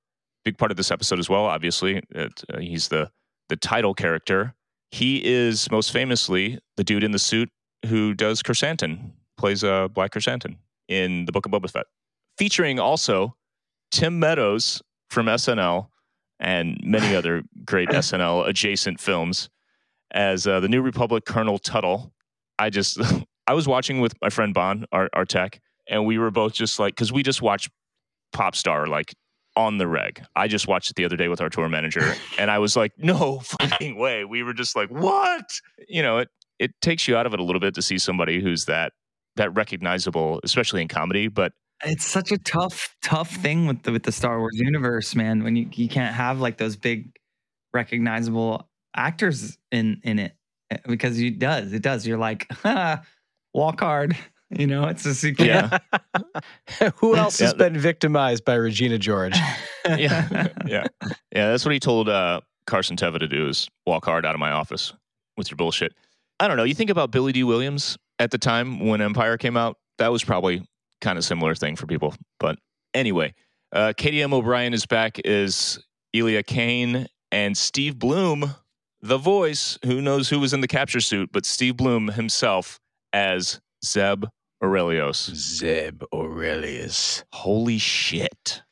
Big 0.51 0.59
part 0.59 0.73
of 0.73 0.77
this 0.77 0.91
episode 0.91 1.21
as 1.21 1.29
well, 1.29 1.45
obviously. 1.45 2.03
It, 2.11 2.43
uh, 2.53 2.59
he's 2.59 2.89
the, 2.89 3.09
the 3.51 3.55
title 3.55 3.95
character. 3.95 4.57
He 4.91 5.25
is 5.25 5.71
most 5.71 5.93
famously 5.93 6.59
the 6.77 6.83
dude 6.83 7.05
in 7.05 7.13
the 7.13 7.21
suit 7.21 7.49
who 7.87 8.15
does 8.15 8.43
Krrsantan, 8.43 9.13
plays 9.39 9.63
uh, 9.63 9.87
Black 9.87 10.11
Krrsantan 10.11 10.57
in 10.89 11.25
the 11.27 11.31
Book 11.31 11.47
of 11.47 11.53
Boba 11.53 11.71
Fett. 11.71 11.87
Featuring 12.37 12.81
also 12.81 13.37
Tim 13.93 14.19
Meadows 14.19 14.83
from 15.09 15.27
SNL 15.27 15.87
and 16.41 16.77
many 16.83 17.15
other 17.15 17.45
great 17.65 17.91
SNL 17.91 18.49
adjacent 18.49 18.99
films 18.99 19.51
as 20.11 20.49
uh, 20.49 20.59
the 20.59 20.69
New 20.69 20.83
Republic 20.83 21.27
Colonel 21.27 21.61
Tuttle. 21.61 22.13
I 22.59 22.71
just, 22.71 22.99
I 23.47 23.55
was 23.55 23.69
watching 23.69 24.01
with 24.01 24.15
my 24.21 24.31
friend 24.31 24.53
Bon, 24.53 24.85
our, 24.91 25.09
our 25.13 25.25
tech, 25.25 25.61
and 25.89 26.07
we 26.07 26.19
were 26.19 26.33
both 26.33 26.55
just 26.55 26.81
like, 26.81 26.97
because 26.97 27.13
we 27.13 27.23
just 27.23 27.41
watched 27.41 27.71
Pop 28.33 28.57
Star 28.57 28.89
like 28.89 29.15
on 29.57 29.79
the 29.79 29.87
reg. 29.87 30.23
I 30.37 30.49
just 30.49 30.69
watched 30.69 30.91
it 30.91 30.97
the 30.97 31.05
other 31.05 31.17
day 31.17 31.29
with 31.29 31.41
our 31.41 31.51
tour 31.51 31.69
manager, 31.69 32.15
and 32.39 32.51
I 32.51 32.59
was 32.59 32.77
like, 32.77 32.93
no 32.99 33.41
fucking 33.41 33.97
way. 33.97 34.25
We 34.25 34.43
were 34.43 34.55
just 34.55 34.77
like, 34.77 34.91
what? 34.91 35.51
You 35.89 36.03
know, 36.03 36.19
it 36.19 36.29
it 36.59 36.73
takes 36.81 37.09
you 37.09 37.17
out 37.17 37.27
of 37.27 37.35
it 37.35 37.41
a 37.41 37.43
little 37.43 37.61
bit 37.61 37.75
to 37.75 37.83
see 37.83 37.99
somebody 37.99 38.41
who's 38.41 38.67
that 38.67 38.93
that 39.37 39.55
recognizable, 39.55 40.41
especially 40.45 40.83
in 40.83 40.89
comedy, 40.89 41.29
but 41.29 41.53
It's 41.85 42.05
such 42.07 42.31
a 42.33 42.39
tough, 42.39 42.95
tough 43.03 43.31
thing 43.31 43.67
with 43.67 43.83
the 43.85 43.93
with 43.93 44.03
the 44.05 44.13
Star 44.13 44.39
Wars 44.39 44.53
universe, 44.59 45.15
man. 45.15 45.43
When 45.45 45.57
you, 45.57 45.69
you 45.73 45.89
can't 45.89 46.15
have 46.15 46.41
like 46.41 46.59
those 46.59 46.77
big, 46.77 47.17
recognizable 47.73 48.69
actors 48.97 49.57
in 49.73 50.01
in 50.05 50.19
it, 50.19 50.37
eh, 50.71 50.79
because 50.87 51.19
it 51.21 51.39
does, 51.39 51.73
it 51.73 51.83
does. 51.83 52.07
You're 52.07 52.19
like, 52.19 52.47
ha, 52.53 53.03
walk 53.55 53.81
hard. 53.81 54.17
You 54.51 54.67
know, 54.67 54.89
it's 54.89 55.07
a 55.07 55.15
secret. 55.15 55.47
yeah. 55.47 55.79
Who 56.97 57.15
else 57.15 57.39
has 57.39 57.55
been 57.55 57.79
victimized 57.79 58.45
by 58.45 58.55
Regina 58.55 58.99
George? 58.99 59.37
yeah, 59.87 60.49
yeah, 60.67 60.85
yeah. 61.07 61.51
That's 61.51 61.65
what 61.65 61.73
he 61.73 61.79
told 61.79 62.09
uh, 62.09 62.41
Carson 62.67 62.97
Teva 62.97 63.21
to 63.21 63.29
do: 63.29 63.49
is 63.49 63.69
walk 63.87 64.05
hard 64.05 64.27
out 64.27 64.35
of 64.35 64.41
my 64.41 64.51
office 64.51 64.93
with 65.37 65.51
your 65.51 65.57
bullshit. 65.57 65.95
I 66.41 66.49
don't 66.49 66.57
know. 66.57 66.65
You 66.65 66.75
think 66.75 66.91
about 66.91 67.13
Billy 67.13 67.33
Dee 67.33 67.45
Williams 67.45 67.97
at 68.19 68.33
the 68.33 68.39
time 68.39 68.81
when 68.81 69.01
Empire 69.01 69.37
came 69.37 69.57
out. 69.57 69.77
That 69.99 70.11
was 70.11 70.25
probably 70.25 70.67
kind 71.01 71.17
of 71.17 71.25
similar 71.25 71.55
thing 71.55 71.77
for 71.77 71.87
people. 71.87 72.15
But 72.41 72.59
anyway, 72.93 73.35
uh, 73.73 73.93
Katy 73.97 74.21
M. 74.21 74.35
O'Brian 74.35 74.75
is 74.75 74.85
back 74.85 75.21
as 75.21 75.79
Elia 76.13 76.43
Kane 76.43 77.07
and 77.31 77.57
Steve 77.57 78.01
Blum, 78.01 78.57
the 79.01 79.19
voice. 79.19 79.79
Who 79.85 80.01
knows 80.01 80.29
who 80.29 80.41
was 80.41 80.53
in 80.53 80.61
the 80.61 80.69
capture 80.69 81.01
suit? 81.01 81.31
But 81.33 81.47
Steve 81.47 81.77
Blum 81.77 82.09
himself 82.09 82.81
as 83.13 83.61
Zeb 83.85 84.25
Orrelios. 84.63 85.35
Zeb 85.35 86.03
Orrelios. 86.13 87.25
Holy 87.33 87.79
shit! 87.79 88.63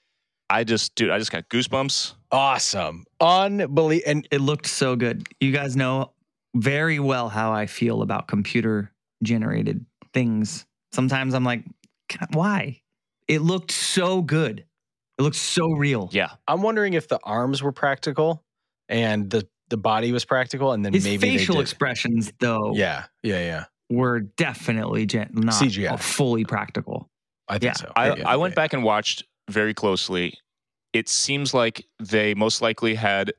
I 0.50 0.64
just, 0.64 0.94
dude, 0.94 1.10
I 1.10 1.18
just 1.18 1.30
got 1.32 1.48
goosebumps. 1.48 2.14
Awesome. 2.32 3.04
Unbelievable. 3.20 4.10
And 4.10 4.28
it 4.30 4.40
looked 4.40 4.66
so 4.66 4.96
good. 4.96 5.26
You 5.40 5.52
guys 5.52 5.76
know 5.76 6.12
very 6.56 6.98
well 6.98 7.28
how 7.28 7.52
I 7.52 7.66
feel 7.66 8.00
about 8.02 8.28
computer 8.28 8.90
generated 9.22 9.84
things. 10.14 10.66
Sometimes 10.92 11.34
I'm 11.34 11.44
like, 11.44 11.64
why? 12.32 12.80
It 13.28 13.42
looked 13.42 13.70
so 13.72 14.22
good. 14.22 14.64
It 15.18 15.22
looked 15.22 15.36
so 15.36 15.68
real. 15.72 16.08
Yeah. 16.12 16.30
I'm 16.46 16.62
wondering 16.62 16.94
if 16.94 17.08
the 17.08 17.18
arms 17.24 17.62
were 17.62 17.72
practical 17.72 18.42
and 18.88 19.28
the, 19.28 19.46
the 19.68 19.76
body 19.76 20.12
was 20.12 20.24
practical 20.24 20.72
and 20.72 20.82
then 20.82 20.94
His 20.94 21.04
maybe 21.04 21.36
facial 21.36 21.56
they 21.56 21.58
did. 21.58 21.62
expressions, 21.62 22.32
though, 22.40 22.72
Yeah, 22.74 23.04
yeah, 23.22 23.40
yeah. 23.40 23.64
Were 23.90 24.20
definitely 24.20 25.06
gen- 25.06 25.30
not 25.32 25.54
CGI. 25.54 25.98
fully 25.98 26.44
practical. 26.44 27.08
I 27.48 27.54
think 27.58 27.74
Yeah. 27.74 27.86
so. 27.86 27.92
I, 27.96 28.14
Yeah, 28.14 28.28
I 28.28 28.36
went 28.36 28.52
yeah. 28.52 28.56
back 28.56 28.72
and 28.72 28.82
watched 28.84 29.24
very 29.50 29.72
closely. 29.74 30.34
It 30.92 31.08
seems 31.08 31.54
like 31.54 31.86
they 31.98 32.34
most 32.34 32.60
likely 32.62 32.94
had 32.94 33.32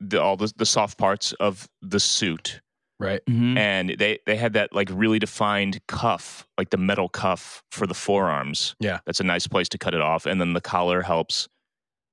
the, 0.00 0.20
all 0.20 0.36
the, 0.36 0.52
the 0.56 0.66
soft 0.66 0.98
parts 0.98 1.32
of 1.34 1.68
the 1.80 2.00
suit, 2.00 2.60
Right. 3.00 3.20
Mhm. 3.26 3.56
and 3.58 3.90
they 3.98 4.18
they 4.26 4.36
had 4.36 4.52
that 4.52 4.72
like 4.74 4.88
really 4.92 5.18
defined 5.18 5.80
cuff, 5.88 6.46
like 6.58 6.70
the 6.70 6.76
metal 6.76 7.08
cuff 7.08 7.62
for 7.70 7.86
the 7.86 7.94
forearms. 7.94 8.74
Yeah. 8.80 9.00
that's 9.06 9.20
a 9.20 9.24
nice 9.24 9.46
place 9.46 9.68
to 9.70 9.78
cut 9.78 9.94
it 9.94 10.00
off, 10.00 10.26
and 10.26 10.40
then 10.40 10.52
the 10.52 10.60
collar 10.60 11.02
helps. 11.02 11.48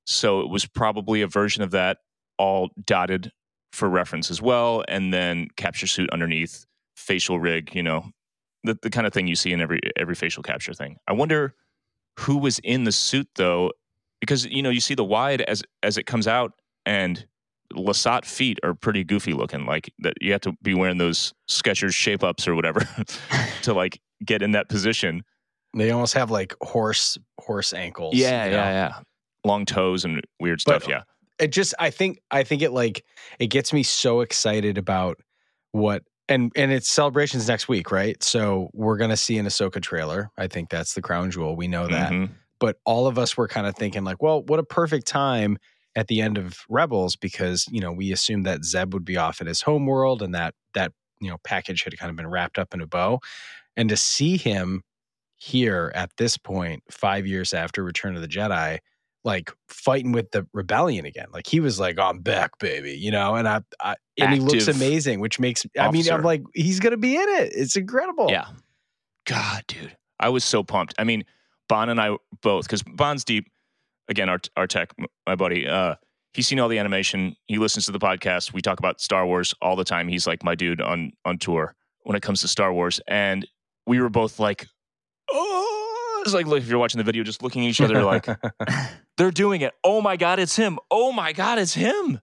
So 0.08 0.42
it 0.42 0.50
was 0.50 0.66
probably 0.66 1.22
a 1.22 1.28
version 1.28 1.62
of 1.64 1.72
that, 1.72 1.98
all 2.38 2.70
dotted 2.86 3.32
for 3.74 3.90
reference 3.90 4.32
as 4.32 4.42
well, 4.42 4.84
and 4.88 5.14
then 5.14 5.48
capture 5.56 5.88
suit 5.88 6.10
underneath, 6.12 6.66
facial 6.96 7.40
rig, 7.40 7.74
you 7.76 7.84
know, 7.84 8.06
the, 8.64 8.78
the 8.82 8.90
kind 8.90 9.08
of 9.08 9.14
thing 9.14 9.28
you 9.28 9.36
see 9.36 9.52
in 9.52 9.62
every 9.62 9.80
every 9.98 10.16
facial 10.16 10.44
capture 10.44 10.74
thing. 10.74 10.98
I 11.08 11.14
wonder 11.14 11.56
who 12.20 12.38
was 12.38 12.60
in 12.60 12.84
the 12.84 12.92
suit 12.92 13.28
though, 13.36 13.72
because 14.20 14.46
you 14.46 14.62
know 14.62 14.70
you 14.70 14.80
see 14.82 14.96
the 14.96 15.04
wide 15.06 15.42
as 15.42 15.64
as 15.84 15.98
it 15.98 16.06
comes 16.06 16.28
out, 16.28 16.54
and 16.86 17.26
Lasat 17.74 18.26
feet 18.26 18.60
are 18.64 18.74
pretty 18.74 19.04
goofy 19.04 19.34
looking. 19.34 19.66
Like 19.66 19.92
that, 20.00 20.14
you 20.22 20.32
have 20.34 20.42
to 20.42 20.54
be 20.62 20.74
wearing 20.74 20.98
those 20.98 21.34
Skechers 21.50 21.94
shape 21.94 22.24
ups 22.24 22.48
or 22.48 22.54
whatever 22.56 22.82
to 23.64 23.74
like 23.74 24.00
get 24.26 24.42
in 24.42 24.52
that 24.52 24.70
position. 24.70 25.24
They 25.76 25.90
almost 25.92 26.14
have 26.16 26.30
like 26.30 26.54
horse 26.62 27.18
horse 27.40 27.74
ankles. 27.74 28.16
Yeah, 28.16 28.46
you 28.46 28.52
know? 28.52 28.58
yeah, 28.58 28.72
yeah. 28.72 29.00
Long 29.44 29.66
toes 29.66 30.06
and 30.06 30.22
weird 30.40 30.62
But- 30.66 30.84
stuff. 30.84 30.90
yeah, 30.90 31.04
it 31.40 31.52
just 31.52 31.74
i 31.80 31.90
think 31.90 32.20
i 32.30 32.44
think 32.44 32.62
it 32.62 32.72
like 32.72 33.04
it 33.40 33.48
gets 33.48 33.74
me 33.74 33.82
so 33.82 34.22
excited 34.22 34.78
about 34.78 35.18
what 35.72 36.04
and 36.32 36.52
and 36.56 36.72
it's 36.72 36.90
celebrations 36.90 37.48
next 37.48 37.68
week 37.68 37.92
right? 37.92 38.22
So 38.24 38.70
we're 38.74 38.98
gonna 38.98 39.18
see 39.18 39.38
an 39.38 39.46
ahsoka 39.46 39.82
trailer. 39.82 40.30
I 40.38 40.48
think 40.48 40.70
that's 40.70 40.94
the 40.94 41.02
crown 41.02 41.30
jewel. 41.32 41.56
We 41.56 41.68
know 41.68 41.88
that. 41.88 42.12
Mhm. 42.12 42.30
but 42.60 42.78
all 42.86 43.08
of 43.08 43.18
us 43.18 43.36
were 43.36 43.48
kind 43.48 43.66
of 43.68 43.76
thinking 43.76 44.04
like 44.04 44.22
well 44.22 44.44
what 44.44 44.60
a 44.60 44.64
perfect 44.64 45.08
time 45.08 45.58
at 45.96 46.08
the 46.08 46.22
end 46.22 46.38
of 46.38 46.60
rebels 46.70 47.16
because 47.16 47.66
you 47.70 47.82
know 47.82 47.92
we 47.92 48.12
assumed 48.12 48.46
that 48.46 48.64
zeb 48.64 48.94
would 48.94 49.04
be 49.06 49.18
off 49.18 49.42
at 49.42 49.48
his 49.48 49.62
home 49.62 49.86
world 49.86 50.22
and 50.22 50.34
that 50.34 50.54
that 50.74 50.92
you 51.20 51.30
know 51.30 51.38
package 51.44 51.84
had 51.84 51.98
kind 51.98 52.10
of 52.10 52.16
been 52.16 52.28
wrapped 52.30 52.58
up 52.58 52.74
in 52.74 52.82
a 52.82 52.88
bow. 52.88 53.20
And 53.78 53.90
to 53.90 53.98
see 53.98 54.38
him 54.38 54.84
here 55.38 55.92
at 55.96 56.12
this 56.18 56.38
point 56.38 56.84
five 56.92 57.26
years 57.26 57.54
after 57.54 57.84
return 57.84 58.16
of 58.16 58.22
the 58.22 58.28
jedi 58.28 58.78
like 59.24 59.52
fighting 59.68 60.12
with 60.12 60.32
the 60.32 60.48
rebellion 60.54 61.06
again. 61.06 61.28
Like 61.32 61.48
he 61.48 61.60
was 61.60 61.80
like, 61.80 62.00
"I'm 62.00 62.20
back, 62.20 62.58
baby," 62.60 62.98
you 62.98 63.12
know. 63.12 63.36
And 63.36 63.48
I, 63.48 63.62
I 63.80 63.96
and 64.18 64.34
he 64.34 64.40
looks 64.40 64.68
amazing, 64.68 65.20
which 65.20 65.40
makes 65.40 65.66
I 65.78 65.92
mean, 65.92 66.10
I'm 66.12 66.24
like, 66.24 66.44
he's 66.54 66.80
gonna 66.80 66.98
be 66.98 67.16
in 67.16 67.30
it. 67.30 67.54
It's 67.56 67.76
incredible. 67.76 68.30
Yeah. 68.30 68.48
God, 69.26 69.64
dude. 69.68 69.96
I 70.20 70.30
was 70.30 70.44
so 70.44 70.64
pumped. 70.64 70.94
I 70.98 71.04
mean, 71.04 71.24
Bon 71.70 71.90
and 71.90 72.02
I 72.02 72.18
both, 72.42 72.66
because 72.66 72.84
Bon's 72.84 73.24
deep, 73.24 73.48
again, 74.10 74.30
our 74.30 74.40
our 74.58 74.68
tech, 74.68 74.92
my 75.28 75.36
buddy, 75.36 75.68
uh, 75.68 75.96
he's 76.34 76.48
seen 76.48 76.60
all 76.60 76.70
the 76.70 76.80
animation. 76.80 77.36
He 77.48 77.58
listens 77.58 77.86
to 77.86 77.92
the 77.92 78.00
podcast. 78.00 78.54
We 78.54 78.62
talk 78.62 78.80
about 78.80 79.02
Star 79.02 79.26
Wars 79.26 79.54
all 79.62 79.76
the 79.76 79.84
time. 79.84 80.08
He's 80.08 80.28
like 80.28 80.44
my 80.44 80.56
dude 80.56 80.82
on 80.82 81.12
on 81.26 81.38
tour 81.38 81.76
when 82.04 82.16
it 82.16 82.22
comes 82.22 82.42
to 82.42 82.48
Star 82.48 82.74
Wars. 82.74 83.00
And 83.08 83.48
we 83.86 84.00
were 84.00 84.10
both 84.10 84.40
like, 84.40 84.68
oh, 85.32 85.71
it's 86.22 86.34
like 86.34 86.46
look, 86.48 86.60
if 86.60 86.68
you're 86.68 86.80
watching 86.80 86.98
the 87.00 87.04
video, 87.04 87.24
just 87.24 87.42
looking 87.44 87.66
at 87.66 87.70
each 87.70 87.82
other 87.82 88.04
like, 88.04 88.28
they're 89.18 89.32
doing 89.32 89.62
it. 89.62 89.74
Oh 89.84 90.02
my 90.02 90.18
God, 90.18 90.40
it's 90.40 90.56
him. 90.56 90.80
Oh 90.90 91.12
my 91.12 91.34
God, 91.34 91.60
it's 91.60 91.74
him. 91.74 92.20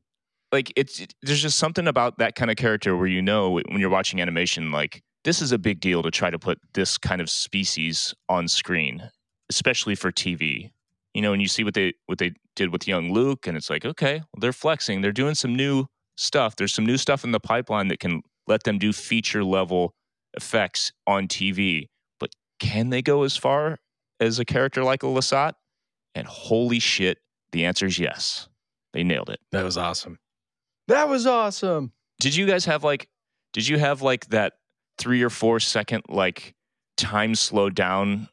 Like 0.53 0.73
it's 0.77 1.01
it- 1.01 1.15
there's 1.23 1.43
just 1.43 1.59
something 1.59 1.87
about 1.87 2.19
that 2.19 2.35
kind 2.35 2.51
of 2.51 2.57
character 2.57 2.97
where 2.97 3.07
you 3.07 3.23
know 3.23 3.51
when 3.51 3.65
you're 3.81 3.91
watching 3.91 4.21
animation, 4.21 4.71
like 4.71 5.03
this 5.25 5.43
is 5.43 5.53
a 5.53 5.59
big 5.59 5.81
deal 5.81 6.03
to 6.03 6.11
try 6.11 6.31
to 6.31 6.39
put 6.39 6.59
this 6.75 6.97
kind 6.97 7.21
of 7.21 7.29
species 7.29 8.15
on 8.29 8.49
screen, 8.49 9.11
especially 9.51 9.95
for 9.95 10.11
TV. 10.11 10.71
You 11.15 11.23
know, 11.23 11.33
and 11.33 11.43
you 11.43 11.49
see 11.49 11.65
what 11.65 11.75
they 11.75 11.95
what 12.07 12.19
they 12.19 12.33
did 12.57 12.73
with 12.73 12.87
young 12.87 13.13
Luke, 13.13 13.47
and 13.47 13.57
it's 13.57 13.69
like, 13.71 13.85
okay, 13.85 14.19
well, 14.19 14.41
they're 14.41 14.53
flexing. 14.53 15.01
They're 15.01 15.13
doing 15.13 15.35
some 15.35 15.55
new 15.55 15.87
stuff. 16.17 16.57
There's 16.57 16.73
some 16.73 16.87
new 16.87 16.97
stuff 16.97 17.25
in 17.25 17.33
the 17.33 17.41
pipeline 17.41 17.89
that 17.89 18.01
can 18.01 18.23
let 18.47 18.65
them 18.65 18.79
do 18.79 18.93
feature 18.93 19.45
level 19.45 19.95
effects 20.35 20.93
on 21.07 21.29
TV. 21.29 21.87
But 22.21 22.31
can 22.61 22.91
they 22.91 23.03
go 23.03 23.23
as 23.25 23.37
far 23.37 23.79
as 24.20 24.38
a 24.38 24.44
character 24.44 24.85
like 24.85 25.02
a 25.02 25.07
Lasat? 25.07 25.52
And 26.14 26.26
holy 26.26 26.78
shit, 26.78 27.18
the 27.52 27.64
answer 27.64 27.87
is 27.87 27.98
yes. 27.98 28.48
They 28.92 29.04
nailed 29.04 29.31
it. 29.31 29.40
that 29.52 29.64
was 29.64 29.76
awesome. 29.76 30.18
That 30.88 31.09
was 31.09 31.26
awesome. 31.26 31.92
Did 32.20 32.35
you 32.35 32.46
guys 32.46 32.64
have 32.64 32.83
like 32.83 33.09
did 33.52 33.66
you 33.68 33.78
have 33.78 34.02
like 34.02 34.26
that 34.28 34.54
3 34.98 35.22
or 35.22 35.31
4 35.31 35.61
second 35.61 36.04
like 36.09 36.54
time 36.96 37.35
slowed 37.35 37.74
down 37.74 38.28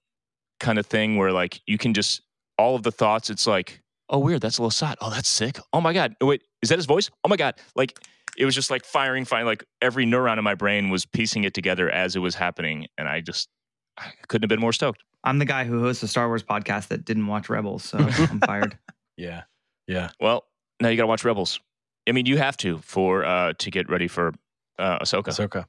kind 0.60 0.80
of 0.80 0.86
thing 0.86 1.18
where 1.18 1.32
like 1.32 1.62
you 1.68 1.78
can 1.78 1.94
just 1.94 2.22
all 2.58 2.76
of 2.76 2.84
the 2.84 2.92
thoughts 2.92 3.30
it's 3.30 3.46
like 3.46 3.82
oh 4.10 4.18
weird 4.20 4.42
that's 4.42 4.58
a 4.58 4.62
Lasat. 4.62 4.96
Oh 5.02 5.10
that's 5.10 5.30
sick. 5.30 5.60
Oh 5.74 5.82
my 5.82 5.94
god. 5.94 6.16
Wait, 6.22 6.42
is 6.62 6.70
that 6.70 6.78
his 6.78 6.86
voice? 6.86 7.12
Oh 7.24 7.30
my 7.30 7.36
god. 7.38 7.56
Like 7.76 8.00
it 8.38 8.46
was 8.46 8.56
just 8.56 8.72
like 8.72 8.86
firing 8.86 9.26
firing 9.26 9.46
like 9.46 9.64
every 9.82 10.06
neuron 10.06 10.38
in 10.38 10.44
my 10.44 10.56
brain 10.56 10.90
was 10.90 11.06
piecing 11.06 11.44
it 11.44 11.54
together 11.54 11.90
as 11.90 12.16
it 12.16 12.20
was 12.20 12.36
happening 12.36 12.88
and 12.98 13.08
I 13.08 13.22
just 13.22 13.50
I 13.98 14.12
couldn't 14.28 14.44
have 14.44 14.50
been 14.50 14.60
more 14.60 14.74
stoked. 14.74 15.04
I'm 15.24 15.40
the 15.40 15.46
guy 15.46 15.64
who 15.64 15.82
hosts 15.82 16.04
a 16.04 16.08
Star 16.08 16.28
Wars 16.28 16.44
podcast 16.44 16.90
that 16.90 17.06
didn't 17.06 17.28
watch 17.28 17.50
Rebels, 17.50 17.84
so 17.84 17.98
I'm 18.00 18.40
fired. 18.42 18.78
Yeah. 19.18 19.44
Yeah. 19.88 20.10
Well, 20.20 20.46
now 20.80 20.90
you 20.90 20.98
got 20.98 21.04
to 21.04 21.08
watch 21.08 21.24
Rebels. 21.24 21.60
I 22.08 22.12
mean, 22.12 22.26
you 22.26 22.38
have 22.38 22.58
to 22.58 22.78
for 22.80 23.26
uh 23.26 23.54
to 23.58 23.72
get 23.72 23.90
ready 23.90 24.08
for 24.08 24.34
uh 24.78 25.00
Ahsoka. 25.00 25.30
Ahsoka. 25.30 25.66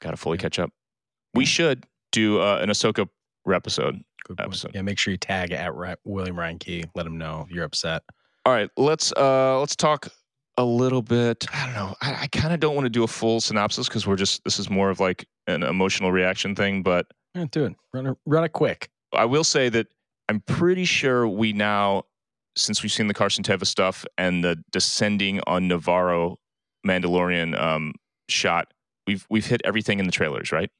Got 0.00 0.12
to 0.12 0.16
fully 0.16 0.38
catch 0.38 0.58
up. 0.58 0.70
We 1.34 1.44
should 1.44 1.86
do 2.12 2.40
uh, 2.40 2.58
an 2.60 2.68
Ahsoka 2.68 3.08
episode. 3.52 4.02
Good 4.24 4.36
point. 4.36 4.48
Episode. 4.48 4.70
Yeah, 4.74 4.82
make 4.82 4.98
sure 4.98 5.10
you 5.10 5.18
tag 5.18 5.52
at 5.52 5.74
Ri- 5.74 5.96
William 6.04 6.38
Ryan 6.38 6.58
Key. 6.58 6.84
Let 6.94 7.06
him 7.06 7.18
know 7.18 7.46
you're 7.50 7.64
upset. 7.64 8.02
All 8.44 8.52
right, 8.52 8.70
let's 8.76 9.12
uh 9.16 9.58
let's 9.58 9.74
talk 9.74 10.08
a 10.58 10.64
little 10.64 11.02
bit. 11.02 11.46
I 11.52 11.66
don't 11.66 11.74
know. 11.74 11.94
I, 12.00 12.22
I 12.22 12.26
kind 12.28 12.52
of 12.52 12.60
don't 12.60 12.74
want 12.74 12.84
to 12.84 12.90
do 12.90 13.02
a 13.04 13.08
full 13.08 13.40
synopsis 13.40 13.88
because 13.88 14.06
we're 14.06 14.16
just 14.16 14.44
this 14.44 14.58
is 14.58 14.68
more 14.70 14.90
of 14.90 15.00
like 15.00 15.26
an 15.46 15.62
emotional 15.62 16.12
reaction 16.12 16.54
thing. 16.54 16.82
But 16.82 17.06
Yeah, 17.34 17.46
do 17.50 17.64
it. 17.64 17.76
Run 17.94 18.06
it, 18.06 18.16
run 18.26 18.44
it 18.44 18.52
quick. 18.52 18.90
I 19.12 19.24
will 19.24 19.44
say 19.44 19.68
that 19.70 19.86
I'm 20.28 20.40
pretty 20.40 20.84
sure 20.84 21.26
we 21.26 21.52
now, 21.52 22.04
since 22.56 22.82
we've 22.82 22.92
seen 22.92 23.08
the 23.08 23.14
Carson 23.14 23.42
Teva 23.42 23.66
stuff 23.66 24.04
and 24.18 24.44
the 24.44 24.62
descending 24.70 25.40
on 25.46 25.68
Nevarro 25.68 26.36
Mandalorian 26.86 27.60
um, 27.60 27.94
shot, 28.28 28.72
we've 29.06 29.26
we've 29.30 29.46
hit 29.46 29.60
everything 29.64 29.98
in 29.98 30.06
the 30.06 30.12
trailers. 30.12 30.52
Right? 30.52 30.70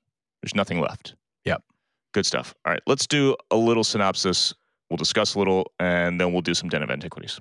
There's 0.42 0.54
nothing 0.54 0.80
left. 0.80 1.14
Yep. 1.44 1.62
Good 2.12 2.26
stuff. 2.26 2.54
All 2.66 2.72
right, 2.72 2.82
let's 2.86 3.06
do 3.06 3.36
a 3.50 3.56
little 3.56 3.84
synopsis. 3.84 4.52
We'll 4.90 4.98
discuss 4.98 5.34
a 5.34 5.38
little, 5.38 5.72
and 5.80 6.20
then 6.20 6.32
we'll 6.32 6.42
do 6.42 6.52
some 6.52 6.68
Den 6.68 6.82
of 6.82 6.90
Antiquities. 6.90 7.40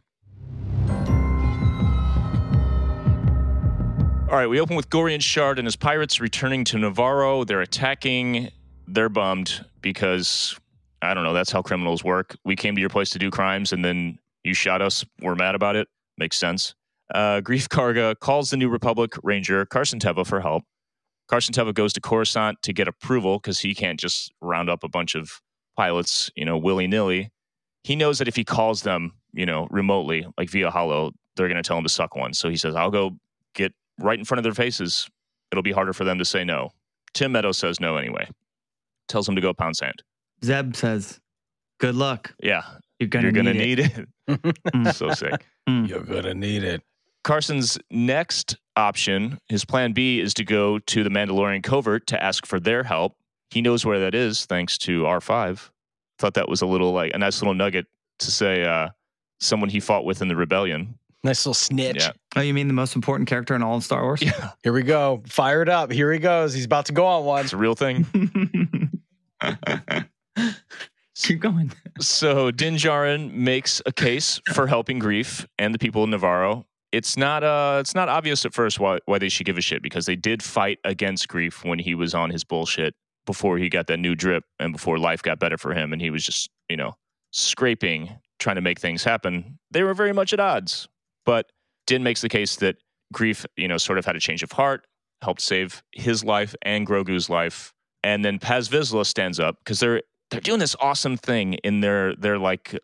All 4.30 4.38
right, 4.38 4.48
we 4.48 4.62
open 4.62 4.78
with 4.78 4.90
Gorian 4.90 5.22
Shard 5.22 5.60
and 5.60 5.66
his 5.66 5.76
pirates 5.76 6.22
returning 6.22 6.64
to 6.66 6.78
Nevarro. 6.78 7.46
They're 7.46 7.60
attacking. 7.60 8.52
They're 8.94 9.10
bummed 9.10 9.66
because 9.82 10.60
I 11.02 11.14
don't 11.14 11.24
know. 11.24 11.34
That's 11.34 11.52
how 11.52 11.62
criminals 11.62 12.04
work. 12.04 12.36
We 12.44 12.56
came 12.56 12.76
to 12.76 12.82
your 12.82 12.90
place 12.90 13.10
to 13.12 13.20
do 13.20 13.32
crimes, 13.32 13.72
and 13.74 13.84
then 13.84 14.20
you 14.44 14.54
shot 14.54 14.82
us. 14.82 15.06
We're 15.22 15.36
mad 15.36 15.56
about 15.56 15.76
it. 15.76 15.88
Makes 16.18 16.38
sense. 16.38 16.76
Uh, 17.14 17.42
Greef 17.42 17.68
Karga 17.68 18.20
calls 18.20 18.50
the 18.50 18.58
New 18.58 18.70
Republic 18.70 19.14
Ranger 19.24 19.66
Carson 19.66 20.00
Teva 20.00 20.26
for 20.26 20.42
help. 20.42 20.64
Carson 21.28 21.54
Teva 21.54 21.74
goes 21.74 21.94
to 21.94 22.02
Coruscant 22.02 22.62
to 22.64 22.74
get 22.74 22.88
approval 22.88 23.38
because 23.40 23.60
he 23.60 23.74
can't 23.74 24.00
just 24.00 24.32
round 24.42 24.70
up 24.70 24.84
a 24.84 24.90
bunch 24.90 25.16
of 25.16 25.42
pilots, 25.78 26.30
you 26.36 26.46
know, 26.46 26.58
willy 26.58 26.88
nilly. 26.88 27.32
He 27.84 27.96
knows 27.96 28.20
that 28.20 28.28
if 28.28 28.36
he 28.36 28.44
calls 28.44 28.82
them, 28.84 29.14
you 29.34 29.46
know, 29.46 29.68
remotely, 29.72 30.26
like 30.38 30.50
via 30.50 30.70
holo, 30.70 31.12
they're 31.36 31.48
going 31.48 31.62
to 31.62 31.68
tell 31.68 31.78
him 31.78 31.84
to 31.84 31.90
suck 31.90 32.16
one. 32.16 32.34
So 32.34 32.50
he 32.50 32.58
says, 32.58 32.76
"I'll 32.76 32.92
go 32.92 33.18
get 33.56 33.74
right 33.98 34.20
in 34.20 34.26
front 34.26 34.40
of 34.40 34.44
their 34.44 34.54
faces. 34.54 35.10
It'll 35.52 35.64
be 35.64 35.72
harder 35.72 35.94
for 35.94 36.04
them 36.04 36.20
to 36.20 36.26
say 36.26 36.44
no." 36.44 36.72
Tim 37.14 37.32
Meadows 37.32 37.58
says 37.58 37.80
no 37.80 37.98
anyway. 37.98 38.28
Tells 39.08 39.28
him 39.28 39.36
to 39.36 39.42
go 39.42 39.54
pound 39.54 39.76
sand. 39.76 40.04
Zeb 40.44 40.76
says, 40.76 41.20
"Good 41.80 41.96
luck. 41.96 42.34
Yeah, 42.42 42.64
You're 43.00 43.10
gonna, 43.10 43.24
you're 43.24 43.32
gonna 43.32 43.54
need, 43.54 43.80
it." 43.80 43.98
need 43.98 44.08
it. 44.28 44.58
Mm, 44.74 44.94
so 44.94 45.12
sick. 45.12 45.46
mm. 45.68 45.88
You're 45.90 46.04
gonna 46.04 46.34
need 46.34 46.64
it. 46.64 46.82
Carson's 47.24 47.78
next 47.92 48.56
option, 48.76 49.38
his 49.50 49.66
plan 49.66 49.92
B, 49.92 50.20
is 50.20 50.34
to 50.36 50.44
go 50.44 50.80
to 50.80 51.04
the 51.04 51.10
Mandalorian 51.10 51.62
covert 51.62 52.08
to 52.08 52.24
ask 52.24 52.46
for 52.46 52.60
their 52.60 52.84
help. 52.84 53.16
He 53.52 53.62
knows 53.62 53.86
where 53.86 54.00
that 54.00 54.16
is 54.16 54.46
thanks 54.46 54.78
to 54.80 55.04
R5. 55.04 55.70
Thought 56.18 56.34
that 56.36 56.48
was 56.50 56.62
a 56.62 56.66
little 56.66 56.94
like 56.94 57.12
a 57.14 57.18
nice 57.18 57.42
little 57.42 57.54
nugget 57.54 57.86
to 58.20 58.32
say 58.32 58.64
uh, 58.64 58.90
someone 59.40 59.70
he 59.70 59.80
fought 59.80 60.06
with 60.06 60.22
in 60.22 60.30
the 60.30 60.36
rebellion. 60.36 60.98
Nice 61.24 61.46
little 61.46 61.54
snitch. 61.54 61.98
Yeah. 62.04 62.12
Oh, 62.36 62.42
you 62.42 62.54
mean 62.54 62.68
the 62.68 62.74
most 62.74 62.96
important 62.96 63.30
character 63.30 63.54
in 63.54 63.62
all 63.62 63.78
of 63.78 63.84
Star 63.84 64.02
Wars? 64.04 64.22
Yeah, 64.26 64.52
Here 64.64 64.74
we 64.74 64.82
go. 64.82 65.22
Fired 65.28 65.70
up. 65.70 65.92
Here 65.92 66.12
he 66.12 66.20
goes. 66.20 66.54
He's 66.54 66.66
about 66.66 66.86
to 66.88 66.94
go 66.94 67.06
on 67.06 67.26
one. 67.26 67.44
it's 67.44 67.54
a 67.54 67.58
real 67.58 67.76
thing. 67.76 68.08
Keep 71.16 71.40
going. 71.42 71.72
so 72.00 72.50
Din 72.52 72.76
Djarin 72.76 73.32
makes 73.34 73.82
a 73.86 73.92
case 73.92 74.42
for 74.54 74.66
helping 74.66 75.00
Greef 75.00 75.46
and 75.60 75.74
the 75.74 75.80
people 75.80 76.04
in 76.04 76.10
Nevarro. 76.10 76.66
It's 76.92 77.16
not 77.16 77.44
uh 77.44 77.78
it's 77.80 77.94
not 77.96 78.10
obvious 78.10 78.44
at 78.46 78.54
first 78.54 78.80
why 78.80 78.98
why 79.06 79.20
they 79.20 79.30
should 79.30 79.46
give 79.46 79.58
a 79.58 79.62
shit 79.62 79.82
because 79.84 80.06
they 80.08 80.16
did 80.16 80.42
fight 80.42 80.80
against 80.84 81.28
Greef 81.28 81.64
when 81.64 81.80
he 81.80 81.94
was 81.96 82.16
on 82.16 82.32
his 82.32 82.44
bullshit 82.44 82.96
before 83.26 83.58
he 83.60 83.70
got 83.70 83.88
that 83.88 83.98
new 83.98 84.16
drip 84.16 84.44
and 84.60 84.74
before 84.74 84.98
life 84.98 85.22
got 85.22 85.40
better 85.40 85.58
for 85.58 85.74
him 85.74 85.94
and 85.94 86.02
he 86.02 86.10
was 86.10 86.26
just, 86.26 86.50
you 86.70 86.76
know, 86.76 86.94
scraping 87.32 88.10
trying 88.40 88.56
to 88.56 88.62
make 88.62 88.80
things 88.80 89.04
happen. 89.04 89.60
They 89.70 89.84
were 89.84 89.94
very 89.94 90.14
much 90.14 90.34
at 90.34 90.40
odds. 90.40 90.88
But 91.26 91.52
Din 91.88 92.04
makes 92.04 92.22
the 92.22 92.30
case 92.30 92.56
that 92.58 92.78
Greef, 93.14 93.46
you 93.58 93.68
know, 93.68 93.78
sort 93.78 93.98
of 93.98 94.06
had 94.06 94.16
a 94.16 94.20
change 94.20 94.44
of 94.44 94.52
heart, 94.52 94.86
helped 95.22 95.42
save 95.42 95.84
his 95.92 96.24
life 96.24 96.56
and 96.62 96.86
Grogu's 96.88 97.30
life. 97.30 97.74
And 98.04 98.24
then 98.26 98.40
Paz 98.40 98.70
Vizsla 98.70 99.06
stands 99.06 99.40
up 99.40 99.58
because 99.64 99.80
they're 99.80 100.02
they're 100.32 100.40
doing 100.42 100.60
this 100.60 100.76
awesome 100.80 101.18
thing 101.18 101.56
in 101.56 101.82
their 101.82 102.16
their 102.16 102.38
like 102.40 102.78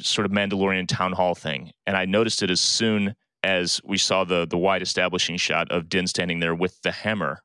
sort 0.00 0.24
of 0.24 0.32
Mandalorian 0.32 0.88
town 0.88 1.12
hall 1.12 1.34
thing. 1.34 1.70
And 1.86 1.96
I 1.96 2.04
noticed 2.06 2.42
it 2.42 2.50
as 2.50 2.60
soon 2.60 3.14
as 3.44 3.80
we 3.84 3.98
saw 3.98 4.24
the 4.24 4.46
the 4.46 4.58
wide 4.58 4.82
establishing 4.82 5.36
shot 5.36 5.70
of 5.70 5.88
Din 5.88 6.06
standing 6.06 6.40
there 6.40 6.54
with 6.54 6.80
the 6.82 6.90
hammer 6.92 7.40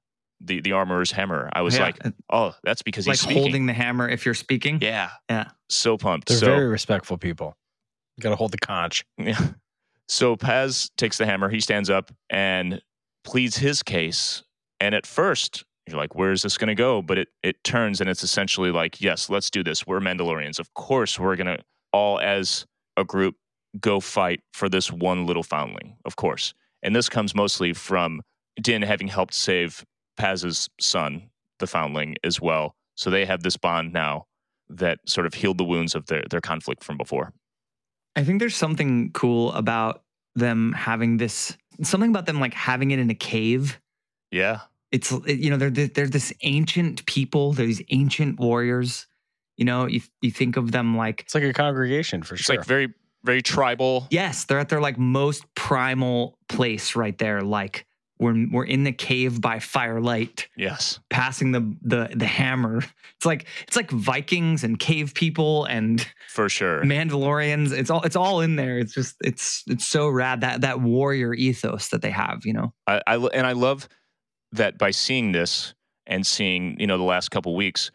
the 0.45 0.59
the 0.61 0.71
armorer's 0.73 1.11
hammer. 1.11 1.49
I 1.53 1.61
was 1.61 1.75
Yeah, 1.77 1.83
like, 1.83 1.97
oh, 2.31 2.53
that's 2.63 2.81
because 2.81 3.07
like 3.07 3.13
he's 3.13 3.21
speaking. 3.21 3.41
holding 3.43 3.65
the 3.67 3.73
hammer 3.73 4.09
if 4.09 4.25
you're 4.25 4.33
speaking. 4.33 4.79
yeah, 4.81 5.11
Yeah. 5.29 5.49
so 5.69 5.97
pumped. 5.97 6.27
They're 6.27 6.37
so 6.37 6.47
very 6.47 6.67
respectful 6.67 7.17
people. 7.17 7.55
You 8.17 8.23
got 8.23 8.31
to 8.31 8.35
hold 8.35 8.51
the 8.51 8.57
conch. 8.57 9.05
Yeah. 9.17 9.39
So 10.07 10.35
Paz 10.35 10.91
takes 10.97 11.17
the 11.17 11.25
hammer. 11.25 11.49
He 11.49 11.59
stands 11.59 11.89
up 11.89 12.11
and 12.29 12.81
pleads 13.23 13.57
his 13.57 13.81
case. 13.81 14.43
And 14.79 14.93
at 14.93 15.05
first, 15.05 15.63
you're 15.87 15.97
like, 15.97 16.15
where 16.15 16.31
is 16.31 16.41
this 16.41 16.57
going 16.57 16.67
to 16.69 16.75
go? 16.75 17.01
But 17.01 17.17
it, 17.17 17.27
it 17.41 17.63
turns 17.63 18.01
and 18.01 18.09
it's 18.09 18.23
essentially 18.23 18.71
like, 18.71 19.01
yes, 19.01 19.29
let's 19.29 19.49
do 19.49 19.63
this. 19.63 19.87
We're 19.87 19.99
Mandalorians. 19.99 20.59
Of 20.59 20.73
course, 20.73 21.19
we're 21.19 21.35
going 21.35 21.57
to 21.57 21.63
all, 21.91 22.19
as 22.19 22.65
a 22.97 23.03
group, 23.03 23.35
go 23.79 23.99
fight 23.99 24.41
for 24.53 24.69
this 24.69 24.91
one 24.91 25.25
little 25.25 25.43
foundling. 25.43 25.95
Of 26.05 26.15
course. 26.15 26.53
And 26.81 26.95
this 26.95 27.09
comes 27.09 27.33
mostly 27.33 27.73
from 27.73 28.21
Din 28.61 28.81
having 28.81 29.07
helped 29.07 29.33
save 29.33 29.83
Paz's 30.17 30.69
son, 30.79 31.29
the 31.59 31.67
foundling, 31.67 32.15
as 32.23 32.39
well. 32.39 32.75
So 32.95 33.09
they 33.09 33.25
have 33.25 33.41
this 33.41 33.57
bond 33.57 33.93
now 33.93 34.25
that 34.69 34.99
sort 35.07 35.25
of 35.25 35.33
healed 35.33 35.57
the 35.57 35.63
wounds 35.63 35.95
of 35.95 36.05
their, 36.07 36.23
their 36.29 36.41
conflict 36.41 36.83
from 36.83 36.97
before. 36.97 37.33
I 38.15 38.23
think 38.23 38.39
there's 38.39 38.55
something 38.55 39.11
cool 39.13 39.51
about 39.53 40.03
them 40.35 40.73
having 40.73 41.17
this, 41.17 41.57
something 41.81 42.09
about 42.09 42.25
them 42.25 42.39
like 42.39 42.53
having 42.53 42.91
it 42.91 42.99
in 42.99 43.09
a 43.09 43.15
cave. 43.15 43.79
Yeah. 44.31 44.61
It's, 44.91 45.11
you 45.25 45.49
know, 45.49 45.57
they're, 45.57 45.69
they're 45.87 46.07
this 46.07 46.31
ancient 46.43 47.05
people, 47.07 47.53
they're 47.53 47.65
these 47.65 47.81
ancient 47.89 48.39
warriors. 48.39 49.07
You 49.57 49.65
know, 49.65 49.87
you, 49.87 50.01
you 50.21 50.31
think 50.31 50.57
of 50.57 50.71
them 50.71 50.95
like, 50.97 51.21
It's 51.21 51.35
like 51.35 51.43
a 51.43 51.53
congregation 51.53 52.23
for 52.23 52.35
It's 52.35 52.43
sure. 52.43 52.57
like 52.57 52.65
very, 52.65 52.93
very 53.23 53.41
tribal. 53.41 54.07
yes, 54.11 54.45
they're 54.45 54.59
at 54.59 54.69
their 54.69 54.81
like 54.81 54.97
most 54.97 55.45
primal 55.55 56.37
place 56.49 56.95
right 56.95 57.17
there. 57.17 57.41
Like 57.41 57.85
we're, 58.23 58.47
we're 58.51 58.65
in 58.65 58.83
the 58.83 58.91
cave 58.91 59.39
by 59.41 59.59
firelight. 59.59 60.47
Yes. 60.57 60.99
passing 61.09 61.51
the 61.51 61.75
the 61.81 62.09
the 62.15 62.25
hammer. 62.25 62.77
It's 63.17 63.25
like 63.25 63.45
it's 63.67 63.75
like 63.75 63.91
Vikings 63.91 64.63
and 64.63 64.79
cave 64.79 65.13
people 65.13 65.65
and 65.65 66.05
For 66.29 66.49
sure. 66.49 66.81
Mandalorians. 66.83 67.71
It's 67.71 67.89
all 67.89 68.01
it's 68.01 68.15
all 68.15 68.41
in 68.41 68.55
there. 68.55 68.79
It's 68.79 68.93
just 68.93 69.15
it's 69.23 69.63
it's 69.67 69.85
so 69.85 70.07
rad 70.09 70.41
that 70.41 70.61
that 70.61 70.81
warrior 70.81 71.33
ethos 71.33 71.89
that 71.89 72.01
they 72.01 72.11
have. 72.11 72.45
You 72.45 72.53
know. 72.53 72.73
I, 72.87 73.01
I 73.05 73.15
and 73.17 73.45
I 73.45 73.51
love 73.51 73.87
that 74.53 74.77
by 74.77 74.91
seeing 74.91 75.31
this 75.31 75.73
and 76.07 76.25
seeing 76.25 76.79
you 76.79 76.87
know 76.87 76.97
the 76.97 77.03
last 77.03 77.29
couple 77.31 77.55
weeks, 77.55 77.91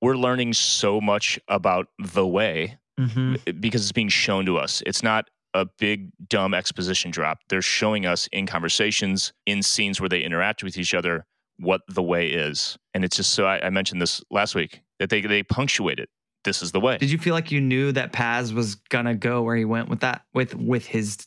we're 0.00 0.16
learning 0.16 0.52
so 0.54 1.00
much 1.00 1.38
about 1.48 1.86
the 1.98 2.26
way 2.26 2.76
Mm-hmm. 2.98 3.58
because 3.60 3.80
it's 3.80 3.92
being 3.92 4.10
shown 4.10 4.44
to 4.44 4.58
us. 4.58 4.82
It's 4.84 5.02
not 5.02 5.30
a 5.54 5.66
big 5.78 6.10
dumb 6.28 6.54
exposition 6.54 7.10
drop. 7.10 7.38
They're 7.48 7.62
showing 7.62 8.06
us 8.06 8.28
in 8.32 8.46
conversations, 8.46 9.32
in 9.46 9.62
scenes 9.62 10.00
where 10.00 10.08
they 10.08 10.22
interact 10.22 10.62
with 10.62 10.76
each 10.78 10.94
other, 10.94 11.26
what 11.58 11.82
the 11.88 12.02
way 12.02 12.28
is. 12.28 12.78
And 12.94 13.04
it's 13.04 13.16
just 13.16 13.32
so 13.32 13.46
I, 13.46 13.66
I 13.66 13.70
mentioned 13.70 14.00
this 14.00 14.22
last 14.30 14.54
week 14.54 14.80
that 14.98 15.10
they 15.10 15.20
they 15.20 15.42
punctuate 15.42 15.98
it. 15.98 16.08
This 16.44 16.62
is 16.62 16.72
the 16.72 16.80
way. 16.80 16.96
Did 16.98 17.10
you 17.10 17.18
feel 17.18 17.34
like 17.34 17.52
you 17.52 17.60
knew 17.60 17.92
that 17.92 18.12
Paz 18.12 18.52
was 18.52 18.76
gonna 18.76 19.14
go 19.14 19.42
where 19.42 19.56
he 19.56 19.64
went 19.64 19.88
with 19.88 20.00
that 20.00 20.22
with 20.32 20.54
with 20.54 20.86
his 20.86 21.26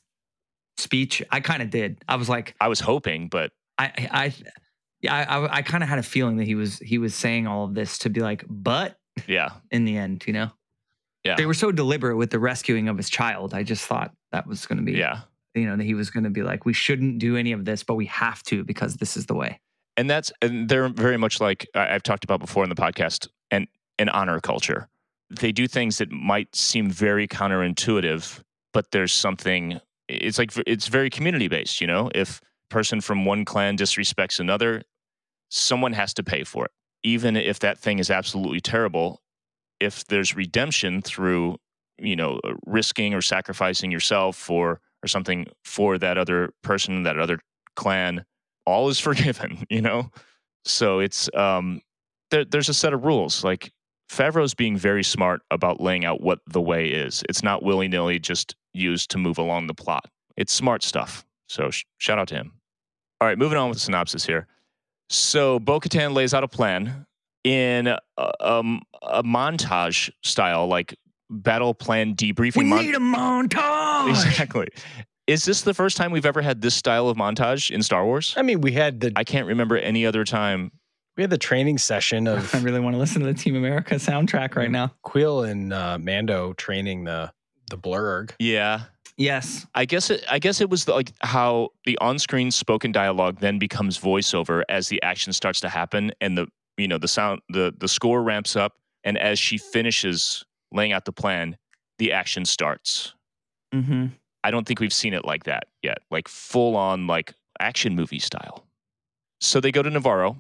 speech? 0.77 1.21
I 1.31 1.39
kind 1.39 1.61
of 1.61 1.69
did. 1.69 2.03
I 2.07 2.15
was 2.15 2.29
like, 2.29 2.55
I 2.59 2.67
was 2.67 2.79
hoping, 2.79 3.27
but 3.27 3.51
I 3.77 3.91
I. 4.11 4.33
Yeah, 5.01 5.13
I, 5.13 5.23
I, 5.23 5.55
I 5.57 5.61
kind 5.63 5.83
of 5.83 5.89
had 5.89 5.99
a 5.99 6.03
feeling 6.03 6.37
that 6.37 6.45
he 6.45 6.55
was 6.55 6.79
he 6.79 6.97
was 6.97 7.13
saying 7.13 7.45
all 7.45 7.65
of 7.65 7.73
this 7.73 7.97
to 7.99 8.09
be 8.09 8.21
like, 8.21 8.45
but 8.47 8.97
yeah, 9.27 9.49
in 9.69 9.83
the 9.83 9.97
end, 9.97 10.23
you 10.25 10.31
know, 10.31 10.49
Yeah. 11.23 11.35
they 11.35 11.45
were 11.45 11.53
so 11.53 11.71
deliberate 11.71 12.17
with 12.17 12.31
the 12.31 12.39
rescuing 12.39 12.89
of 12.89 12.97
his 12.97 13.09
child. 13.09 13.53
I 13.53 13.63
just 13.63 13.85
thought 13.85 14.11
that 14.31 14.45
was 14.45 14.65
going 14.65 14.77
to 14.77 14.83
be, 14.83 14.93
yeah. 14.93 15.21
you 15.55 15.65
know, 15.65 15.77
that 15.77 15.83
he 15.83 15.93
was 15.93 16.09
going 16.09 16.25
to 16.25 16.29
be 16.29 16.43
like, 16.43 16.65
we 16.65 16.73
shouldn't 16.73 17.19
do 17.19 17.37
any 17.37 17.51
of 17.53 17.63
this, 17.65 17.83
but 17.83 17.95
we 17.95 18.07
have 18.07 18.43
to 18.43 18.63
because 18.63 18.95
this 18.95 19.15
is 19.15 19.25
the 19.27 19.33
way. 19.35 19.59
and 19.97 20.09
that's 20.09 20.31
and 20.41 20.67
they're 20.69 20.89
very 20.89 21.17
much 21.17 21.39
like 21.39 21.67
I've 21.75 22.03
talked 22.03 22.23
about 22.23 22.39
before 22.39 22.63
in 22.63 22.69
the 22.69 22.75
podcast 22.75 23.27
and 23.51 23.67
an 23.99 24.09
honor 24.09 24.39
culture. 24.39 24.87
They 25.29 25.51
do 25.51 25.67
things 25.67 25.97
that 25.99 26.11
might 26.11 26.55
seem 26.55 26.89
very 26.89 27.27
counterintuitive, 27.27 28.41
but 28.73 28.91
there's 28.91 29.13
something. 29.13 29.79
It's 30.09 30.37
like 30.37 30.51
it's 30.67 30.87
very 30.87 31.09
community 31.09 31.47
based. 31.47 31.79
You 31.81 31.87
know, 31.87 32.09
if 32.13 32.41
a 32.65 32.67
person 32.73 33.01
from 33.01 33.25
one 33.25 33.45
clan 33.45 33.77
disrespects 33.77 34.39
another, 34.39 34.83
someone 35.49 35.93
has 35.93 36.13
to 36.15 36.23
pay 36.23 36.43
for 36.43 36.65
it, 36.65 36.71
even 37.03 37.35
if 37.35 37.59
that 37.59 37.79
thing 37.79 37.99
is 37.99 38.09
absolutely 38.09 38.59
terrible. 38.61 39.21
If 39.83 40.05
there's 40.07 40.35
redemption 40.35 41.01
through, 41.01 41.57
you 41.97 42.15
know, 42.15 42.39
risking 42.65 43.13
or 43.13 43.21
sacrificing 43.21 43.91
yourself 43.91 44.35
for 44.35 44.79
or 45.03 45.07
something 45.07 45.47
for 45.63 45.97
that 45.97 46.17
other 46.17 46.53
person, 46.61 47.03
that 47.03 47.19
other 47.19 47.39
clan, 47.75 48.25
all 48.65 48.89
is 48.89 48.99
forgiven, 49.07 49.65
you 49.69 49.81
know? 49.81 50.09
So 50.65 50.99
it's 50.99 51.29
um 51.35 51.81
there, 52.31 52.45
there's 52.45 52.69
a 52.69 52.73
set 52.73 52.93
of 52.93 53.03
rules. 53.03 53.43
Like 53.43 53.71
Favreau's 54.09 54.53
being 54.53 54.77
very 54.77 55.03
smart 55.03 55.41
about 55.51 55.81
laying 55.81 56.05
out 56.05 56.21
what 56.21 56.39
the 56.47 56.61
way 56.61 56.87
is. 56.87 57.23
It's 57.29 57.43
not 57.43 57.63
willy-nilly 57.63 58.19
just 58.19 58.55
used 58.73 59.09
to 59.11 59.17
move 59.17 59.37
along 59.37 59.67
the 59.67 59.73
plot. 59.73 60.05
It's 60.37 60.53
smart 60.53 60.83
stuff. 60.83 61.25
So 61.47 61.69
sh- 61.69 61.85
shout 61.97 62.19
out 62.19 62.27
to 62.29 62.35
him. 62.35 62.53
All 63.21 63.27
right, 63.27 63.37
moving 63.37 63.57
on 63.57 63.69
with 63.69 63.77
the 63.77 63.81
synopsis 63.81 64.25
here. 64.25 64.47
So 65.09 65.59
Bo-Katan 65.59 66.13
lays 66.13 66.33
out 66.33 66.43
a 66.43 66.47
plan 66.47 67.05
in 67.43 67.87
a, 67.87 67.99
um, 68.39 68.81
a 69.01 69.23
montage 69.23 70.09
style, 70.23 70.67
like 70.67 70.95
battle 71.29 71.73
plan 71.73 72.15
debriefing. 72.15 72.57
We 72.57 72.63
mon- 72.65 72.85
need 72.85 72.95
a 72.95 72.99
montage. 72.99 74.09
Exactly. 74.09 74.67
Is 75.27 75.45
this 75.45 75.61
the 75.61 75.73
first 75.73 75.95
time 75.95 76.11
we've 76.11 76.25
ever 76.25 76.41
had 76.41 76.61
this 76.61 76.75
style 76.75 77.07
of 77.07 77.17
montage 77.17 77.71
in 77.71 77.81
Star 77.81 78.05
Wars? 78.05 78.33
I 78.37 78.41
mean, 78.41 78.61
we 78.61 78.73
had 78.73 78.99
the 78.99 79.13
I 79.15 79.23
can't 79.23 79.47
remember 79.47 79.77
any 79.77 80.05
other 80.05 80.25
time. 80.25 80.71
we 81.15 81.23
had 81.23 81.29
the 81.29 81.37
training 81.37 81.77
session 81.77 82.27
of 82.27 82.53
I 82.55 82.59
really 82.59 82.79
want 82.79 82.95
to 82.95 82.99
listen 82.99 83.21
to 83.21 83.27
the 83.27 83.33
Team 83.33 83.55
America 83.55 83.95
soundtrack 83.95 84.55
right 84.55 84.71
now. 84.71 84.93
Kuiil 85.05 85.49
and 85.49 85.71
uh, 85.73 85.97
Mando 85.97 86.53
training 86.53 87.05
the 87.05 87.31
the 87.69 87.77
blurg. 87.77 88.31
Yeah. 88.39 88.81
Yes. 89.15 89.65
I 89.75 89.85
guess 89.85 90.09
it, 90.09 90.25
I 90.29 90.39
guess 90.39 90.59
it 90.59 90.69
was 90.69 90.85
the, 90.85 90.93
like 90.93 91.13
how 91.21 91.69
the 91.85 91.97
on-screen 91.99 92.49
spoken 92.51 92.91
dialogue 92.91 93.39
then 93.39 93.59
becomes 93.59 93.97
voiceover 93.99 94.63
as 94.69 94.89
the 94.89 95.01
action 95.03 95.31
starts 95.33 95.59
to 95.61 95.69
happen 95.69 96.11
and 96.19 96.37
the 96.37 96.47
you 96.77 96.87
know 96.87 96.97
the 96.97 97.07
sound 97.07 97.41
the 97.49 97.73
the 97.77 97.87
score 97.87 98.21
ramps 98.23 98.55
up 98.55 98.73
and 99.03 99.17
as 99.17 99.37
she 99.39 99.57
finishes 99.57 100.43
laying 100.71 100.91
out 100.91 101.05
the 101.05 101.11
plan, 101.11 101.57
the 101.99 102.11
action 102.11 102.45
starts. 102.45 103.13
Mm-hmm. 103.73 104.07
I 104.43 104.51
don't 104.51 104.67
think 104.67 104.79
we've 104.79 104.93
seen 104.93 105.13
it 105.13 105.23
like 105.25 105.43
that 105.45 105.65
yet, 105.81 105.99
like 106.11 106.27
full 106.27 106.75
on 106.75 107.07
like 107.07 107.33
action 107.59 107.95
movie 107.95 108.19
style. 108.19 108.65
So 109.41 109.59
they 109.59 109.71
go 109.71 109.81
to 109.81 109.89
Nevarro. 109.89 110.37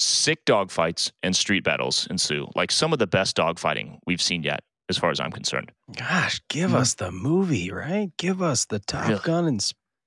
Sick 0.00 0.44
dogfights 0.44 1.10
and 1.24 1.34
street 1.34 1.64
battles 1.64 2.06
ensue, 2.08 2.46
like 2.54 2.70
some 2.70 2.92
of 2.92 3.00
the 3.00 3.06
best 3.08 3.36
dogfighting 3.36 3.98
we've 4.06 4.22
seen 4.22 4.44
yet, 4.44 4.60
as 4.88 4.96
far 4.96 5.10
as 5.10 5.18
I'm 5.18 5.32
concerned. 5.32 5.72
Gosh, 5.96 6.40
give 6.48 6.70
Mhm. 6.70 6.74
us 6.76 6.94
the 6.94 7.10
movie, 7.10 7.72
right? 7.72 8.10
Give 8.16 8.40
us 8.40 8.66
the 8.66 8.78
Top 8.78 9.08
Really? 9.08 9.20
Gun 9.24 9.46
and 9.46 9.60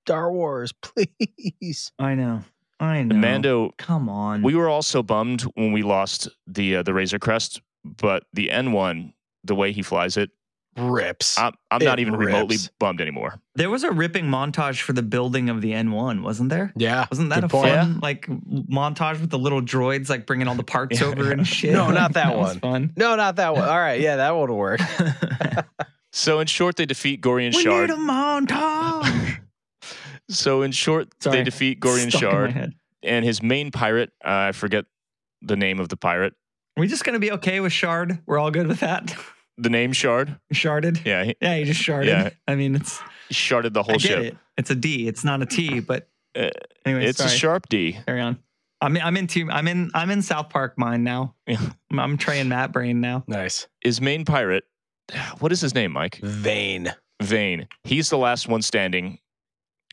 Star 0.05 0.31
Wars, 0.31 0.71
please. 0.81 1.91
I 1.99 2.15
know. 2.15 2.43
I 2.81 3.03
know. 3.03 3.13
And 3.13 3.21
Mando, 3.21 3.71
Come 3.77 4.09
on. 4.09 4.41
we 4.41 4.55
were 4.55 4.67
all 4.67 4.81
so 4.81 5.01
bummed 5.03 5.43
when 5.55 5.71
we 5.71 5.83
lost 5.83 6.27
the 6.47 6.77
uh, 6.77 6.83
the 6.83 6.93
Razor 6.93 7.19
Crest, 7.19 7.61
but 7.85 8.23
the 8.33 8.49
N1, 8.49 9.13
the 9.43 9.55
way 9.55 9.71
he 9.71 9.81
flies 9.83 10.17
it, 10.17 10.31
Rips. 10.77 11.37
I'm, 11.37 11.51
I'm 11.69 11.83
not 11.83 11.99
It 11.99 12.03
even 12.03 12.15
remotely 12.15 12.55
bummed 12.79 13.01
anymore. 13.01 13.41
there 13.55 13.69
was 13.69 13.83
a 13.83 13.91
ripping 13.91 14.23
montage 14.25 14.79
for 14.81 14.93
the 14.93 15.03
building 15.03 15.49
of 15.49 15.59
the 15.61 15.73
N1, 15.73 16.21
wasn't 16.23 16.49
there? 16.49 16.71
yeah. 16.77 17.07
Wasn't 17.11 17.29
that 17.29 17.41
Good 17.41 17.43
a 17.43 17.47
point. 17.49 17.73
fun 17.75 17.99
like 17.99 18.25
montage 18.27 19.19
with 19.19 19.29
the 19.31 19.37
little 19.37 19.61
droids 19.61 20.09
like 20.09 20.25
bringing 20.25 20.47
all 20.47 20.55
the 20.55 20.63
parts 20.63 21.01
Yeah. 21.01 21.07
over 21.07 21.29
and 21.29 21.45
shit? 21.55 21.73
No, 21.73 21.91
not 21.91 22.13
that 22.19 22.37
was 22.37 22.51
one. 22.51 22.59
fun. 22.59 22.93
No, 22.95 23.17
not 23.17 23.35
that 23.35 23.53
one. 23.53 23.63
All 23.67 23.77
right, 23.79 23.99
yeah, 23.99 24.15
that 24.15 24.33
would 24.35 24.49
work. 24.49 24.79
So 26.13 26.41
in 26.41 26.47
short, 26.47 26.75
they 26.75 26.85
defeat 26.85 27.21
Gorian 27.21 27.55
we 27.55 27.61
Shard. 27.63 27.89
need 27.89 27.95
a 27.95 27.97
montage. 27.97 29.20
So 30.31 30.61
in 30.61 30.71
short, 30.71 31.09
Sorry. 31.21 31.37
they 31.37 31.43
defeat 31.43 31.79
Gorian 31.79 32.09
Stuck 32.09 32.21
Shard. 32.21 32.73
and 33.03 33.25
his 33.25 33.41
main 33.43 33.71
pirate, 33.71 34.11
uh, 34.23 34.49
I 34.49 34.51
forget 34.51 34.85
the 35.41 35.55
name 35.55 35.79
of 35.79 35.89
the 35.89 35.97
pirate. 35.97 36.33
Are 36.77 36.81
we 36.81 36.87
just 36.87 37.03
gonna 37.03 37.19
be 37.19 37.31
okay 37.33 37.59
with 37.59 37.73
Shard? 37.73 38.19
We're 38.25 38.37
all 38.37 38.51
good 38.51 38.67
with 38.67 38.79
that. 38.79 39.15
The 39.57 39.69
name 39.69 39.91
Shard. 39.93 40.39
Sharded. 40.53 41.05
Yeah, 41.05 41.23
he 41.25 41.35
Yeah, 41.41 41.55
you 41.55 41.65
just 41.65 41.81
sharded. 41.81 42.05
Yeah. 42.07 42.29
I 42.47 42.55
mean, 42.55 42.75
it's 42.75 42.99
sharded 43.31 43.73
the 43.73 43.81
I 43.81 43.83
whole 43.83 43.93
get 43.95 44.01
ship. 44.01 44.23
it. 44.23 44.37
It's 44.57 44.69
a 44.71 44.75
D. 44.75 45.07
It's 45.07 45.23
not 45.23 45.41
a 45.41 45.45
T. 45.45 45.79
But 45.81 46.07
Uh, 46.35 46.49
anyway, 46.85 47.05
it's 47.05 47.17
sorry. 47.19 47.29
a 47.31 47.33
sharp 47.37 47.67
D. 47.69 47.97
Carry 48.07 48.21
on. 48.21 48.39
I'm 48.79 48.97
I'm 48.97 49.17
in 49.17 49.27
team. 49.27 49.51
I'm 49.51 49.67
in 49.67 49.91
I'm 49.93 50.09
in 50.09 50.21
South 50.21 50.49
Park 50.49 50.77
mind 50.77 51.03
now. 51.03 51.35
Yeah. 51.45 51.59
I'm, 51.91 51.99
I'm 51.99 52.17
Trey 52.17 52.39
and 52.39 52.49
Matt 52.49 52.71
brain 52.71 53.01
now. 53.01 53.23
nice. 53.27 53.67
His 53.81 53.99
main 54.01 54.23
pirate. 54.25 54.63
What 55.39 55.51
is 55.51 55.59
his 55.61 55.75
name, 55.75 55.91
Mike? 55.91 56.19
Vane. 56.23 56.93
Vane. 57.21 57.67
He's 57.83 58.09
the 58.09 58.17
last 58.17 58.47
one 58.47 58.61
standing. 58.61 59.19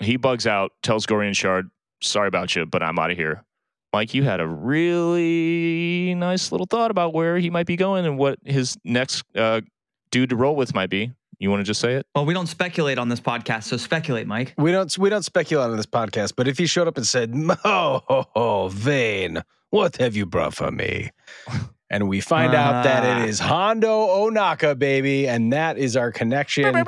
He 0.00 0.16
bugs 0.16 0.46
out, 0.46 0.72
tells 0.82 1.06
Gorian 1.06 1.34
Shard, 1.36 1.70
"Sorry 2.02 2.28
about 2.28 2.54
you, 2.56 2.66
but 2.66 2.82
I'm 2.82 2.98
out 2.98 3.10
of 3.10 3.16
here." 3.16 3.44
Mike, 3.92 4.12
you 4.14 4.22
had 4.22 4.40
a 4.40 4.46
really 4.46 6.14
nice 6.14 6.52
little 6.52 6.66
thought 6.66 6.90
about 6.90 7.14
where 7.14 7.38
he 7.38 7.48
might 7.50 7.66
be 7.66 7.74
going 7.76 8.04
and 8.04 8.18
what 8.18 8.38
his 8.44 8.76
next 8.84 9.24
uh, 9.34 9.62
dude 10.10 10.28
to 10.30 10.36
roll 10.36 10.54
with 10.56 10.74
might 10.74 10.90
be. 10.90 11.10
You 11.38 11.50
want 11.50 11.60
to 11.60 11.64
just 11.64 11.80
say 11.80 11.94
it? 11.94 12.06
Well, 12.14 12.26
we 12.26 12.34
don't 12.34 12.48
speculate 12.48 12.98
on 12.98 13.08
this 13.08 13.20
podcast, 13.20 13.62
so 13.64 13.76
speculate, 13.76 14.26
Mike. 14.26 14.54
We 14.58 14.72
don't 14.72 14.96
we 14.98 15.08
don't 15.08 15.24
speculate 15.24 15.70
on 15.70 15.76
this 15.76 15.86
podcast, 15.86 16.34
but 16.36 16.48
if 16.48 16.58
he 16.58 16.66
showed 16.66 16.86
up 16.88 16.96
and 16.96 17.06
said, 17.06 17.32
"Oh, 17.64 18.02
ho, 18.06 18.24
ho, 18.34 18.68
Vane, 18.68 19.42
what 19.70 19.96
have 19.98 20.16
you 20.16 20.26
brought 20.26 20.54
for 20.54 20.70
me?" 20.70 21.10
and 21.90 22.08
we 22.08 22.20
find 22.20 22.54
out 22.54 22.82
that 22.84 23.04
Ah. 23.04 23.22
it 23.22 23.28
is 23.28 23.38
Hondo 23.38 24.06
Ohnaka, 24.08 24.78
baby, 24.78 25.26
and 25.28 25.52
that 25.52 25.78
is 25.78 25.96
our 25.96 26.10
connection. 26.12 26.64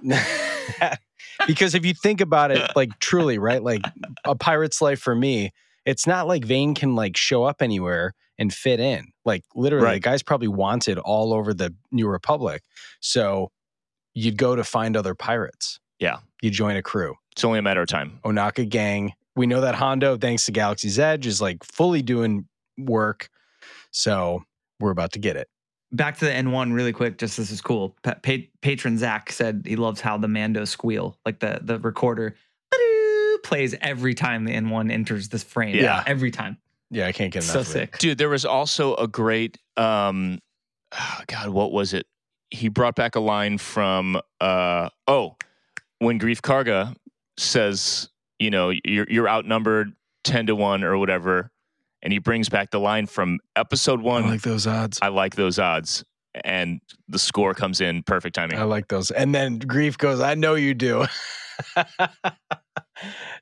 because 1.46 1.74
if 1.74 1.84
you 1.84 1.94
think 1.94 2.20
about 2.20 2.50
it, 2.50 2.70
like 2.76 2.98
truly, 2.98 3.38
right? 3.38 3.62
Like 3.62 3.82
a 4.24 4.34
pirate's 4.34 4.80
life 4.80 5.00
for 5.00 5.14
me, 5.14 5.52
it's 5.84 6.06
not 6.06 6.26
like 6.26 6.44
Vane 6.44 6.74
can 6.74 6.94
like 6.94 7.16
show 7.16 7.44
up 7.44 7.60
anywhere 7.60 8.14
and 8.38 8.52
fit 8.52 8.80
in. 8.80 9.12
Like 9.24 9.44
literally, 9.54 9.94
the 9.94 10.00
guy's 10.00 10.22
probably 10.22 10.48
wanted 10.48 10.98
all 10.98 11.32
over 11.32 11.54
the 11.54 11.74
New 11.92 12.08
Republic. 12.08 12.62
So 13.00 13.50
you'd 14.14 14.38
go 14.38 14.56
to 14.56 14.64
find 14.64 14.96
other 14.96 15.14
pirates. 15.14 15.80
Yeah. 15.98 16.18
You 16.42 16.50
join 16.50 16.76
a 16.76 16.82
crew. 16.82 17.14
It's 17.32 17.44
only 17.44 17.58
a 17.58 17.62
matter 17.62 17.82
of 17.82 17.88
time. 17.88 18.20
Ohnaka 18.24 18.68
gang. 18.68 19.12
We 19.36 19.46
know 19.46 19.60
that 19.62 19.74
Hondo, 19.74 20.16
thanks 20.16 20.46
to 20.46 20.52
Galaxy's 20.52 20.98
Edge, 20.98 21.26
is 21.26 21.40
like 21.40 21.64
fully 21.64 22.02
doing 22.02 22.46
work. 22.78 23.28
So 23.90 24.44
we're 24.80 24.90
about 24.90 25.12
to 25.12 25.18
get 25.18 25.36
it. 25.36 25.48
Back 25.94 26.18
to 26.18 26.24
the 26.24 26.30
N1 26.32 26.74
really 26.74 26.92
quick. 26.92 27.18
Just 27.18 27.36
this 27.36 27.50
is 27.50 27.60
cool. 27.60 27.96
Pa- 28.02 28.16
pa- 28.22 28.48
patron 28.62 28.98
Zach 28.98 29.30
said 29.30 29.64
he 29.66 29.76
loves 29.76 30.00
how 30.00 30.16
the 30.18 30.28
Mando 30.28 30.64
squeal, 30.64 31.16
like 31.24 31.38
the 31.38 31.60
the 31.62 31.78
recorder 31.78 32.34
plays 33.42 33.74
every 33.80 34.14
time 34.14 34.44
the 34.44 34.52
N1 34.54 34.90
enters 34.90 35.28
this 35.28 35.42
frame. 35.42 35.76
Yeah. 35.76 36.02
every 36.06 36.30
time. 36.30 36.56
Yeah, 36.90 37.06
I 37.06 37.12
can't 37.12 37.32
get 37.32 37.44
enough 37.44 37.52
So 37.52 37.60
of 37.60 37.66
it. 37.66 37.70
sick. 37.70 37.98
Dude, 37.98 38.18
there 38.18 38.28
was 38.28 38.44
also 38.44 38.94
a 38.96 39.06
great 39.06 39.58
um 39.76 40.40
ah, 40.92 41.22
God, 41.26 41.48
what 41.50 41.72
was 41.72 41.92
it? 41.94 42.06
He 42.50 42.68
brought 42.68 42.94
back 42.94 43.14
a 43.16 43.20
line 43.20 43.58
from 43.58 44.20
uh 44.40 44.88
oh, 45.06 45.36
when 45.98 46.18
Greef 46.18 46.40
Karga 46.40 46.94
says, 47.36 48.08
you 48.38 48.50
know, 48.50 48.72
you're 48.84 49.06
you're 49.08 49.28
outnumbered 49.28 49.92
10 50.24 50.46
to 50.46 50.54
1 50.56 50.82
or 50.84 50.96
whatever, 50.98 51.50
and 52.04 52.12
he 52.12 52.18
brings 52.18 52.50
back 52.50 52.70
the 52.70 52.78
line 52.78 53.06
from 53.06 53.40
episode 53.56 54.02
1, 54.02 54.24
I 54.24 54.28
like 54.28 54.42
those 54.42 54.66
odds. 54.66 54.98
I 55.00 55.08
like 55.08 55.34
those 55.34 55.58
odds. 55.58 56.04
And 56.44 56.80
the 57.08 57.18
score 57.18 57.54
comes 57.54 57.80
in 57.80 58.02
perfect 58.02 58.34
timing. 58.34 58.58
I 58.58 58.64
like 58.64 58.88
those. 58.88 59.10
And 59.10 59.34
then 59.34 59.58
Greef 59.58 59.96
goes, 59.96 60.20
I 60.20 60.34
know 60.34 60.54
you 60.54 60.74
do. 60.74 61.06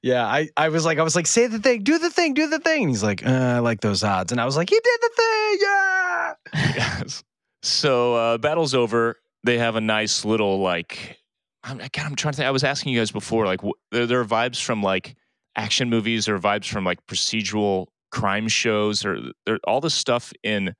yeah, 0.02 0.24
I, 0.26 0.48
I 0.56 0.68
was 0.68 0.84
like, 0.84 0.98
I 0.98 1.02
was 1.02 1.16
like, 1.16 1.26
say 1.26 1.48
the 1.48 1.58
thing, 1.58 1.82
do 1.82 1.98
the 1.98 2.10
thing, 2.10 2.34
do 2.34 2.48
the 2.48 2.60
thing. 2.60 2.82
And 2.82 2.90
he's 2.90 3.02
like, 3.02 3.26
uh, 3.26 3.30
I 3.30 3.58
like 3.58 3.80
those 3.80 4.04
odds. 4.04 4.30
And 4.30 4.40
I 4.40 4.44
was 4.44 4.56
like, 4.56 4.70
he 4.70 4.78
did 4.78 5.00
the 5.00 5.10
thing. 5.16 5.58
Yeah. 5.60 6.34
yes. 6.76 7.24
So 7.62 8.14
uh, 8.14 8.38
battle's 8.38 8.74
over. 8.74 9.16
They 9.42 9.58
have 9.58 9.74
a 9.74 9.80
nice 9.80 10.24
little 10.24 10.60
like. 10.60 11.18
I'm, 11.64 11.78
God, 11.78 11.90
I'm 11.96 12.14
trying 12.14 12.32
to 12.32 12.36
think. 12.36 12.46
I 12.46 12.52
was 12.52 12.64
asking 12.64 12.92
you 12.92 13.00
guys 13.00 13.10
before, 13.10 13.46
like, 13.46 13.62
wh- 13.62 13.78
there, 13.90 14.06
there 14.06 14.20
are 14.20 14.24
vibes 14.24 14.62
from 14.62 14.82
like 14.82 15.16
action 15.56 15.88
movies, 15.90 16.28
or 16.28 16.38
vibes 16.38 16.68
from 16.68 16.84
like 16.84 17.04
procedural 17.06 17.86
crime 18.12 18.46
shows, 18.48 19.04
or 19.04 19.18
there, 19.46 19.58
all 19.64 19.80
the 19.80 19.90
stuff 19.90 20.32
in 20.42 20.74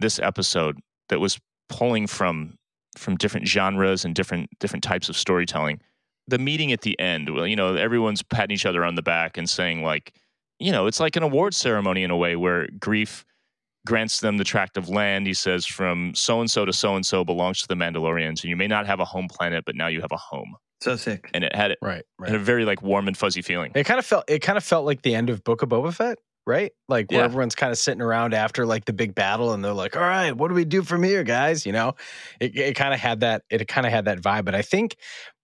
this 0.00 0.18
episode 0.18 0.78
that 1.08 1.20
was 1.20 1.38
pulling 1.68 2.06
from 2.06 2.56
from 2.96 3.16
different 3.16 3.46
genres 3.46 4.04
and 4.04 4.14
different 4.14 4.48
different 4.58 4.82
types 4.82 5.08
of 5.08 5.16
storytelling. 5.16 5.80
The 6.26 6.38
meeting 6.38 6.72
at 6.72 6.80
the 6.82 6.98
end, 6.98 7.34
well, 7.34 7.46
you 7.46 7.56
know, 7.56 7.74
everyone's 7.76 8.22
patting 8.22 8.54
each 8.54 8.66
other 8.66 8.84
on 8.84 8.96
the 8.96 9.02
back 9.02 9.38
and 9.38 9.48
saying 9.48 9.82
like, 9.82 10.12
you 10.58 10.72
know, 10.72 10.86
it's 10.86 11.00
like 11.00 11.16
an 11.16 11.22
award 11.22 11.54
ceremony 11.54 12.02
in 12.02 12.10
a 12.10 12.16
way 12.16 12.36
where 12.36 12.66
Greef 12.78 13.24
grants 13.86 14.20
them 14.20 14.36
the 14.36 14.44
tract 14.44 14.76
of 14.76 14.88
land. 14.90 15.26
He 15.26 15.32
says, 15.32 15.64
from 15.64 16.12
so 16.14 16.40
and 16.40 16.50
so 16.50 16.64
to 16.66 16.72
so 16.72 16.96
and 16.96 17.06
so 17.06 17.24
belongs 17.24 17.62
to 17.62 17.68
the 17.68 17.74
Mandalorians. 17.76 18.42
And 18.42 18.44
you 18.44 18.56
may 18.56 18.66
not 18.66 18.86
have 18.86 19.00
a 19.00 19.04
home 19.06 19.28
planet, 19.28 19.64
but 19.64 19.74
now 19.76 19.86
you 19.86 20.02
have 20.02 20.12
a 20.12 20.16
home. 20.18 20.56
So 20.82 20.96
sick. 20.96 21.30
And 21.32 21.44
it 21.44 21.54
had, 21.56 21.70
it 21.70 21.78
Right. 21.80 22.04
had 22.24 22.34
a 22.34 22.38
very 22.38 22.64
like 22.66 22.82
warm 22.82 23.08
and 23.08 23.16
fuzzy 23.16 23.40
feeling. 23.40 23.72
It 23.74 23.84
kind 23.84 23.98
of 23.98 24.04
felt 24.04 24.24
it 24.28 24.40
kind 24.40 24.58
of 24.58 24.64
felt 24.64 24.84
like 24.84 25.02
the 25.02 25.14
end 25.14 25.30
of 25.30 25.42
Book 25.44 25.62
of 25.62 25.70
Boba 25.70 25.94
Fett, 25.94 26.18
right? 26.48 26.72
Like 26.88 27.10
where 27.10 27.20
Yeah. 27.20 27.24
everyone's 27.26 27.54
kind 27.54 27.70
of 27.70 27.78
sitting 27.78 28.02
around 28.02 28.34
after 28.34 28.66
like 28.66 28.86
the 28.86 28.92
big 28.92 29.14
battle 29.14 29.52
and 29.52 29.64
they're 29.64 29.72
like, 29.72 29.96
All 29.96 30.02
right, 30.02 30.32
what 30.32 30.48
do 30.48 30.54
we 30.54 30.64
do 30.64 30.82
from 30.82 31.02
here, 31.04 31.22
guys? 31.22 31.64
You 31.64 31.72
know, 31.72 31.94
it, 32.40 32.56
it 32.56 32.74
kind 32.74 32.92
of 32.92 32.98
had 33.00 33.20
that, 33.20 33.42
it 33.50 33.68
kind 33.68 33.86
of 33.86 33.92
had 33.92 34.06
that 34.06 34.20
vibe. 34.20 34.44
But 34.44 34.54
I 34.56 34.62
think 34.62 34.96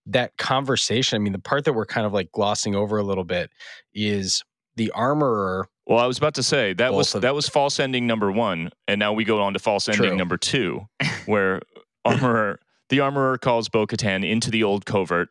that 0.07 0.37
conversation, 0.37 1.15
I 1.15 1.19
mean, 1.19 1.33
the 1.33 1.39
part 1.39 1.65
that 1.65 1.73
we're 1.73 1.85
kind 1.85 2.05
of 2.05 2.13
like 2.13 2.31
glossing 2.31 2.75
over 2.75 2.97
a 2.97 3.03
little 3.03 3.23
bit 3.23 3.51
is 3.93 4.43
the 4.75 4.91
armorer. 4.91 5.69
Well, 5.87 5.99
I 5.99 6.07
was 6.07 6.17
about 6.17 6.33
to 6.35 6.43
say 6.43 6.73
that 6.73 6.93
was 6.93 7.13
that 7.13 7.35
was 7.35 7.47
false 7.47 7.79
ending 7.79 8.07
number 8.07 8.31
one, 8.31 8.71
and 8.87 8.99
now 8.99 9.13
we 9.13 9.23
go 9.23 9.41
on 9.41 9.53
to 9.53 9.59
false 9.59 9.87
ending 9.87 10.09
True. 10.09 10.17
number 10.17 10.35
two, 10.37 10.87
where 11.27 11.61
armorer 12.03 12.59
the 12.89 12.99
armorer 12.99 13.37
calls 13.37 13.69
Bo 13.69 13.85
Katan 13.87 14.27
into 14.27 14.49
the 14.51 14.63
old 14.63 14.85
covert 14.85 15.29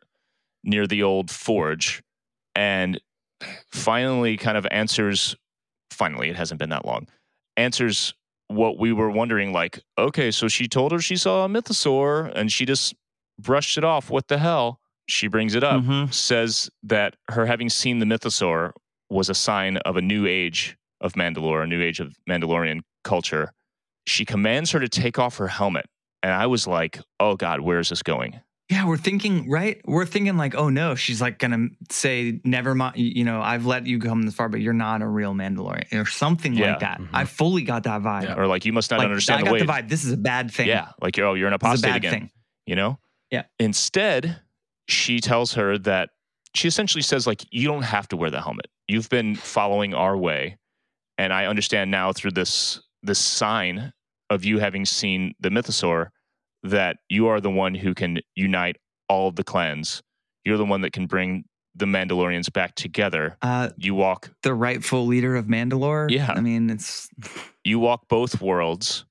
near 0.63 0.87
the 0.87 1.03
old 1.03 1.29
forge, 1.29 2.01
and 2.55 2.99
finally 3.71 4.37
kind 4.37 4.57
of 4.57 4.65
answers. 4.71 5.35
Finally, 5.91 6.29
it 6.29 6.35
hasn't 6.35 6.59
been 6.59 6.69
that 6.69 6.85
long. 6.85 7.07
Answers 7.57 8.13
what 8.47 8.77
we 8.77 8.91
were 8.93 9.09
wondering. 9.09 9.53
Like, 9.53 9.79
okay, 9.97 10.31
so 10.31 10.47
she 10.47 10.67
told 10.67 10.91
her 10.91 10.99
she 10.99 11.15
saw 11.17 11.45
a 11.45 11.47
mythosaur, 11.47 12.31
and 12.35 12.51
she 12.51 12.65
just 12.65 12.93
brushed 13.39 13.77
it 13.77 13.83
off. 13.83 14.09
What 14.09 14.27
the 14.27 14.37
hell? 14.37 14.79
She 15.07 15.27
brings 15.27 15.53
it 15.55 15.63
up 15.63 15.83
Mhm. 15.83 16.13
says 16.13 16.69
that 16.83 17.15
her 17.29 17.45
having 17.45 17.69
seen 17.69 17.99
the 17.99 18.05
mythosaur 18.05 18.73
was 19.09 19.29
a 19.29 19.35
sign 19.35 19.77
of 19.77 19.97
a 19.97 20.01
new 20.01 20.25
age 20.25 20.77
of 21.01 21.13
Mandalore, 21.13 21.63
a 21.63 21.67
new 21.67 21.81
age 21.81 21.99
of 21.99 22.15
Mandalorian 22.27 22.81
culture. 23.03 23.51
She 24.07 24.25
commands 24.25 24.71
her 24.71 24.79
to 24.79 24.89
take 24.89 25.19
off 25.19 25.37
her 25.37 25.47
helmet. 25.47 25.85
And 26.23 26.33
I 26.33 26.47
was 26.47 26.65
like, 26.65 26.99
oh 27.19 27.35
God, 27.35 27.59
where 27.61 27.77
is 27.79 27.89
this 27.89 28.01
going? 28.01 28.41
Yeah, 28.69 28.87
we're 28.87 28.97
thinking, 28.97 29.47
right? 29.47 29.79
We're 29.85 30.07
thinking 30.07 30.37
like, 30.37 30.55
oh 30.55 30.69
no, 30.69 30.95
she's 30.95 31.21
like 31.21 31.37
gonna 31.37 31.67
say, 31.91 32.41
never 32.43 32.73
mind. 32.73 32.97
You 32.97 33.23
know, 33.23 33.39
I've 33.41 33.65
let 33.67 33.85
you 33.85 33.99
come 33.99 34.23
this 34.23 34.33
far, 34.33 34.49
but 34.49 34.59
you're 34.59 34.73
not 34.73 35.03
a 35.03 35.07
real 35.07 35.33
Mandalorian 35.35 35.93
or 35.93 36.07
something 36.07 36.53
Yeah. 36.53 36.71
like 36.71 36.79
that. 36.79 36.99
Mhm. 36.99 37.09
I 37.13 37.25
fully 37.25 37.61
got 37.61 37.83
that 37.83 38.01
vibe. 38.01 38.23
Yeah. 38.23 38.35
Or 38.35 38.47
like, 38.47 38.65
you 38.65 38.73
must 38.73 38.89
not 38.89 38.97
Like, 38.97 39.05
understand 39.05 39.41
I 39.47 39.51
the 39.51 39.59
got 39.65 39.67
the 39.67 39.71
vibe. 39.83 39.89
This 39.89 40.03
is 40.03 40.13
a 40.13 40.17
bad 40.17 40.49
thing. 40.51 40.67
Yeah, 40.67 40.87
like, 40.99 41.19
oh, 41.19 41.35
you're 41.35 41.47
an 41.47 41.51
this 41.53 41.59
is 41.59 41.63
a 41.63 41.67
apostate 41.67 41.89
bad 41.91 41.97
again. 41.97 42.11
thing. 42.11 42.29
You 42.65 42.75
know? 42.75 42.99
Yeah. 43.29 43.43
Instead, 43.59 44.41
she 44.87 45.19
tells 45.19 45.53
her 45.53 45.77
that 45.79 46.09
she 46.55 46.67
essentially 46.67 47.01
says, 47.03 47.27
like, 47.27 47.43
you 47.51 47.67
don't 47.67 47.83
have 47.83 48.07
to 48.07 48.17
wear 48.17 48.31
the 48.31 48.41
helmet. 48.41 48.67
You've 48.87 49.09
been 49.09 49.35
following 49.35 49.93
our 49.93 50.17
way. 50.17 50.57
And 51.19 51.31
I 51.33 51.45
understand 51.45 51.91
now 51.91 52.13
through 52.13 52.31
this 52.31 52.81
this 53.03 53.19
sign 53.19 53.93
of 54.31 54.43
you 54.43 54.57
having 54.57 54.85
seen 54.85 55.35
the 55.39 55.49
mythosaur 55.49 56.07
that 56.65 56.97
you 57.09 57.27
are 57.27 57.39
the 57.39 57.49
one 57.51 57.75
who 57.75 57.93
can 57.93 58.19
unite 58.35 58.77
all 59.07 59.27
of 59.27 59.35
the 59.35 59.43
clans. 59.43 60.01
You're 60.43 60.57
the 60.57 60.65
one 60.65 60.81
that 60.81 60.93
can 60.93 61.05
bring 61.05 61.45
the 61.75 61.85
Mandalorians 61.85 62.51
back 62.53 62.75
together. 62.75 63.37
Uh, 63.41 63.69
You 63.77 63.95
walk 63.95 64.31
the 64.43 64.53
rightful 64.53 65.05
leader 65.05 65.35
of 65.35 65.45
Mandalore. 65.45 66.09
Yeah. 66.09 66.31
I 66.33 66.41
mean, 66.41 66.69
it's 66.69 67.09
you 67.63 67.79
walk 67.79 68.07
both 68.07 68.41
worlds 68.41 69.05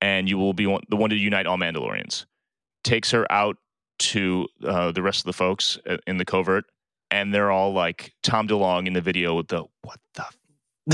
and 0.00 0.28
you 0.28 0.38
will 0.38 0.52
be 0.54 0.66
one, 0.66 0.82
the 0.88 0.96
one 0.96 1.10
to 1.10 1.16
unite 1.16 1.46
all 1.46 1.58
Mandalorians. 1.58 2.26
Takes 2.84 3.10
her 3.10 3.30
out 3.30 3.56
to 3.98 4.46
uh, 4.64 4.92
the 4.92 5.02
rest 5.02 5.20
of 5.20 5.24
the 5.24 5.32
folks 5.32 5.78
uh, 5.88 5.96
in 6.06 6.18
the 6.18 6.24
covert, 6.24 6.64
and 7.10 7.32
they're 7.34 7.50
all 7.50 7.72
like 7.72 8.12
Tom 8.22 8.46
DeLong 8.46 8.86
in 8.86 8.92
the 8.92 9.00
video 9.00 9.34
with 9.34 9.48
the 9.48 9.64
what 9.82 9.98
the 10.14 10.24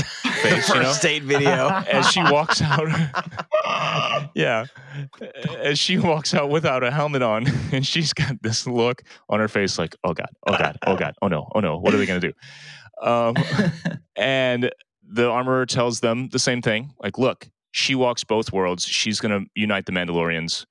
face, 0.01 0.69
you 0.69 0.75
know? 0.75 0.83
First 0.85 1.01
date 1.01 1.23
video. 1.23 1.69
as 1.91 2.09
she 2.09 2.21
walks 2.23 2.61
out. 2.61 2.87
yeah, 4.35 4.65
as 5.57 5.79
she 5.79 5.97
walks 5.97 6.33
out 6.33 6.49
without 6.49 6.83
a 6.83 6.91
helmet 6.91 7.21
on, 7.21 7.45
and 7.71 7.85
she's 7.85 8.13
got 8.13 8.41
this 8.41 8.65
look 8.67 9.03
on 9.29 9.39
her 9.39 9.47
face, 9.47 9.77
like, 9.77 9.95
"Oh 10.03 10.13
God, 10.13 10.29
oh 10.47 10.57
God, 10.57 10.77
oh 10.85 10.95
God, 10.95 11.15
oh 11.21 11.27
no, 11.27 11.49
oh 11.55 11.59
no, 11.59 11.77
what 11.77 11.93
are 11.93 11.97
they 11.97 12.05
gonna 12.05 12.19
do?" 12.19 12.33
Um, 13.01 13.35
and 14.15 14.71
the 15.05 15.29
armorer 15.29 15.65
tells 15.65 15.99
them 15.99 16.29
the 16.29 16.39
same 16.39 16.61
thing 16.61 16.93
like 17.03 17.17
look 17.17 17.49
she 17.71 17.93
walks 17.93 18.23
both 18.23 18.53
worlds 18.53 18.85
she's 18.85 19.19
going 19.19 19.43
to 19.43 19.49
unite 19.55 19.85
the 19.85 19.91
mandalorians 19.91 20.65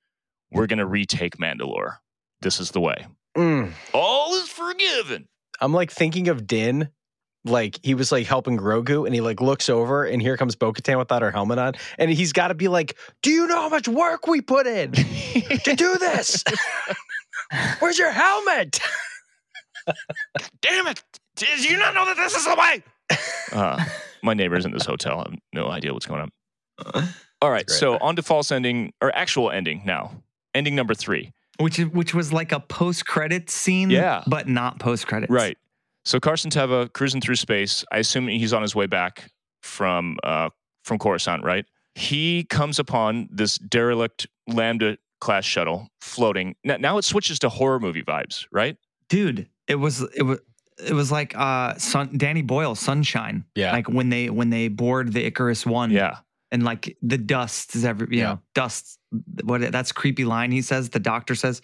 we're 0.51 0.65
going 0.65 0.79
to 0.79 0.85
retake 0.85 1.37
mandalore 1.37 1.97
this 2.41 2.59
is 2.59 2.71
the 2.71 2.79
way 2.81 3.05
Mm. 3.37 3.71
all 3.93 4.33
is 4.35 4.49
forgiven 4.49 5.27
I'm 5.61 5.73
like 5.73 5.91
thinking 5.91 6.27
of 6.27 6.47
Din. 6.47 6.89
Like 7.45 7.79
he 7.83 7.93
was 7.93 8.11
like 8.11 8.25
helping 8.25 8.57
Grogu 8.57 9.05
and 9.05 9.13
he 9.13 9.21
like 9.21 9.41
looks 9.41 9.69
over 9.69 10.05
and 10.05 10.21
here 10.21 10.37
comes 10.37 10.55
Bo 10.55 10.71
Katan 10.71 10.97
without 10.97 11.21
her 11.21 11.31
helmet 11.31 11.59
on. 11.59 11.73
And 11.97 12.09
he's 12.09 12.31
got 12.31 12.47
to 12.49 12.53
be 12.53 12.67
like, 12.67 12.97
Do 13.21 13.31
you 13.31 13.47
know 13.47 13.61
how 13.61 13.69
much 13.69 13.87
work 13.87 14.27
we 14.27 14.41
put 14.41 14.65
in 14.65 14.91
to 14.93 15.75
do 15.75 15.97
this? 15.97 16.43
Where's 17.79 17.99
your 17.99 18.11
helmet? 18.11 18.79
damn 20.61 20.87
it 20.87 21.03
did 21.35 21.69
you 21.69 21.77
not 21.77 21.93
know 21.93 22.05
that 22.05 22.15
this 22.15 22.33
is 22.35 22.45
the 22.45 22.55
way 22.55 22.81
uh, 23.51 23.83
my 24.21 24.33
neighbor's 24.33 24.63
in 24.63 24.71
this 24.71 24.85
hotel 24.85 25.19
i 25.19 25.29
have 25.29 25.39
no 25.53 25.67
idea 25.67 25.91
what's 25.91 26.05
going 26.05 26.21
on 26.95 27.03
all 27.41 27.51
right 27.51 27.69
so 27.69 27.97
on 27.97 28.15
to 28.15 28.21
false 28.21 28.49
ending 28.49 28.93
or 29.01 29.13
actual 29.13 29.51
ending 29.51 29.81
now 29.85 30.09
ending 30.55 30.73
number 30.73 30.93
three 30.93 31.33
which 31.59 31.77
which 31.77 32.13
was 32.13 32.33
like 32.33 32.51
a 32.51 32.59
post 32.59 33.05
credit 33.05 33.49
scene. 33.49 33.89
Yeah. 33.89 34.23
but 34.27 34.47
not 34.47 34.79
post 34.79 35.07
credits. 35.07 35.31
Right. 35.31 35.57
So 36.05 36.19
Carson 36.19 36.51
Teva 36.51 36.91
cruising 36.93 37.21
through 37.21 37.35
space. 37.35 37.85
I 37.91 37.99
assume 37.99 38.27
he's 38.27 38.53
on 38.53 38.61
his 38.61 38.75
way 38.75 38.87
back 38.87 39.31
from 39.61 40.17
uh, 40.23 40.49
from 40.83 40.99
Coruscant, 40.99 41.43
right? 41.43 41.65
He 41.95 42.43
comes 42.45 42.79
upon 42.79 43.29
this 43.31 43.57
derelict 43.57 44.27
Lambda 44.47 44.97
class 45.21 45.45
shuttle 45.45 45.87
floating. 46.01 46.55
Now, 46.65 46.77
now 46.77 46.97
it 46.97 47.03
switches 47.03 47.39
to 47.39 47.49
horror 47.49 47.79
movie 47.79 48.03
vibes, 48.03 48.45
right? 48.51 48.77
dude 49.09 49.47
it 49.67 49.75
was 49.75 50.01
it 50.15 50.23
was 50.23 50.39
it 50.83 50.93
was 50.93 51.11
like 51.11 51.35
uh 51.37 51.75
sun 51.77 52.17
danny 52.17 52.41
boyle 52.41 52.73
sunshine 52.73 53.43
Yeah. 53.53 53.73
like 53.73 53.87
when 53.89 54.09
they 54.09 54.29
when 54.29 54.49
they 54.49 54.69
board 54.69 55.11
the 55.13 55.23
icarus 55.25 55.65
one 55.65 55.91
Yeah. 55.91 56.19
and 56.51 56.63
like 56.63 56.97
the 57.01 57.17
dust 57.17 57.75
is 57.75 57.83
every 57.85 58.07
you 58.11 58.19
Yeah. 58.23 58.23
know 58.29 58.39
dust 58.55 58.97
what 59.43 59.71
that's 59.73 59.91
creepy 59.91 60.23
line 60.25 60.51
he 60.51 60.61
says 60.61 60.89
the 60.89 60.99
doctor 61.01 61.35
says 61.35 61.61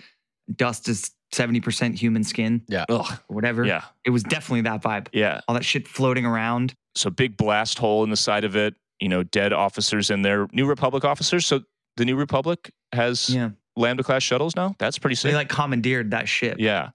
dust 0.54 0.90
is 0.90 1.12
70% 1.34 1.96
human 1.96 2.24
skin 2.24 2.62
Yeah. 2.68 2.86
Ugh. 2.90 3.20
whatever 3.28 3.66
Yeah. 3.66 3.84
it 4.06 4.10
was 4.10 4.24
definitely 4.24 4.62
that 4.62 4.82
vibe 4.82 5.08
Yeah. 5.14 5.42
all 5.48 5.56
that 5.56 5.66
shit 5.66 5.88
floating 5.88 6.26
around 6.26 6.74
So 6.96 7.10
big 7.10 7.38
blast 7.38 7.78
hole 7.78 8.04
in 8.04 8.10
the 8.10 8.18
side 8.18 8.44
of 8.44 8.56
it. 8.56 8.76
You 9.00 9.08
know, 9.10 9.24
dead 9.24 9.54
officers 9.54 10.10
in 10.10 10.24
there. 10.24 10.48
New 10.52 10.66
Republic 10.66 11.06
officers. 11.06 11.46
So 11.46 11.62
the 11.98 12.04
New 12.06 12.16
Republic 12.18 12.72
has 12.92 13.30
yeah 13.30 13.52
Lambda 13.76 14.04
class 14.04 14.24
shuttles 14.24 14.56
now. 14.56 14.76
That's 14.80 14.98
pretty 15.00 15.16
so 15.16 15.22
sick. 15.24 15.32
they 15.32 15.36
like 15.38 15.50
commandeered 15.50 16.12
that 16.12 16.28
ship 16.28 16.58
Yeah. 16.60 16.90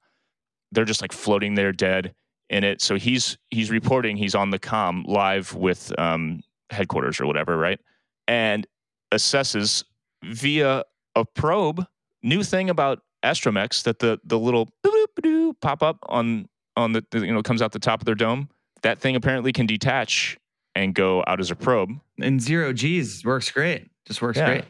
They're 0.73 0.85
just 0.85 1.01
like 1.01 1.13
floating 1.13 1.55
there 1.55 1.73
dead 1.73 2.15
in 2.51 2.65
it. 2.65 2.83
So 2.83 2.97
he's 2.97 3.39
he's 3.51 3.71
reporting 3.71 4.17
he's 4.17 4.35
on 4.35 4.51
the 4.51 4.59
com 4.59 5.05
live 5.07 5.55
with 5.55 5.93
um 5.99 6.41
headquarters 6.71 7.21
or 7.21 7.27
whatever, 7.27 7.57
right? 7.57 7.81
And 8.29 8.67
assesses 9.13 9.85
via 10.25 10.83
a 11.15 11.25
probe 11.25 11.87
new 12.23 12.43
thing 12.43 12.69
about 12.71 13.01
astromechs 13.25 13.83
that 13.85 13.99
the 13.99 14.19
the 14.25 14.39
little 14.39 14.69
pop 15.61 15.83
up 15.83 15.99
on 16.09 16.47
on 16.77 16.93
the, 16.93 17.05
you 17.13 17.33
know 17.33 17.43
comes 17.43 17.63
out 17.63 17.73
the 17.73 17.79
top 17.79 18.01
of 18.01 18.05
their 18.05 18.15
dome. 18.15 18.49
That 18.83 18.99
thing 18.99 19.17
apparently 19.17 19.53
can 19.53 19.67
detach 19.67 20.37
and 20.75 20.95
go 20.95 21.23
out 21.27 21.41
as 21.41 21.51
a 21.51 21.57
probe. 21.57 21.91
and 22.21 22.41
zero 22.41 22.73
g's 22.73 23.25
works 23.25 23.51
great 23.51 23.89
just 24.07 24.21
works 24.21 24.39
Yeah. 24.39 24.47
great 24.47 24.65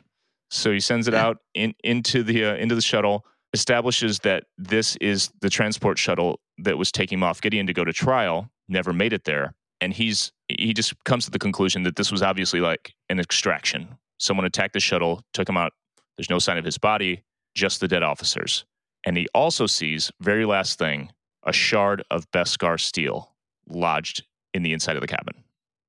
So 0.51 0.71
he 0.73 0.81
sends 0.81 1.09
it 1.09 1.15
Yeah. 1.15 1.25
out 1.27 1.39
in, 1.55 1.75
into 1.83 2.23
the 2.23 2.45
uh, 2.45 2.55
into 2.57 2.75
the 2.75 2.83
shuttle, 2.83 3.25
establishes 3.53 4.19
that 4.21 4.45
this 4.59 4.97
is 4.97 5.31
the 5.41 5.51
transport 5.51 5.99
shuttle 5.99 6.41
that 6.59 6.77
was 6.79 6.93
taking 6.93 7.19
him 7.19 7.23
off 7.25 7.41
Gideon 7.41 7.67
to 7.67 7.73
go 7.73 7.85
to 7.85 7.93
trial. 7.93 8.51
Never 8.69 8.93
made 8.93 9.13
it 9.13 9.25
there, 9.25 9.55
and 9.81 9.93
he's 9.93 10.33
he 10.49 10.73
just 10.75 10.93
comes 11.05 11.25
to 11.25 11.31
the 11.31 11.39
conclusion 11.39 11.83
that 11.85 11.97
this 11.97 12.13
was 12.13 12.23
obviously 12.23 12.61
like 12.61 12.95
an 13.09 13.19
extraction. 13.19 13.99
Someone 14.19 14.47
attacked 14.47 14.75
the 14.75 14.81
shuttle, 14.81 15.23
took 15.33 15.49
him 15.49 15.57
out. 15.57 15.73
There's 16.17 16.31
no 16.31 16.39
sign 16.39 16.57
of 16.59 16.65
his 16.65 16.79
body, 16.79 17.23
just 17.55 17.81
the 17.81 17.89
dead 17.89 18.03
officers. 18.03 18.65
And 19.07 19.17
he 19.17 19.29
also 19.35 19.67
sees 19.67 20.11
very 20.21 20.45
last 20.45 20.79
thing 20.79 21.11
a 21.45 21.53
shard 21.53 22.03
of 22.11 22.31
Beskar 22.31 22.81
steel 22.81 23.35
lodged 23.69 24.25
in 24.55 24.63
the 24.63 24.73
inside 24.73 24.97
of 24.97 25.03
the 25.03 25.07
cabin. 25.07 25.45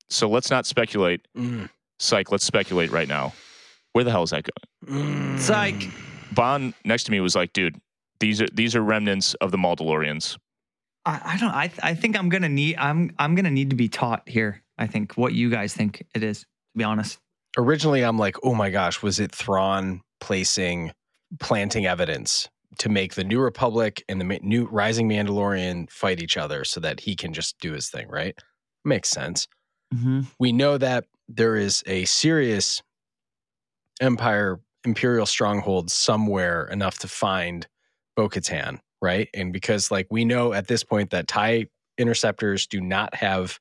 So 0.10 0.30
let's 0.30 0.52
not 0.52 0.66
speculate. 0.66 1.28
Mm. 1.38 1.70
Psych, 2.00 2.32
let's 2.32 2.46
speculate 2.46 2.92
right 2.92 3.08
now. 3.08 3.34
Where 3.94 4.04
the 4.04 4.12
hell 4.12 4.24
is 4.24 4.32
that 4.32 4.44
going? 4.44 5.02
Mm. 5.04 5.40
Psych. 5.40 5.90
Bond 6.34 6.74
next 6.84 7.06
to 7.06 7.12
me 7.12 7.20
was 7.22 7.36
like, 7.36 7.54
dude, 7.54 7.80
these 8.20 8.42
are 8.42 8.48
these 8.54 8.76
are 8.76 8.82
remnants 8.82 9.34
of 9.36 9.52
the 9.52 9.58
Mandalorians. 9.58 10.38
I, 11.06 11.22
I 11.24 11.38
don't 11.38 11.52
I 11.52 11.72
I 11.82 11.94
think 11.94 12.18
I'm 12.18 12.30
gonna 12.30 12.50
need 12.50 12.76
I'm 12.78 13.12
I'm 13.18 13.36
gonna 13.36 13.52
need 13.52 13.70
to 13.70 13.76
be 13.76 13.88
taught 13.88 14.28
here. 14.28 14.62
I 14.78 14.88
think 14.88 15.14
what 15.14 15.34
you 15.34 15.50
guys 15.50 15.74
think 15.74 16.06
it 16.14 16.24
is, 16.24 16.42
to 16.42 16.48
be 16.78 16.84
honest. 16.84 17.20
Originally, 17.58 18.04
I'm 18.04 18.20
like, 18.20 18.36
oh 18.44 18.54
my 18.54 18.70
gosh, 18.70 19.02
was 19.02 19.20
it 19.22 19.34
Thrawn 19.34 20.02
placing, 20.20 20.92
planting 21.40 21.86
evidence 21.86 22.50
to 22.80 22.90
make 22.90 23.14
the 23.14 23.24
New 23.24 23.40
Republic 23.40 24.04
and 24.10 24.20
the 24.20 24.40
new 24.42 24.66
Rising 24.66 25.10
Mandalorian 25.10 25.90
fight 25.90 26.22
each 26.22 26.38
other 26.38 26.66
so 26.66 26.80
that 26.82 27.00
he 27.00 27.16
can 27.16 27.34
just 27.34 27.58
do 27.60 27.74
his 27.74 27.90
thing, 27.90 28.08
right? 28.10 28.38
Makes 28.84 29.10
sense. 29.10 29.48
Mm-hmm. 29.94 30.22
we 30.40 30.52
know 30.52 30.80
that 30.80 31.06
there 31.30 31.56
is 31.56 31.84
a 31.86 32.06
serious 32.06 32.82
empire 34.02 34.60
imperial 34.84 35.26
stronghold 35.28 35.92
somewhere 35.92 36.68
enough 36.68 36.98
to 37.00 37.08
find 37.08 37.68
Bo-Katan, 38.16 38.80
right? 39.02 39.30
And 39.34 39.54
because 39.54 39.92
like 39.92 40.08
we 40.10 40.26
know 40.26 40.54
at 40.54 40.68
this 40.68 40.84
point 40.84 41.12
that 41.12 41.28
TIE 41.28 41.68
interceptors 41.98 42.68
do 42.68 42.82
not 42.82 43.14
have 43.16 43.60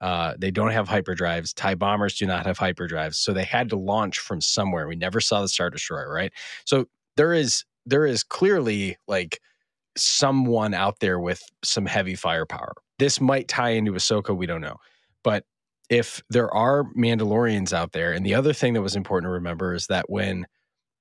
uh, 0.00 0.34
they 0.38 0.50
don't 0.50 0.72
have 0.72 0.88
hyperdrives. 0.88 1.54
TIE 1.54 1.74
bombers 1.74 2.16
do 2.16 2.26
not 2.26 2.44
have 2.44 2.58
hyperdrives. 2.58 3.14
So 3.14 3.32
they 3.32 3.44
had 3.44 3.70
to 3.70 3.76
launch 3.76 4.18
from 4.18 4.40
somewhere. 4.40 4.86
We 4.86 4.96
never 4.96 5.20
saw 5.20 5.40
the 5.40 5.48
Star 5.48 5.70
Destroyer, 5.70 6.12
right? 6.12 6.32
So 6.64 6.86
there 7.16 7.32
is 7.32 7.64
there 7.86 8.06
is 8.06 8.22
clearly 8.22 8.96
like 9.06 9.40
someone 9.96 10.74
out 10.74 11.00
there 11.00 11.20
with 11.20 11.42
some 11.62 11.86
heavy 11.86 12.14
firepower. 12.14 12.72
This 12.98 13.20
might 13.20 13.48
tie 13.48 13.70
into 13.70 13.92
Ahsoka, 13.92 14.36
we 14.36 14.46
don't 14.46 14.60
know. 14.60 14.76
But 15.22 15.44
if 15.90 16.22
there 16.30 16.52
are 16.54 16.84
Mandalorians 16.96 17.72
out 17.72 17.92
there, 17.92 18.12
and 18.12 18.24
the 18.24 18.34
other 18.34 18.52
thing 18.52 18.72
that 18.74 18.82
was 18.82 18.96
important 18.96 19.28
to 19.28 19.32
remember 19.34 19.74
is 19.74 19.86
that 19.88 20.08
when 20.08 20.46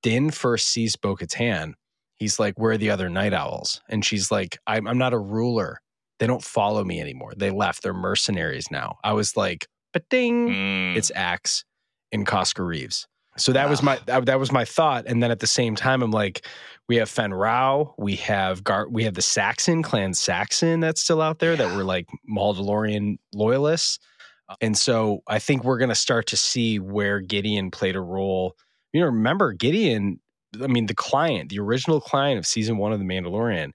Din 0.02 0.30
first 0.32 0.68
sees 0.68 0.96
Bo 0.96 1.16
Katan, 1.16 1.74
he's 2.16 2.40
like, 2.40 2.60
Where 2.60 2.74
are 2.74 2.78
the 2.78 2.90
other 2.92 3.10
Nite 3.10 3.34
Owls? 3.34 3.82
And 3.90 4.04
she's 4.04 4.30
like, 4.32 4.58
I'm, 4.68 4.88
I'm 4.88 4.98
not 4.98 5.14
a 5.14 5.20
ruler. 5.20 5.80
They 6.20 6.28
don't 6.28 6.44
follow 6.44 6.84
me 6.84 7.00
anymore. 7.02 7.34
They 7.36 7.50
left. 7.52 7.82
They're 7.84 7.94
mercenaries 7.94 8.70
now. 8.70 8.98
I 9.04 9.14
was 9.14 9.36
like, 9.38 9.68
But 9.94 10.08
ding, 10.10 10.50
Mm. 10.50 10.96
it's 10.98 11.12
Axe 11.16 11.64
and 12.12 12.28
Koska 12.28 12.64
Reeves. 12.64 13.08
So 13.38 13.52
that 13.54 13.70
was 13.70 13.82
my 13.82 14.00
that, 14.06 14.40
was 14.40 14.52
my 14.52 14.64
thought, 14.66 15.06
and 15.08 15.22
then 15.24 15.32
at 15.32 15.40
the 15.40 15.48
same 15.48 15.76
time, 15.76 16.04
I'm 16.04 16.12
like, 16.12 16.46
we 16.88 16.98
have 16.98 17.10
Fenn 17.10 17.34
Rau, 17.34 17.96
we 17.98 18.16
have 18.18 18.64
Gar, 18.64 18.88
we 18.88 19.04
have 19.06 19.16
the 19.16 19.22
Saxon 19.22 19.82
clan 19.82 20.14
Saxon 20.14 20.80
that's 20.80 21.02
still 21.02 21.22
out 21.22 21.40
there 21.40 21.56
that 21.56 21.76
were 21.76 21.84
like 21.84 22.08
Mandalorian 22.30 23.18
loyalists, 23.34 24.00
uh, 24.50 24.56
and 24.62 24.78
so 24.78 25.24
I 25.28 25.40
think 25.40 25.64
we're 25.64 25.80
gonna 25.80 25.96
start 25.96 26.28
to 26.28 26.38
see 26.38 26.78
where 26.78 27.20
Gideon 27.20 27.72
played 27.72 27.96
a 27.96 28.02
role. 28.02 28.56
You 28.92 29.02
know, 29.02 29.08
remember 29.08 29.54
Gideon? 29.54 30.20
I 30.62 30.68
mean, 30.68 30.86
the 30.86 30.94
client, 30.94 31.50
the 31.50 31.60
original 31.60 32.00
client 32.00 32.38
of 32.38 32.46
season 32.46 32.78
one 32.78 32.94
of 32.94 33.00
The 33.00 33.06
Mandalorian, 33.06 33.72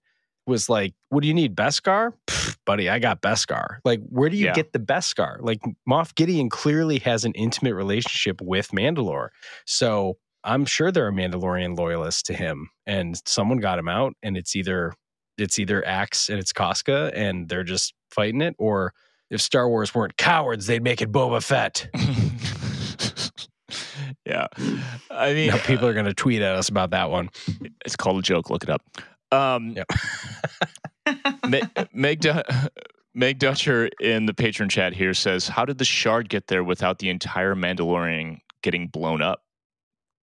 was 0.49 0.69
like, 0.69 0.95
"What 1.11 1.21
do 1.23 1.29
you 1.29 1.35
need, 1.35 1.55
Beskar, 1.55 2.13
Pfft, 2.27 2.57
buddy? 2.67 2.89
I 2.91 2.99
got 2.99 3.23
Beskar. 3.23 3.79
Like, 3.85 4.01
where 4.09 4.29
do 4.29 4.37
you 4.37 4.47
Yeah. 4.47 4.55
get 4.55 4.73
the 4.73 4.81
Beskar? 4.81 5.37
Like, 5.41 5.61
Moff 5.89 6.15
Gideon 6.17 6.49
clearly 6.49 6.99
has 7.01 7.25
an 7.25 7.33
intimate 7.35 7.75
relationship 7.75 8.41
with 8.41 8.71
Mandalore, 8.73 9.29
so 9.67 10.17
I'm 10.45 10.65
sure 10.65 10.91
there 10.91 11.07
are 11.07 11.13
Mandalorian 11.13 11.77
loyalists 11.79 12.23
to 12.23 12.35
him, 12.35 12.71
and 12.87 13.21
someone 13.27 13.59
got 13.59 13.79
him 13.79 13.89
out, 13.89 14.15
and 14.23 14.37
it's 14.37 14.57
either 14.57 14.95
it's 15.37 15.61
either 15.61 15.87
Axe 15.87 16.29
and 16.29 16.41
it's 16.41 16.53
Koska, 16.53 17.13
and 17.15 17.49
they're 17.49 17.63
just 17.63 17.95
fighting 18.11 18.41
it, 18.41 18.57
or 18.59 18.93
if 19.31 19.41
Star 19.41 19.69
Wars 19.69 19.95
weren't 19.95 20.17
cowards, 20.17 20.67
they'd 20.67 20.83
make 20.83 21.01
it 21.01 21.13
Boba 21.13 21.41
Fett. 21.41 21.87
yeah. 24.27 24.47
I 25.11 25.33
mean, 25.35 25.49
Now 25.51 25.59
people 25.59 25.87
uh, 25.87 25.91
are 25.91 25.95
going 25.95 26.07
to 26.07 26.15
tweet 26.15 26.43
at 26.43 26.55
us 26.57 26.69
about 26.69 26.91
that 26.91 27.11
one. 27.11 27.31
it's 27.85 27.97
called 27.97 28.19
a 28.19 28.23
joke. 28.23 28.51
Look 28.51 28.63
it 28.63 28.71
up. 28.71 28.83
Um, 29.33 29.75
Yep. 29.77 29.87
Ma- 31.47 31.85
Meg, 31.93 32.21
Du- 32.21 32.43
Meg 33.15 33.39
Dutcher 33.39 33.89
in 34.01 34.27
the 34.27 34.35
patron 34.35 34.69
chat 34.69 34.93
here 34.95 35.15
says, 35.15 35.49
"How 35.49 35.65
did 35.65 35.79
the 35.79 35.85
shard 35.85 36.29
get 36.29 36.47
there 36.47 36.63
without 36.63 36.99
the 36.99 37.09
entire 37.09 37.55
Mandalorian 37.55 38.39
getting 38.63 38.89
blown 38.89 39.23
up? 39.23 39.43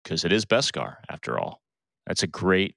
Because 0.04 0.24
it 0.26 0.32
is 0.32 0.46
Beskar, 0.46 0.98
after 1.10 1.40
all. 1.40 1.62
That's 2.06 2.22
a 2.24 2.28
great 2.28 2.76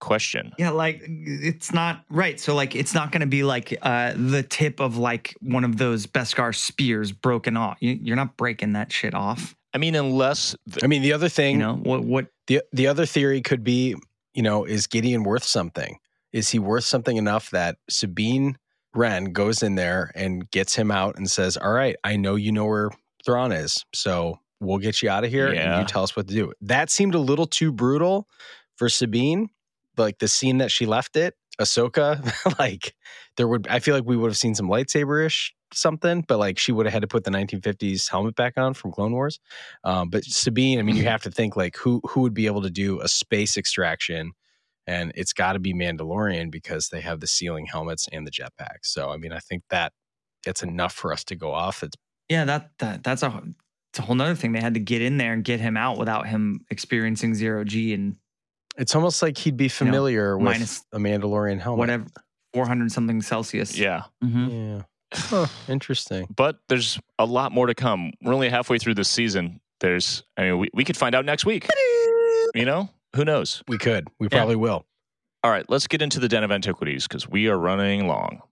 question. 0.00 0.52
Yeah, 0.58 0.70
like 0.70 1.02
it's 1.04 1.72
not 1.72 2.04
right. 2.08 2.38
So 2.40 2.54
like 2.54 2.74
it's 2.76 2.94
not 2.94 3.10
going 3.12 3.20
to 3.20 3.26
be 3.26 3.42
like 3.42 3.76
uh 3.82 4.12
the 4.16 4.42
tip 4.42 4.80
of 4.80 4.96
like 4.96 5.36
one 5.40 5.64
of 5.64 5.76
those 5.76 6.06
Beskar 6.06 6.54
spears 6.54 7.12
broken 7.12 7.56
off. 7.56 7.76
You, 7.80 7.98
you're 8.00 8.16
not 8.16 8.36
breaking 8.36 8.72
that 8.74 8.92
shit 8.92 9.14
off. 9.14 9.54
I 9.74 9.78
mean, 9.78 9.94
unless 9.94 10.56
the, 10.66 10.80
I 10.82 10.86
mean, 10.86 11.02
the 11.02 11.12
other 11.12 11.28
thing, 11.28 11.54
You 11.56 11.58
know 11.60 11.74
what? 11.74 12.04
What? 12.04 12.26
the 12.46 12.62
the 12.72 12.86
other 12.86 13.04
theory 13.06 13.40
could 13.42 13.62
be, 13.62 13.94
you 14.34 14.42
know, 14.42 14.64
is 14.64 14.86
Gideon 14.86 15.24
worth 15.24 15.44
something? 15.44 15.98
Is 16.32 16.50
he 16.50 16.58
worth 16.58 16.84
something 16.84 17.16
enough 17.16 17.50
that 17.50 17.76
Sabine 17.88 18.56
Wren 18.94 19.32
goes 19.32 19.62
in 19.62 19.74
there 19.74 20.10
and 20.14 20.50
gets 20.50 20.74
him 20.74 20.90
out 20.90 21.16
and 21.16 21.30
says, 21.30 21.56
"All 21.56 21.72
right, 21.72 21.96
I 22.04 22.16
know 22.16 22.36
you 22.36 22.52
know 22.52 22.66
where 22.66 22.90
Thrawn 23.24 23.52
is, 23.52 23.84
so 23.94 24.38
we'll 24.60 24.78
get 24.78 25.02
you 25.02 25.08
out 25.10 25.24
of 25.24 25.30
here 25.30 25.48
and 25.48 25.80
you 25.80 25.86
tell 25.86 26.02
us 26.02 26.16
what 26.16 26.28
to 26.28 26.34
do." 26.34 26.52
That 26.60 26.90
seemed 26.90 27.14
a 27.14 27.20
little 27.20 27.46
too 27.46 27.72
brutal 27.72 28.28
for 28.76 28.88
Sabine. 28.88 29.48
Like 29.96 30.18
the 30.18 30.28
scene 30.28 30.58
that 30.58 30.70
she 30.70 30.86
left 30.86 31.16
it, 31.16 31.34
Ahsoka, 31.60 32.24
like 32.58 32.94
there 33.36 33.46
would, 33.46 33.66
I 33.68 33.80
feel 33.80 33.94
like 33.94 34.06
we 34.06 34.16
would 34.16 34.30
have 34.30 34.38
seen 34.38 34.54
some 34.54 34.68
lightsaber 34.68 35.24
ish 35.26 35.54
something, 35.72 36.24
but 36.26 36.38
like 36.38 36.58
she 36.58 36.72
would 36.72 36.86
have 36.86 36.92
had 36.92 37.02
to 37.02 37.08
put 37.08 37.24
the 37.24 37.30
1950s 37.30 38.10
helmet 38.10 38.34
back 38.34 38.56
on 38.56 38.74
from 38.74 38.92
Clone 38.92 39.12
Wars. 39.12 39.40
Um, 39.84 40.10
but 40.10 40.24
Sabine, 40.24 40.78
I 40.78 40.82
mean, 40.82 40.96
you 40.96 41.04
have 41.04 41.22
to 41.22 41.30
think 41.30 41.56
like 41.56 41.76
who 41.76 42.00
who 42.08 42.20
would 42.20 42.34
be 42.34 42.46
able 42.46 42.62
to 42.62 42.70
do 42.70 43.00
a 43.00 43.08
space 43.08 43.56
extraction, 43.56 44.32
and 44.86 45.12
it's 45.14 45.32
got 45.32 45.54
to 45.54 45.58
be 45.58 45.72
Mandalorian 45.72 46.50
because 46.50 46.88
they 46.88 47.00
have 47.00 47.20
the 47.20 47.26
sealing 47.26 47.66
helmets 47.66 48.08
and 48.12 48.26
the 48.26 48.30
jetpacks. 48.30 48.84
So 48.84 49.10
I 49.10 49.16
mean, 49.16 49.32
I 49.32 49.38
think 49.38 49.62
that 49.70 49.92
it's 50.46 50.62
enough 50.62 50.92
for 50.92 51.12
us 51.12 51.24
to 51.24 51.36
go 51.36 51.52
off. 51.52 51.82
It's 51.82 51.96
Yeah, 52.28 52.44
that 52.44 52.70
that 52.78 53.04
that's 53.04 53.22
a 53.22 53.42
it's 53.92 53.98
a 53.98 54.02
whole 54.02 54.14
nother 54.14 54.34
thing. 54.34 54.52
They 54.52 54.60
had 54.60 54.74
to 54.74 54.80
get 54.80 55.02
in 55.02 55.18
there 55.18 55.32
and 55.32 55.44
get 55.44 55.60
him 55.60 55.76
out 55.76 55.98
without 55.98 56.26
him 56.28 56.64
experiencing 56.70 57.34
zero 57.34 57.64
G 57.64 57.92
and 57.94 58.16
it's 58.76 58.94
almost 58.94 59.20
like 59.20 59.36
he'd 59.36 59.56
be 59.56 59.68
familiar 59.68 60.38
with 60.38 60.44
minus 60.44 60.84
a 60.92 60.98
Mandalorian 60.98 61.60
helmet. 61.60 61.78
whatever 61.78 62.06
four 62.54 62.66
hundred 62.66 62.90
something 62.92 63.20
Celsius. 63.20 63.76
yeah. 63.76 64.04
Mhm. 64.22 64.78
Yeah. 64.78 64.82
Huh, 65.12 65.46
interesting. 65.68 66.26
But 66.34 66.60
there's 66.68 66.98
a 67.18 67.24
lot 67.26 67.52
more 67.52 67.66
to 67.66 67.74
come. 67.74 68.12
We're 68.22 68.34
only 68.34 68.48
halfway 68.48 68.78
through 68.78 68.94
this 68.94 69.08
season. 69.08 69.60
There's, 69.80 70.22
I 70.36 70.42
mean, 70.42 70.58
we, 70.58 70.68
we 70.74 70.84
could 70.84 70.96
find 70.96 71.14
out 71.14 71.24
next 71.24 71.44
week. 71.46 71.66
You 72.54 72.64
know, 72.64 72.88
Who 73.16 73.24
knows? 73.24 73.62
We 73.68 73.78
could. 73.78 74.08
We 74.18 74.26
Yeah. 74.30 74.38
probably 74.38 74.56
will. 74.56 74.84
All 75.42 75.50
right, 75.50 75.64
let's 75.68 75.86
get 75.86 76.02
into 76.02 76.20
the 76.20 76.28
Den 76.28 76.44
of 76.44 76.52
Antiquities 76.52 77.08
because 77.08 77.28
we 77.28 77.48
are 77.48 77.56
running 77.58 78.06
long. 78.06 78.42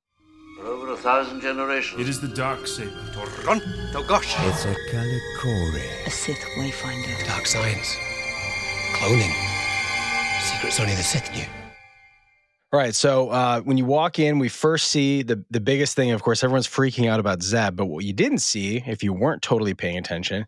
For 0.56 0.66
over 0.66 0.92
a 0.92 0.96
thousand 0.96 1.40
generations. 1.42 2.00
It 2.00 2.08
is 2.08 2.20
the 2.20 2.28
dark 2.28 2.66
saber. 2.66 2.90
It's 3.14 4.64
a 4.64 4.74
Kalikori. 4.90 6.06
A 6.06 6.10
Sith 6.10 6.40
Wayfinder. 6.56 7.26
Dark 7.26 7.46
science. 7.46 7.94
Cloning. 8.94 9.32
Secrets 10.40 10.80
only 10.80 10.94
the 10.94 11.02
Sith 11.02 11.30
knew. 11.32 11.44
All 12.70 12.78
right. 12.78 12.94
So 12.94 13.30
uh, 13.30 13.62
when 13.62 13.78
you 13.78 13.86
walk 13.86 14.18
in, 14.18 14.38
we 14.38 14.50
first 14.50 14.90
see 14.90 15.22
the 15.22 15.42
the 15.50 15.60
biggest 15.60 15.96
thing. 15.96 16.10
Of 16.10 16.22
course, 16.22 16.44
everyone's 16.44 16.68
freaking 16.68 17.08
out 17.08 17.18
about 17.18 17.42
Zeb, 17.42 17.76
but 17.76 17.86
what 17.86 18.04
you 18.04 18.12
didn't 18.12 18.38
see, 18.40 18.82
if 18.86 19.02
you 19.02 19.14
weren't 19.14 19.40
totally 19.40 19.72
paying 19.72 19.96
attention, 19.96 20.44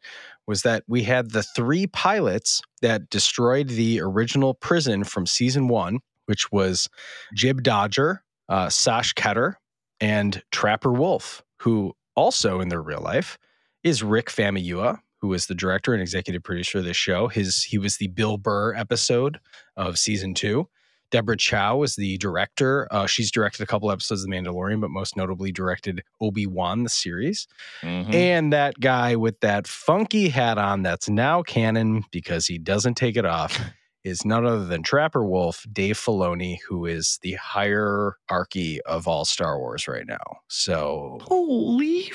was 0.46 0.60
that 0.62 0.84
we 0.86 1.02
had 1.02 1.30
the 1.30 1.42
three 1.42 1.86
pilots 1.86 2.60
that 2.82 3.08
destroyed 3.08 3.68
the 3.68 4.02
original 4.02 4.52
prison 4.52 5.02
from 5.02 5.24
season 5.24 5.66
one, 5.68 6.00
which 6.26 6.52
was 6.52 6.88
Jib 7.34 7.62
Dodger, 7.62 8.22
uh, 8.50 8.68
Sash 8.68 9.14
Ketter, 9.14 9.54
and 9.98 10.42
Trapper 10.52 10.92
Wolf, 10.92 11.42
who 11.60 11.94
also 12.16 12.60
in 12.60 12.68
their 12.68 12.82
real 12.82 13.00
life 13.00 13.38
is 13.82 14.02
Rick 14.02 14.28
Famuyiwa, 14.28 14.98
who 15.22 15.32
is 15.32 15.46
the 15.46 15.54
director 15.54 15.94
and 15.94 16.02
executive 16.02 16.42
producer 16.42 16.78
of 16.78 16.84
this 16.84 16.98
show. 16.98 17.28
His 17.28 17.62
he 17.62 17.78
was 17.78 17.96
the 17.96 18.08
Bill 18.08 18.36
Burr 18.36 18.74
episode 18.74 19.40
of 19.74 19.98
season 19.98 20.34
two. 20.34 20.68
Deborah 21.10 21.36
Chow 21.36 21.82
is 21.82 21.96
the 21.96 22.16
director. 22.18 22.88
Uh, 22.90 23.06
she's 23.06 23.30
directed 23.30 23.62
a 23.62 23.66
couple 23.66 23.90
episodes 23.90 24.22
of 24.22 24.30
The 24.30 24.36
Mandalorian, 24.36 24.80
but 24.80 24.90
most 24.90 25.16
notably 25.16 25.52
directed 25.52 26.02
Obi 26.20 26.46
Wan 26.46 26.84
the 26.84 26.90
series. 26.90 27.46
Mhm. 27.82 28.12
And 28.14 28.52
that 28.52 28.78
guy 28.80 29.16
with 29.16 29.40
that 29.40 29.66
funky 29.66 30.28
hat 30.28 30.58
on 30.58 30.82
that's 30.82 31.08
now 31.08 31.42
canon 31.42 32.04
because 32.10 32.46
he 32.46 32.58
doesn't 32.58 32.94
take 32.94 33.16
it 33.16 33.24
off 33.26 33.58
is 34.04 34.24
none 34.24 34.46
other 34.46 34.64
than 34.64 34.82
Trapper 34.82 35.24
Wolf, 35.24 35.66
Dave 35.72 35.98
Filoni, 35.98 36.58
who 36.68 36.86
is 36.86 37.18
the 37.22 37.34
hierarchy 37.34 38.80
of 38.82 39.06
all 39.06 39.24
Star 39.24 39.58
Wars 39.58 39.86
right 39.88 40.06
now. 40.06 40.16
So 40.48 41.18
Holy. 41.22 42.10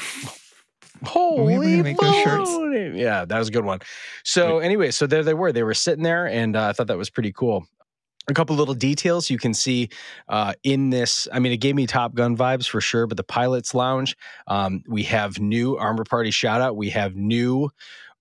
Holy 1.04 1.56
gonna 1.56 1.84
make 1.84 1.98
those 1.98 2.16
shirts? 2.24 2.50
moly. 2.50 3.00
Yeah, 3.00 3.26
that 3.26 3.38
was 3.38 3.50
a 3.50 3.52
good 3.52 3.66
one. 3.66 3.80
So 4.24 4.60
anyway, 4.60 4.92
so 4.92 5.06
there 5.06 5.24
they 5.24 5.34
were. 5.34 5.52
They 5.52 5.64
were 5.64 5.74
sitting 5.74 6.04
there, 6.04 6.26
and 6.26 6.56
uh, 6.56 6.68
I 6.70 6.74
thought 6.74 6.88
that 6.88 6.98
was 6.98 7.10
pretty 7.10 7.34
cool. 7.34 7.68
A 8.28 8.34
couple 8.34 8.56
little 8.56 8.74
details 8.74 9.30
you 9.30 9.38
can 9.38 9.54
see 9.54 9.90
uh, 10.30 10.54
in 10.64 10.90
this. 10.90 11.28
I 11.32 11.40
mean, 11.40 11.52
it 11.52 11.58
gave 11.58 11.76
me 11.76 11.86
Top 11.86 12.16
Gun 12.16 12.36
vibes 12.36 12.68
for 12.68 12.82
sure. 12.82 13.06
But 13.06 13.18
the 13.18 13.24
pilots' 13.24 13.76
lounge, 13.76 14.18
um, 14.48 14.84
we 14.88 15.04
have 15.04 15.40
new 15.40 15.78
armor 15.78 16.04
party 16.04 16.32
shout 16.32 16.62
out. 16.62 16.76
We 16.76 16.90
have 16.90 17.16
new 17.16 17.70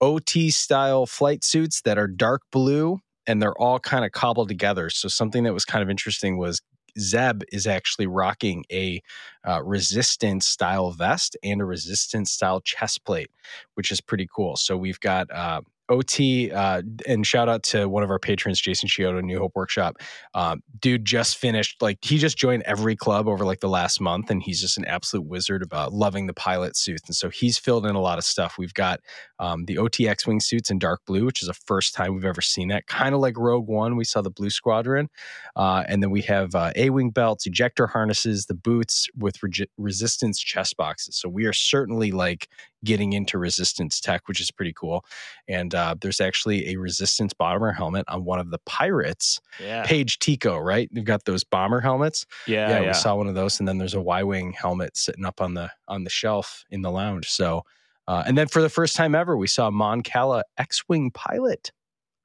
OT 0.00 0.50
style 0.50 1.06
flight 1.06 1.42
suits 1.42 1.80
that 1.82 1.96
are 1.96 2.06
dark 2.06 2.42
blue, 2.50 3.00
and 3.26 3.40
they're 3.40 3.58
all 3.58 3.78
kind 3.78 4.04
of 4.04 4.12
cobbled 4.12 4.48
together. 4.48 4.90
So 4.90 5.08
something 5.08 5.44
that 5.44 5.54
was 5.54 5.64
kind 5.64 5.82
of 5.82 5.88
interesting 5.88 6.36
was 6.36 6.60
Zeb 6.98 7.42
is 7.52 7.66
actually 7.66 8.06
rocking 8.06 8.64
a 8.70 9.02
uh, 9.48 9.62
resistance 9.62 10.46
style 10.46 10.90
vest 10.92 11.36
and 11.42 11.60
a 11.60 11.64
resistance 11.64 12.30
style 12.30 12.60
chest 12.60 13.04
plate, 13.04 13.30
which 13.74 13.90
is 13.90 14.00
pretty 14.00 14.28
cool. 14.34 14.56
So 14.56 14.76
we've 14.76 15.00
got 15.00 15.30
uh, 15.32 15.62
OT 15.88 16.50
uh, 16.50 16.82
and 17.06 17.26
shout 17.26 17.48
out 17.48 17.62
to 17.64 17.88
one 17.88 18.02
of 18.02 18.10
our 18.10 18.18
patrons, 18.18 18.60
Jason 18.60 18.88
Chiodo, 18.88 19.22
New 19.22 19.38
Hope 19.38 19.52
Workshop. 19.54 19.96
Um, 20.34 20.62
dude 20.80 21.04
just 21.04 21.36
finished, 21.36 21.82
like, 21.82 21.98
he 22.02 22.18
just 22.18 22.36
joined 22.38 22.62
every 22.62 22.96
club 22.96 23.28
over 23.28 23.44
like 23.44 23.60
the 23.60 23.68
last 23.68 24.00
month, 24.00 24.30
and 24.30 24.42
he's 24.42 24.60
just 24.60 24.78
an 24.78 24.84
absolute 24.86 25.26
wizard 25.26 25.62
about 25.62 25.92
loving 25.92 26.26
the 26.26 26.34
pilot 26.34 26.76
suits. 26.76 27.08
And 27.08 27.16
so 27.16 27.28
he's 27.28 27.58
filled 27.58 27.86
in 27.86 27.94
a 27.94 28.00
lot 28.00 28.18
of 28.18 28.24
stuff. 28.24 28.56
We've 28.58 28.74
got 28.74 29.00
um, 29.38 29.64
the 29.64 29.76
OTX 29.76 30.26
wingsuits 30.26 30.70
Wing 30.70 30.76
in 30.76 30.78
dark 30.78 31.00
blue, 31.06 31.24
which 31.24 31.42
is 31.42 31.48
the 31.48 31.54
first 31.54 31.94
time 31.94 32.14
we've 32.14 32.24
ever 32.24 32.40
seen 32.40 32.68
that. 32.68 32.86
Kind 32.86 33.14
of 33.14 33.20
like 33.20 33.36
Rogue 33.36 33.66
One, 33.66 33.96
we 33.96 34.04
saw 34.04 34.22
the 34.22 34.30
Blue 34.30 34.50
Squadron. 34.50 35.08
Uh, 35.56 35.84
and 35.88 36.02
then 36.02 36.10
we 36.10 36.22
have 36.22 36.54
uh, 36.54 36.72
A 36.76 36.90
Wing 36.90 37.10
belts, 37.10 37.46
ejector 37.46 37.86
harnesses, 37.86 38.46
the 38.46 38.54
boots 38.54 39.08
with 39.16 39.42
regi- 39.42 39.68
resistance 39.76 40.40
chest 40.40 40.76
boxes. 40.76 41.16
So 41.16 41.28
we 41.28 41.46
are 41.46 41.52
certainly 41.52 42.12
like 42.12 42.48
getting 42.84 43.14
into 43.14 43.38
resistance 43.38 44.00
tech, 44.00 44.28
which 44.28 44.40
is 44.40 44.50
pretty 44.50 44.72
cool. 44.72 45.04
And 45.48 45.74
uh, 45.74 45.96
there's 46.00 46.20
actually 46.20 46.68
a 46.68 46.76
resistance 46.76 47.32
bomber 47.32 47.72
helmet 47.72 48.04
on 48.08 48.24
one 48.24 48.38
of 48.38 48.50
the 48.50 48.58
pirates, 48.66 49.40
yeah. 49.60 49.84
Paige 49.84 50.18
Tico, 50.18 50.58
right? 50.58 50.88
They've 50.92 51.04
got 51.04 51.24
those 51.24 51.42
bomber 51.44 51.80
helmets. 51.80 52.26
yeah, 52.46 52.68
Yeah, 52.68 52.80
yeah, 52.80 52.86
we 52.88 52.94
saw 52.94 53.16
one 53.16 53.26
of 53.26 53.34
those, 53.34 53.58
and 53.58 53.66
then 53.66 53.78
there's 53.78 53.94
a 53.94 54.00
Y 54.00 54.22
wing 54.22 54.52
helmet 54.52 54.96
sitting 54.96 55.24
up 55.24 55.40
on 55.40 55.54
the 55.54 55.70
on 55.88 56.04
the 56.04 56.10
shelf 56.10 56.64
in 56.70 56.82
the 56.82 56.90
lounge. 56.90 57.28
So, 57.28 57.64
uh, 58.06 58.22
and 58.26 58.36
then 58.36 58.48
for 58.48 58.62
the 58.62 58.68
first 58.68 58.96
time 58.96 59.14
ever, 59.14 59.36
we 59.36 59.46
saw 59.46 59.70
Mon 59.70 60.02
Cala 60.02 60.44
X-wing 60.58 61.10
pilot. 61.12 61.72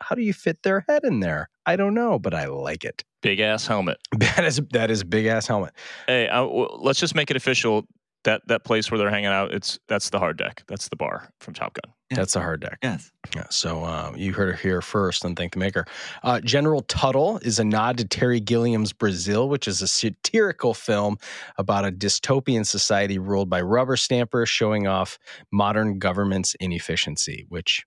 How 0.01 0.15
do 0.15 0.21
you 0.21 0.34
fit 0.34 0.63
their 0.63 0.86
head 0.88 1.03
in 1.03 1.19
there? 1.19 1.49
I 1.65 1.75
don't 1.75 1.93
know, 1.93 2.19
but 2.19 2.34
I 2.34 2.45
like 2.45 2.86
it. 2.86 3.03
Big 3.21 3.39
ass 3.39 3.67
helmet. 3.67 3.97
That 4.19 4.45
is 4.45 4.61
that 4.71 4.91
is 4.91 5.03
big 5.03 5.25
ass 5.25 5.47
helmet. 5.47 5.73
Hey, 6.07 6.27
I, 6.30 6.38
w- 6.38 6.69
let's 6.80 6.99
just 6.99 7.15
make 7.15 7.30
it 7.30 7.38
official. 7.38 7.86
That 8.23 8.41
that 8.47 8.65
place 8.65 8.91
where 8.91 8.97
they're 8.97 9.09
hanging 9.09 9.27
out, 9.27 9.53
it's 9.53 9.80
that's 9.88 10.09
the 10.09 10.19
hard 10.19 10.38
deck. 10.38 10.63
That's 10.67 10.89
the 10.89 10.95
bar 10.95 11.30
from 11.39 11.53
Top 11.53 11.73
Gun. 11.73 11.93
Yeah. 12.10 12.18
That's 12.18 12.36
a 12.36 12.41
hard 12.41 12.62
deck. 12.62 12.80
Yes. 12.82 13.12
Yeah, 13.36 13.45
so 13.51 13.84
uh, 13.84 14.14
you 14.16 14.34
heard 14.34 14.55
it 14.55 14.60
here 14.60 14.82
first, 14.82 15.24
and 15.24 15.38
thank 15.38 15.53
the 15.53 15.60
maker. 15.60 15.86
Uh, 16.24 16.39
General 16.39 16.82
Tuttle 16.82 17.38
is 17.43 17.60
a 17.60 17.64
nod 17.64 17.99
to 17.99 18.07
Terry 18.07 18.39
Gilliam's 18.39 18.93
Brazil, 18.93 19.47
which 19.47 19.68
is 19.68 19.84
a 19.84 19.88
satirical 19.88 20.74
film 20.74 21.18
about 21.57 21.86
a 21.86 21.91
dystopian 21.91 22.66
society 22.66 23.20
ruled 23.20 23.49
by 23.49 23.62
rubber 23.62 23.95
stampers, 23.95 24.49
showing 24.49 24.88
off 24.88 25.20
modern 25.51 25.99
government's 25.99 26.55
inefficiency, 26.55 27.45
which 27.49 27.86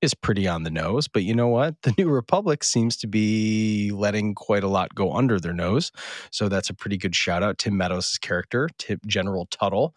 is 0.00 0.14
pretty 0.14 0.46
on 0.46 0.62
the 0.62 0.70
nose. 0.70 1.08
But 1.08 1.24
you 1.24 1.34
know 1.34 1.48
what? 1.48 1.74
The 1.82 1.92
New 1.98 2.08
Republic 2.08 2.64
seems 2.64 2.96
to 2.98 3.06
be 3.06 3.90
letting 3.92 4.34
quite 4.34 4.62
a 4.62 4.68
lot 4.68 4.94
go 4.94 5.12
under 5.12 5.40
their 5.40 5.52
nose. 5.52 5.90
So 6.30 6.48
that's 6.48 6.70
a 6.70 6.74
pretty 6.74 6.96
good 6.96 7.14
shout 7.14 7.42
out. 7.42 7.58
Tim 7.58 7.76
Meadows' 7.76 8.18
character, 8.18 8.70
Tim, 8.78 9.00
General 9.06 9.46
Tuttle. 9.50 9.94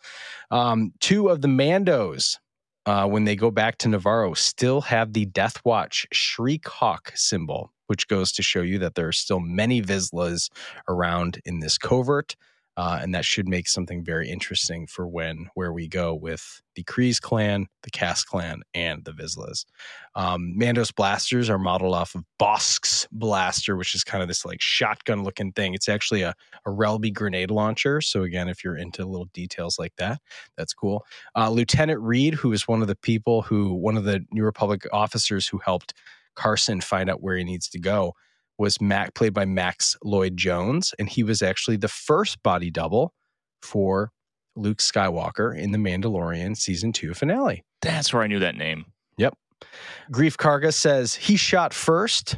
Um, 0.50 0.92
two 1.00 1.30
of 1.30 1.42
the 1.42 1.48
Mandos 1.48 2.38
uh, 2.86 3.08
when 3.08 3.26
they 3.26 3.36
go 3.36 3.52
back 3.52 3.78
to 3.80 3.88
Nevarro, 3.88 4.36
still 4.36 4.82
have 4.82 5.14
the 5.14 5.26
Death 5.26 5.64
Watch 5.64 6.08
Shriek 6.12 6.68
Hawk 6.68 7.12
symbol, 7.16 7.72
which 7.88 8.08
goes 8.08 8.32
to 8.34 8.44
show 8.44 8.62
you 8.62 8.80
that 8.80 8.96
there 8.96 9.08
are 9.08 9.14
still 9.14 9.40
many 9.40 9.82
Vizslas 9.82 10.50
around 10.88 11.40
in 11.46 11.60
this 11.60 11.78
covert. 11.78 12.36
Uh, 12.78 13.00
and 13.02 13.14
that 13.14 13.26
should 13.26 13.48
make 13.48 13.68
something 13.68 14.04
very 14.04 14.30
interesting 14.30 14.88
for 14.88 15.06
when 15.06 15.48
where 15.56 15.74
we 15.74 15.88
go 15.88 16.16
with 16.16 16.62
the 16.76 16.84
Kryze 16.84 17.20
clan, 17.20 17.68
the 17.84 17.90
Cass 17.90 18.24
clan, 18.24 18.62
and 18.74 19.04
the 19.04 19.12
Vizslas. 19.12 19.66
Um, 20.16 20.58
Mando's 20.58 20.92
blasters 20.92 21.50
are 21.50 21.60
modeled 21.60 21.94
off 21.94 22.16
of 22.16 22.24
Bossk's 22.40 23.08
blaster, 23.12 23.76
which 23.76 23.94
is 23.94 24.06
kind 24.06 24.22
of 24.22 24.30
this 24.30 24.46
like 24.46 24.62
shotgun 24.62 25.24
looking 25.24 25.52
thing. 25.52 25.74
It's 25.74 25.90
actually 25.90 26.22
a, 26.22 26.34
a 26.66 26.70
Relby 26.70 27.14
grenade 27.14 27.52
launcher. 27.52 28.00
So 28.00 28.24
again, 28.24 28.48
if 28.48 28.64
you're 28.64 28.78
into 28.78 29.06
little 29.06 29.30
details 29.34 29.78
like 29.78 29.96
that, 29.98 30.22
that's 30.58 30.74
cool. 30.74 31.06
Uh, 31.36 31.50
Lieutenant 31.50 32.00
Reed, 32.00 32.36
who 32.36 32.54
is 32.54 32.68
one 32.68 32.82
of 32.82 32.88
the 32.88 32.96
people 32.96 33.42
who, 33.42 33.74
one 33.74 33.98
of 33.98 34.06
the 34.06 34.26
New 34.32 34.44
Republic 34.44 34.88
officers 34.94 35.46
who 35.48 35.58
helped 35.58 35.94
Carson 36.36 36.80
find 36.80 37.10
out 37.10 37.22
where 37.22 37.36
he 37.36 37.44
needs 37.44 37.68
to 37.70 37.80
go, 37.80 38.14
was 38.62 38.80
Mac, 38.80 39.16
played 39.16 39.34
by 39.34 39.44
Max 39.44 39.98
Lloyd 40.04 40.38
Jones, 40.38 40.94
and 41.00 41.10
he 41.10 41.24
was 41.24 41.42
actually 41.42 41.78
the 41.78 41.88
first 41.88 42.42
body 42.44 42.70
double 42.70 43.14
for 43.62 44.12
Luke 44.56 44.78
Skywalker 44.78 45.58
in 45.58 45.72
the 45.72 45.78
Mandalorian 45.78 46.56
season 46.56 46.94
two 46.94 47.14
finale. 47.14 47.66
That's 47.82 48.14
where 48.14 48.22
I 48.22 48.28
knew 48.28 48.40
that 48.40 48.56
name. 48.56 48.86
Yep. 49.18 49.36
Greef 50.12 50.38
Karga 50.38 50.72
says 50.74 51.16
he 51.16 51.36
shot 51.36 51.74
first, 51.74 52.38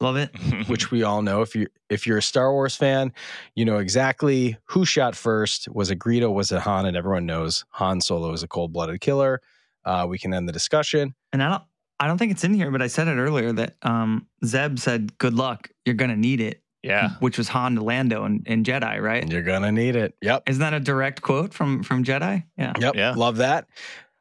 Love 0.00 0.16
it. 0.16 0.30
which 0.68 0.90
we 0.90 1.02
all 1.02 1.22
know. 1.22 1.42
If 1.42 1.54
you're 1.54 1.68
if 1.90 2.06
you're 2.06 2.18
a 2.18 2.22
Star 2.22 2.52
Wars 2.52 2.76
fan, 2.76 3.12
you 3.54 3.64
know 3.64 3.78
exactly 3.78 4.56
who 4.66 4.84
shot 4.84 5.16
first. 5.16 5.68
Was 5.68 5.90
it 5.90 5.98
Greedo? 5.98 6.32
Was 6.32 6.52
it 6.52 6.60
Han? 6.60 6.86
And 6.86 6.96
everyone 6.96 7.26
knows 7.26 7.64
Han 7.70 8.00
Solo 8.00 8.32
is 8.32 8.42
a 8.42 8.48
cold 8.48 8.72
blooded 8.72 9.00
killer. 9.00 9.40
Uh, 9.84 10.06
we 10.08 10.18
can 10.18 10.32
end 10.32 10.48
the 10.48 10.52
discussion. 10.52 11.14
And 11.32 11.42
I 11.42 11.50
don't 11.50 11.62
I 12.00 12.06
don't 12.06 12.18
think 12.18 12.30
it's 12.32 12.44
in 12.44 12.54
here, 12.54 12.70
but 12.70 12.80
I 12.82 12.86
said 12.86 13.08
it 13.08 13.16
earlier 13.16 13.52
that 13.52 13.76
um 13.82 14.26
Zeb 14.44 14.78
said, 14.78 15.16
Good 15.18 15.34
luck, 15.34 15.68
you're 15.84 15.94
gonna 15.96 16.16
need 16.16 16.40
it. 16.40 16.62
yeah. 16.82 17.10
Which 17.20 17.38
was 17.38 17.48
Han 17.48 17.74
to 17.76 17.82
Lando 17.82 18.24
and, 18.24 18.44
and 18.46 18.64
Jedi, 18.64 19.00
right? 19.02 19.28
You're 19.28 19.42
gonna 19.42 19.72
need 19.72 19.96
it. 19.96 20.14
Yep. 20.22 20.44
Isn't 20.48 20.60
that 20.60 20.74
a 20.74 20.80
direct 20.80 21.22
quote 21.22 21.52
from 21.52 21.82
from 21.82 22.04
Jedi? 22.04 22.44
Yeah. 22.56 22.72
Yep. 22.78 22.94
Yeah. 22.94 23.14
Love 23.16 23.36
that. 23.38 23.66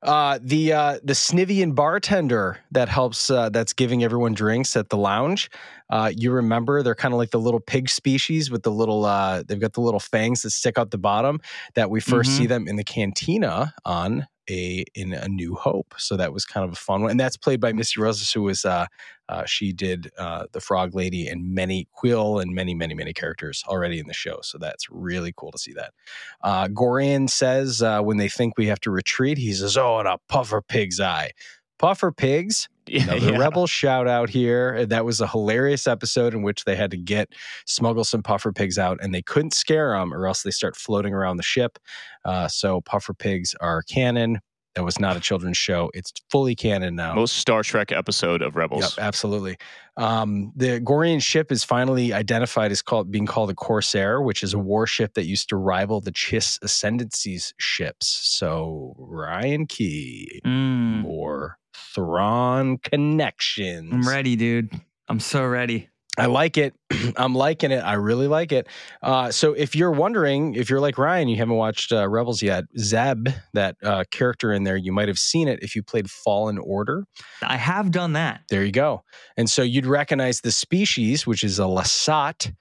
Uh, 0.04 0.38
the 0.44 0.72
uh, 0.74 1.00
the 1.04 1.14
Snivian 1.14 1.74
bartender 1.74 2.60
that 2.72 2.88
helps 2.88 3.32
uh, 3.32 3.50
that's 3.50 3.74
giving 3.74 4.04
everyone 4.04 4.34
drinks 4.36 4.76
at 4.78 4.90
the 4.90 4.98
lounge. 4.98 5.50
Uh, 5.90 6.12
you 6.16 6.32
remember 6.32 6.84
they're 6.84 6.94
kind 6.96 7.14
of 7.16 7.18
like 7.18 7.32
the 7.32 7.40
little 7.40 7.60
pig 7.60 7.90
species 7.90 8.52
with 8.52 8.62
the 8.62 8.72
little 8.72 9.06
uh, 9.06 9.42
they've 9.48 9.60
got 9.60 9.74
the 9.74 9.82
little 9.82 10.00
fangs 10.00 10.44
that 10.44 10.52
stick 10.52 10.78
out 10.78 10.92
the 10.92 11.00
bottom 11.00 11.40
that 11.74 11.90
we 11.90 12.00
1st 12.00 12.22
Mhm. 12.22 12.38
see 12.38 12.46
them 12.46 12.68
in 12.68 12.76
the 12.76 12.84
cantina 12.84 13.74
on 13.86 14.28
a 14.50 14.86
in 14.94 15.14
a 15.14 15.28
New 15.28 15.56
Hope. 15.56 15.94
So 15.98 16.16
that 16.18 16.34
was 16.34 16.46
kind 16.46 16.66
of 16.66 16.74
a 16.74 16.76
fun 16.76 17.02
one, 17.02 17.12
and 17.12 17.20
that's 17.20 17.38
played 17.38 17.60
by 17.60 17.74
Misty 17.74 18.02
Rosas, 18.02 18.32
who 18.32 18.44
was 18.44 18.66
uh, 18.66 18.86
uh, 19.30 19.46
she 19.46 19.74
did 19.74 20.12
uh, 20.18 20.46
the 20.52 20.62
Frog 20.62 20.96
Lady 20.96 21.28
and 21.28 21.54
many 21.54 21.88
Kuiil 21.98 22.42
and 22.42 22.54
many 22.54 22.74
many 22.74 22.94
many 22.94 23.14
characters 23.14 23.64
already 23.68 24.00
in 24.00 24.08
the 24.08 24.14
show. 24.14 24.40
So 24.42 24.58
that's 24.58 24.90
really 24.90 25.34
cool 25.36 25.52
to 25.52 25.58
see 25.58 25.74
that. 25.74 25.94
Uh, 26.42 26.68
Gorian 26.68 27.30
says 27.30 27.82
uh, 27.82 28.02
when 28.02 28.18
they 28.18 28.30
think 28.30 28.58
we 28.58 28.68
have 28.68 28.80
to 28.82 28.92
retreat, 28.92 29.38
he 29.38 29.54
says, 29.54 29.78
"Oh, 29.78 30.00
and 30.00 30.08
a 30.08 30.18
puffer 30.28 30.62
pig's 30.62 31.00
eye." 31.00 31.32
Puffer 31.80 32.12
pigs 32.12 32.70
Another 32.92 33.32
yeah. 33.32 33.38
Rebel 33.38 33.68
shout 33.68 34.08
out 34.08 34.30
here. 34.30 34.86
That 34.86 35.06
was 35.06 35.22
a 35.22 35.28
hilarious 35.28 35.88
episode 35.88 36.34
in 36.34 36.42
which 36.42 36.66
they 36.66 36.76
had 36.76 36.92
to 36.92 36.98
get 36.98 37.30
smuggle 37.66 38.04
some 38.04 38.24
puffer 38.24 38.52
pigs 38.52 38.78
out, 38.78 38.98
and 39.02 39.14
they 39.14 39.22
couldn't 39.22 39.54
scare 39.54 39.98
them, 39.98 40.14
or 40.14 40.28
else 40.28 40.44
they 40.44 40.52
start 40.52 40.76
floating 40.76 41.14
around 41.14 41.38
the 41.38 41.44
ship. 41.44 41.80
Uh, 42.26 42.48
so 42.48 42.82
puffer 42.82 43.14
pigs 43.14 43.56
are 43.62 43.82
canon. 43.84 44.40
That 44.76 44.84
was 44.84 45.00
not 45.00 45.18
a 45.18 45.20
children's 45.20 45.58
show. 45.58 45.90
It's 45.96 46.14
fully 46.30 46.54
canon 46.54 46.96
now. 46.96 47.16
Most 47.16 47.38
Star 47.38 47.64
Trek 47.64 47.92
episode 47.92 48.44
of 48.44 48.56
Rebels. 48.56 48.96
Yep, 48.96 49.04
absolutely. 49.04 49.58
Um, 49.98 50.54
the 50.56 50.80
Gorian 50.80 51.20
ship 51.20 51.52
is 51.52 51.64
finally 51.64 52.14
identified 52.14 52.72
as 52.72 52.84
called 52.84 53.10
being 53.10 53.26
called 53.26 53.50
a 53.50 53.56
Corsair, 53.56 54.22
which 54.22 54.44
is 54.44 54.54
a 54.54 54.60
warship 54.60 55.16
that 55.16 55.26
used 55.26 55.50
to 55.50 55.56
rival 55.56 56.00
the 56.00 56.12
Chiss 56.12 56.60
Ascendancy's 56.60 57.56
ships. 57.58 58.08
So 58.08 58.94
Ryan 59.00 59.66
Key, 59.66 60.42
Mm, 60.46 60.87
more 61.18 61.58
Thrawn 61.74 62.78
connections. 62.78 63.92
I'm 63.92 64.08
ready, 64.08 64.36
dude. 64.36 64.70
I'm 65.08 65.20
so 65.20 65.46
ready. 65.46 65.90
I 66.18 66.26
like 66.26 66.58
it. 66.58 66.76
I'm 67.18 67.34
liking 67.34 67.72
it. 67.72 67.80
I 67.80 67.94
really 67.94 68.28
like 68.28 68.52
it. 68.52 68.68
Uh, 69.02 69.32
so 69.32 69.54
if 69.54 69.76
you're 69.76 69.92
wondering, 69.92 70.56
if 70.56 70.70
you're 70.70 70.80
like 70.80 70.98
Ryan, 70.98 71.28
you 71.28 71.38
haven't 71.38 71.56
watched 71.56 71.92
uh, 71.92 72.08
Rebels 72.08 72.42
yet, 72.42 72.66
Zeb, 72.78 73.30
that 73.54 73.78
uh, 73.84 74.04
character 74.10 74.52
in 74.52 74.64
there, 74.64 74.78
you 74.78 74.92
might 74.92 75.08
have 75.08 75.20
seen 75.20 75.48
it 75.48 75.60
if 75.62 75.76
you 75.76 75.84
played 75.84 76.10
Fallen 76.10 76.58
Order. 76.58 77.06
I 77.42 77.58
have 77.58 77.92
done 77.92 78.14
that. 78.14 78.42
There 78.50 78.64
you 78.64 78.72
go. 78.72 79.04
And 79.36 79.50
so 79.50 79.62
you'd 79.62 79.86
recognize 79.86 80.42
the 80.42 80.52
species, 80.52 81.28
which 81.28 81.44
is 81.44 81.60
a 81.60 81.64
Lasat, 81.64 82.52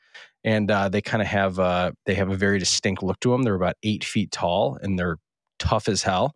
and 0.44 0.70
uh, 0.70 0.88
they 0.88 1.00
kind 1.00 1.22
of 1.22 1.28
have 1.28 1.58
uh, 1.58 1.92
they 2.04 2.14
have 2.14 2.30
a 2.30 2.36
very 2.36 2.58
distinct 2.58 3.02
look 3.02 3.20
to 3.20 3.32
them. 3.32 3.42
They're 3.42 3.54
about 3.54 3.76
eight 3.82 4.04
feet 4.04 4.30
tall 4.30 4.78
and 4.80 4.98
they're 4.98 5.16
tough 5.58 5.88
as 5.88 6.02
hell. 6.02 6.34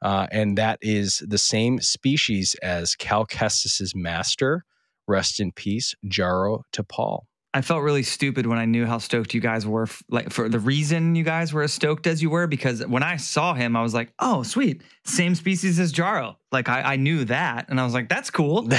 Uh, 0.00 0.26
and 0.32 0.58
that 0.58 0.78
is 0.82 1.22
the 1.26 1.38
same 1.38 1.80
species 1.80 2.54
as 2.62 2.94
Cal 2.94 3.24
Kestis's 3.24 3.94
master. 3.94 4.64
Rest 5.06 5.40
in 5.40 5.52
peace, 5.52 5.94
Jaro 6.06 6.62
Tapal. 6.72 7.22
I 7.54 7.60
felt 7.60 7.82
really 7.82 8.02
stupid 8.02 8.46
when 8.46 8.58
I 8.58 8.64
knew 8.64 8.86
how 8.86 8.96
stoked 8.96 9.34
you 9.34 9.40
guys 9.40 9.66
were, 9.66 9.82
f- 9.82 10.02
like 10.08 10.30
for 10.30 10.48
the 10.48 10.58
reason 10.58 11.14
you 11.14 11.22
guys 11.22 11.52
were 11.52 11.62
as 11.62 11.72
stoked 11.72 12.06
as 12.06 12.22
you 12.22 12.30
were, 12.30 12.46
because 12.46 12.84
when 12.86 13.02
I 13.02 13.16
saw 13.16 13.52
him, 13.52 13.76
I 13.76 13.82
was 13.82 13.92
like, 13.92 14.10
oh, 14.20 14.42
sweet. 14.42 14.82
Same 15.04 15.34
species 15.34 15.78
as 15.78 15.92
Jaro. 15.92 16.36
Like 16.50 16.70
I, 16.70 16.94
I 16.94 16.96
knew 16.96 17.24
that. 17.26 17.68
And 17.68 17.78
I 17.78 17.84
was 17.84 17.92
like, 17.92 18.08
that's 18.08 18.30
cool. 18.30 18.68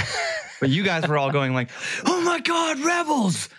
But 0.64 0.70
you 0.70 0.84
guys 0.84 1.06
were 1.10 1.18
all 1.18 1.30
going 1.30 1.54
like, 1.54 1.72
oh 2.06 2.22
my 2.22 2.40
God, 2.40 2.80
rebels. 2.80 3.50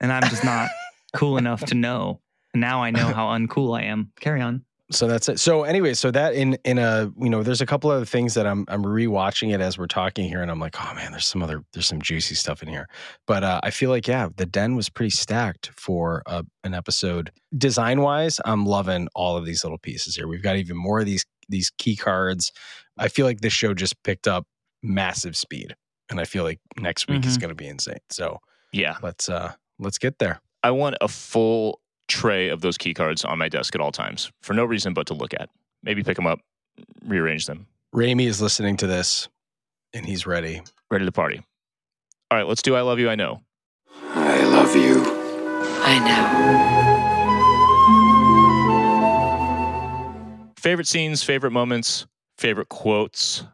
And 0.00 0.10
I'm 0.10 0.22
just 0.30 0.42
not 0.42 0.70
cool 1.14 1.36
enough 1.36 1.62
to 1.66 1.74
know. 1.74 2.22
And 2.54 2.62
now 2.62 2.82
I 2.82 2.90
know 2.90 3.08
how 3.08 3.26
uncool 3.26 3.78
I 3.78 3.82
am. 3.82 4.10
Carry 4.20 4.40
on. 4.40 4.64
So 4.90 5.08
that's 5.08 5.28
it. 5.28 5.40
So 5.40 5.64
anyway, 5.64 5.94
so 5.94 6.10
that 6.12 6.34
in 6.34 6.56
in 6.64 6.78
a 6.78 7.10
you 7.18 7.28
know, 7.28 7.42
there's 7.42 7.60
a 7.60 7.66
couple 7.66 7.90
other 7.90 8.04
things 8.04 8.34
that 8.34 8.46
I'm 8.46 8.64
I'm 8.68 8.82
rewatching 8.84 9.52
it 9.54 9.60
as 9.60 9.76
we're 9.78 9.86
talking 9.86 10.28
here, 10.28 10.42
and 10.42 10.50
I'm 10.50 10.60
like, 10.60 10.76
oh 10.80 10.94
man, 10.94 11.10
there's 11.10 11.26
some 11.26 11.42
other 11.42 11.64
there's 11.72 11.86
some 11.86 12.00
juicy 12.00 12.34
stuff 12.34 12.62
in 12.62 12.68
here. 12.68 12.88
But 13.26 13.42
uh, 13.44 13.60
I 13.62 13.70
feel 13.70 13.90
like 13.90 14.06
yeah, 14.06 14.28
the 14.36 14.46
den 14.46 14.76
was 14.76 14.88
pretty 14.88 15.10
stacked 15.10 15.70
for 15.76 16.22
uh, 16.26 16.42
an 16.64 16.74
episode. 16.74 17.30
Design 17.56 18.00
wise, 18.00 18.40
I'm 18.44 18.64
loving 18.66 19.08
all 19.14 19.36
of 19.36 19.44
these 19.44 19.64
little 19.64 19.78
pieces 19.78 20.14
here. 20.16 20.28
We've 20.28 20.42
got 20.42 20.56
even 20.56 20.76
more 20.76 21.00
of 21.00 21.06
these 21.06 21.24
these 21.48 21.70
key 21.78 21.96
cards. 21.96 22.52
I 22.98 23.08
feel 23.08 23.26
like 23.26 23.40
this 23.40 23.52
show 23.52 23.74
just 23.74 24.02
picked 24.04 24.26
up 24.28 24.46
massive 24.82 25.36
speed, 25.36 25.74
and 26.10 26.20
I 26.20 26.24
feel 26.24 26.44
like 26.44 26.60
next 26.78 27.08
week 27.08 27.24
is 27.26 27.36
Mhm. 27.36 27.40
going 27.40 27.48
to 27.50 27.54
be 27.54 27.66
insane. 27.66 27.98
So 28.10 28.38
Yeah. 28.72 28.96
let's 29.02 29.28
uh 29.28 29.52
let's 29.78 29.98
get 29.98 30.18
there. 30.18 30.40
I 30.62 30.70
want 30.70 30.96
a 31.00 31.08
full 31.08 31.80
tray 32.08 32.48
of 32.48 32.60
those 32.60 32.78
key 32.78 32.94
cards 32.94 33.24
on 33.24 33.38
my 33.38 33.48
desk 33.48 33.74
at 33.74 33.80
all 33.80 33.92
times 33.92 34.30
for 34.42 34.52
no 34.54 34.64
reason 34.64 34.94
but 34.94 35.06
to 35.08 35.14
look 35.14 35.34
at. 35.34 35.48
Maybe 35.82 36.02
pick 36.02 36.16
them 36.16 36.26
up, 36.26 36.40
rearrange 37.04 37.46
them, 37.46 37.66
Raimi 37.94 38.26
is 38.26 38.40
listening 38.42 38.76
to 38.78 38.86
this, 38.86 39.28
and 39.94 40.04
he's 40.06 40.26
ready. 40.26 40.62
ready 40.90 41.04
to 41.04 41.12
party. 41.12 41.42
All 42.30 42.38
right, 42.38 42.46
let's 42.46 42.62
do 42.62 42.74
I 42.74 42.80
Love 42.82 42.98
You, 42.98 43.08
I 43.08 43.14
Know. 43.14 43.40
I 44.10 44.42
love 44.44 44.74
you. 44.76 45.02
I 45.82 45.98
know. 50.46 50.52
Favorite 50.58 50.86
scenes, 50.88 51.22
favorite 51.22 51.52
moments, 51.52 52.06
favorite 52.38 52.68
quotes. 52.68 53.44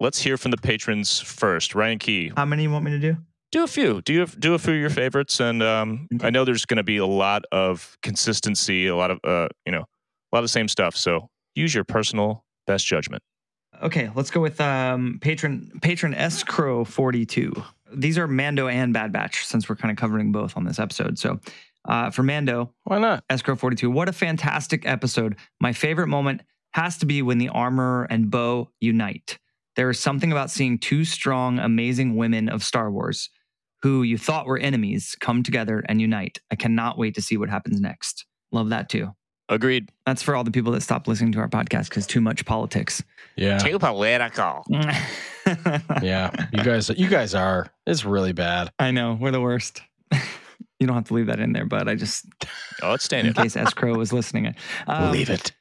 Let's 0.00 0.18
hear 0.20 0.36
from 0.38 0.50
the 0.50 0.56
patrons 0.56 1.20
first. 1.20 1.74
Ryan 1.74 1.98
Key, 1.98 2.32
How 2.36 2.44
many 2.46 2.62
you 2.64 2.70
want 2.70 2.84
me 2.84 2.90
to 2.92 2.98
do? 2.98 3.16
Do 3.52 3.62
a 3.62 3.66
few. 3.66 4.00
Do 4.00 4.14
you 4.14 4.26
do 4.26 4.54
a 4.54 4.58
few 4.58 4.72
of 4.72 4.80
your 4.80 4.90
favorites? 4.90 5.38
And 5.38 5.62
um, 5.62 6.08
I 6.22 6.30
know 6.30 6.46
there's 6.46 6.64
going 6.64 6.78
to 6.78 6.82
be 6.82 6.96
a 6.96 7.06
lot 7.06 7.44
of 7.52 7.98
consistency, 8.02 8.86
a 8.86 8.96
lot 8.96 9.10
of 9.10 9.20
uh, 9.22 9.48
you 9.66 9.72
know, 9.72 9.82
a 9.82 10.34
lot 10.34 10.38
of 10.38 10.44
the 10.44 10.48
same 10.48 10.68
stuff. 10.68 10.96
So 10.96 11.28
use 11.54 11.74
your 11.74 11.84
personal 11.84 12.46
best 12.66 12.86
judgment. 12.86 13.22
Okay, 13.82 14.10
let's 14.14 14.30
go 14.30 14.40
with 14.40 14.58
um, 14.58 15.18
patron 15.20 15.70
patron 15.82 16.14
escrow 16.14 16.82
forty 16.84 17.26
two. 17.26 17.52
These 17.94 18.16
are 18.16 18.26
Mando 18.26 18.68
and 18.68 18.94
Bad 18.94 19.12
Batch 19.12 19.44
since 19.46 19.68
we're 19.68 19.76
kind 19.76 19.92
of 19.92 19.98
covering 19.98 20.32
both 20.32 20.56
on 20.56 20.64
this 20.64 20.78
episode. 20.78 21.18
So 21.18 21.38
uh, 21.84 22.10
for 22.10 22.22
Mando, 22.22 22.72
Why 22.84 22.98
not? 22.98 23.22
Escrow 23.28 23.54
42. 23.54 23.90
What 23.90 24.08
a 24.08 24.12
fantastic 24.12 24.86
episode. 24.86 25.36
My 25.60 25.74
favorite 25.74 26.06
moment 26.06 26.40
has 26.72 26.96
to 26.98 27.06
be 27.06 27.20
when 27.20 27.36
the 27.36 27.50
armor 27.50 28.06
and 28.08 28.30
Bo 28.30 28.70
unite. 28.80 29.38
There 29.76 29.90
is 29.90 29.98
something 29.98 30.32
about 30.32 30.50
seeing 30.50 30.78
two 30.78 31.04
strong, 31.04 31.58
amazing 31.58 32.16
women 32.16 32.48
of 32.48 32.62
Star 32.62 32.90
Wars 32.90 33.28
who 33.82 34.02
you 34.02 34.16
thought 34.18 34.46
were 34.46 34.58
enemies 34.58 35.16
come 35.20 35.42
together 35.42 35.82
and 35.88 36.00
unite. 36.00 36.38
I 36.50 36.56
cannot 36.56 36.98
wait 36.98 37.14
to 37.16 37.22
see 37.22 37.36
what 37.36 37.48
happens 37.50 37.80
next. 37.80 38.24
Love 38.52 38.68
that 38.70 38.88
too. 38.88 39.10
Agreed. 39.48 39.90
That's 40.06 40.22
for 40.22 40.34
all 40.34 40.44
the 40.44 40.50
people 40.50 40.72
that 40.72 40.82
stopped 40.82 41.08
listening 41.08 41.32
to 41.32 41.38
our 41.40 41.48
podcast 41.48 41.88
because 41.88 42.06
too 42.06 42.20
much 42.20 42.44
politics. 42.46 43.02
Yeah. 43.36 43.58
Too 43.58 43.78
political. 43.78 44.64
Yeah. 46.02 46.30
You 46.52 46.62
guys 46.62 46.88
you 46.90 47.08
guys 47.08 47.34
are. 47.34 47.66
It's 47.86 48.04
really 48.04 48.32
bad. 48.32 48.70
I 48.78 48.92
know. 48.92 49.18
We're 49.20 49.32
the 49.32 49.40
worst. 49.40 49.82
you 50.12 50.86
don't 50.86 50.94
have 50.94 51.08
to 51.08 51.14
leave 51.14 51.26
that 51.26 51.40
in 51.40 51.52
there, 51.52 51.66
but 51.66 51.88
I 51.88 51.96
just, 51.96 52.26
Oh, 52.82 52.94
it's 52.94 53.04
staying 53.04 53.26
in 53.26 53.30
in. 53.30 53.34
case 53.34 53.56
Escrow 53.56 53.96
was 53.96 54.12
listening. 54.12 54.54
Um, 54.86 55.10
Leave 55.12 55.30
it. 55.30 55.52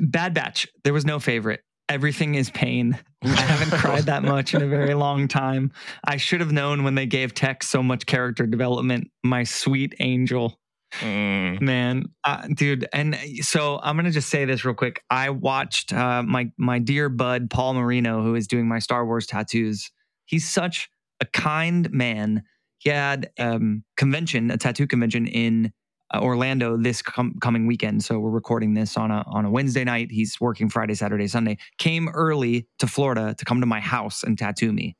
Bad 0.00 0.32
Batch. 0.34 0.66
There 0.84 0.92
was 0.94 1.04
no 1.04 1.18
favorite. 1.20 1.60
Everything 1.88 2.34
is 2.34 2.50
pain. 2.50 2.98
I 3.22 3.28
haven't 3.28 3.78
cried 3.78 4.04
that 4.04 4.22
much 4.22 4.54
in 4.54 4.62
a 4.62 4.66
very 4.66 4.94
long 4.94 5.26
time. 5.28 5.72
I 6.04 6.16
should 6.18 6.40
have 6.40 6.52
known 6.52 6.84
when 6.84 6.94
they 6.94 7.06
gave 7.06 7.34
Tech 7.34 7.62
so 7.62 7.82
much 7.82 8.06
character 8.06 8.46
development. 8.46 9.10
My 9.24 9.44
sweet 9.44 9.94
angel, 10.00 10.58
Mm, 11.00 11.60
man, 11.60 12.04
uh, 12.24 12.48
dude. 12.54 12.88
And 12.92 13.16
so 13.42 13.78
I'm 13.82 13.96
gonna 13.96 14.10
just 14.10 14.30
say 14.30 14.44
this 14.46 14.64
real 14.64 14.74
quick. 14.74 15.02
I 15.10 15.30
watched 15.30 15.92
uh, 15.92 16.22
my 16.22 16.50
my 16.56 16.78
dear 16.78 17.08
bud 17.08 17.50
Paul 17.50 17.74
Marino, 17.74 18.22
who 18.22 18.34
is 18.34 18.46
doing 18.46 18.66
my 18.66 18.78
Star 18.78 19.04
Wars 19.04 19.26
tattoos. 19.26 19.90
He's 20.24 20.48
such 20.48 20.88
a 21.20 21.26
kind 21.26 21.90
man. 21.90 22.42
He 22.78 22.90
had 22.90 23.30
um 23.38 23.84
convention, 23.96 24.50
a 24.50 24.56
tattoo 24.56 24.86
convention 24.86 25.26
in 25.26 25.72
uh, 26.14 26.20
Orlando 26.20 26.76
this 26.76 27.02
com- 27.02 27.36
coming 27.40 27.66
weekend. 27.66 28.04
So 28.04 28.18
we're 28.18 28.30
recording 28.30 28.74
this 28.74 28.96
on 28.96 29.10
a 29.10 29.24
on 29.26 29.44
a 29.44 29.50
Wednesday 29.50 29.84
night. 29.84 30.10
He's 30.10 30.40
working 30.40 30.68
Friday, 30.68 30.94
Saturday, 30.94 31.28
Sunday. 31.28 31.58
Came 31.78 32.08
early 32.08 32.66
to 32.78 32.86
Florida 32.86 33.34
to 33.36 33.44
come 33.44 33.60
to 33.60 33.66
my 33.66 33.80
house 33.80 34.22
and 34.22 34.38
tattoo 34.38 34.72
me. 34.72 34.96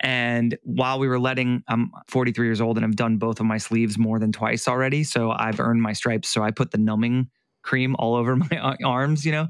And 0.00 0.56
while 0.62 0.98
we 0.98 1.08
were 1.08 1.20
letting, 1.20 1.62
I'm 1.68 1.90
43 2.08 2.46
years 2.46 2.60
old 2.60 2.78
and 2.78 2.86
I've 2.86 2.96
done 2.96 3.18
both 3.18 3.38
of 3.38 3.46
my 3.46 3.58
sleeves 3.58 3.98
more 3.98 4.18
than 4.18 4.32
twice 4.32 4.66
already. 4.66 5.04
So 5.04 5.30
I've 5.30 5.60
earned 5.60 5.82
my 5.82 5.92
stripes. 5.92 6.30
So 6.30 6.42
I 6.42 6.50
put 6.50 6.70
the 6.70 6.78
numbing 6.78 7.28
cream 7.62 7.94
all 7.98 8.14
over 8.14 8.36
my 8.50 8.76
arms, 8.84 9.24
you 9.26 9.32
know, 9.32 9.48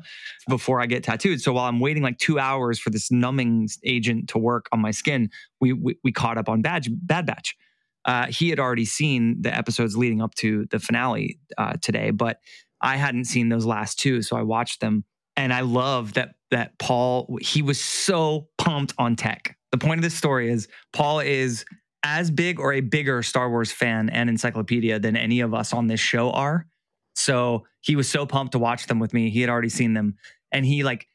before 0.49 0.81
I 0.81 0.87
get 0.87 1.05
tattooed. 1.05 1.41
So 1.41 1.53
while 1.53 1.67
I'm 1.67 1.81
waiting 1.81 2.03
like 2.03 2.19
two 2.19 2.39
hours 2.39 2.79
for 2.79 2.91
this 2.91 3.11
numbing 3.11 3.69
agent 3.85 4.29
to 4.31 4.39
work 4.39 4.67
on 4.73 4.81
my 4.81 4.91
skin, 4.91 5.31
we 5.61 5.73
we, 5.73 5.97
we 6.03 6.13
caught 6.13 6.39
up 6.39 6.49
on 6.49 6.63
Badge, 6.63 6.89
Bad 6.91 7.27
Batch. 7.27 7.57
Uh, 8.05 8.27
he 8.29 8.49
had 8.49 8.59
already 8.59 8.85
seen 8.85 9.43
the 9.43 9.55
episodes 9.55 9.97
leading 9.97 10.23
up 10.23 10.35
to 10.37 10.67
the 10.71 10.79
finale 10.79 11.39
uh, 11.59 11.75
today, 11.83 12.11
but 12.11 12.39
I 12.81 12.97
hadn't 12.97 13.25
seen 13.25 13.49
those 13.49 13.67
last 13.67 13.99
two, 13.99 14.23
so 14.23 14.37
I 14.37 14.43
watched 14.43 14.81
them, 14.81 15.05
and 15.37 15.53
I 15.53 15.61
love 15.61 16.15
that 16.15 16.35
that 16.51 16.79
Paul 16.79 17.39
he 17.41 17.63
was 17.63 17.81
so 17.81 18.49
pumped 18.59 18.95
on 18.99 19.17
tech. 19.17 19.57
The 19.71 19.79
point 19.79 19.99
of 19.99 20.03
this 20.03 20.15
story 20.15 20.51
is 20.51 20.67
Paul 20.93 21.21
is 21.21 21.65
as 22.03 22.31
big 22.31 22.59
or 22.59 22.73
a 22.73 22.81
bigger 22.81 23.23
Star 23.23 23.51
Wars 23.51 23.71
fan 23.71 24.09
and 24.09 24.31
encyclopedia 24.31 24.99
than 24.99 25.17
any 25.17 25.41
of 25.41 25.53
us 25.53 25.73
on 25.73 25.87
this 25.87 26.01
show 26.01 26.31
are. 26.31 26.67
So 27.15 27.67
he 27.83 27.97
was 27.97 28.09
so 28.09 28.25
pumped 28.25 28.53
to 28.53 28.59
watch 28.59 28.87
them 28.87 28.99
with 28.99 29.13
me. 29.13 29.29
He 29.29 29.43
had 29.43 29.51
already 29.51 29.69
seen 29.69 29.93
them, 29.93 30.17
and 30.51 30.65
he 30.65 30.83
like 30.83 31.07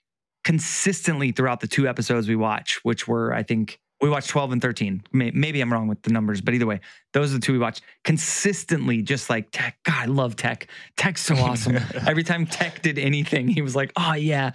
consistently 0.44 1.32
throughout 1.32 1.60
the 1.60 1.68
two 1.68 1.88
episodes 1.88 2.28
we 2.28 2.36
watch, 2.36 2.80
which 2.84 3.08
were 3.08 3.34
I 3.34 3.42
think 3.42 3.80
we 4.06 4.12
watched 4.12 4.30
12 4.30 4.51
and 4.51 4.62
13. 4.62 5.01
Maybe 5.12 5.62
I'm 5.62 5.74
wrong 5.74 5.88
with 5.88 6.03
the 6.03 6.12
numbers, 6.12 6.39
but 6.39 6.53
either 6.53 6.68
way, 6.68 6.80
those 7.14 7.32
are 7.32 7.39
the 7.39 7.41
two 7.41 7.53
we 7.53 7.58
watched 7.58 7.82
consistently. 8.03 9.01
Just 9.01 9.32
like 9.32 9.49
Tech, 9.51 9.80
God, 9.84 9.95
I 9.95 10.06
love 10.06 10.36
Tech. 10.36 10.68
Tech's 10.95 11.22
so 11.22 11.36
awesome. 11.36 11.78
Every 12.08 12.24
time 12.24 12.45
Tech 12.45 12.84
did 12.84 12.99
anything, 12.99 13.47
he 13.47 13.64
was 13.64 13.76
like, 13.76 13.91
"Oh 13.97 14.14
yeah." 14.14 14.51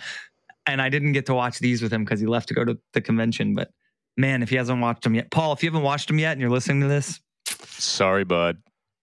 And 0.67 0.81
I 0.81 0.89
didn't 0.89 1.13
get 1.13 1.27
to 1.27 1.35
watch 1.35 1.59
these 1.59 1.83
with 1.83 1.93
him 1.93 2.05
because 2.05 2.21
he 2.21 2.27
left 2.27 2.47
to 2.49 2.55
go 2.55 2.65
to 2.65 2.79
the 2.93 3.01
convention. 3.01 3.55
But 3.55 3.73
man, 4.17 4.41
if 4.43 4.51
he 4.51 4.57
hasn't 4.57 4.81
watched 4.81 5.03
them 5.03 5.17
yet, 5.17 5.33
Paul, 5.33 5.53
if 5.53 5.65
you 5.65 5.71
haven't 5.71 5.83
watched 5.83 6.07
them 6.07 6.21
yet 6.21 6.33
and 6.33 6.41
you're 6.41 6.49
listening 6.49 6.83
to 6.83 6.87
this, 6.87 7.21
sorry, 7.67 8.23
bud. 8.23 8.59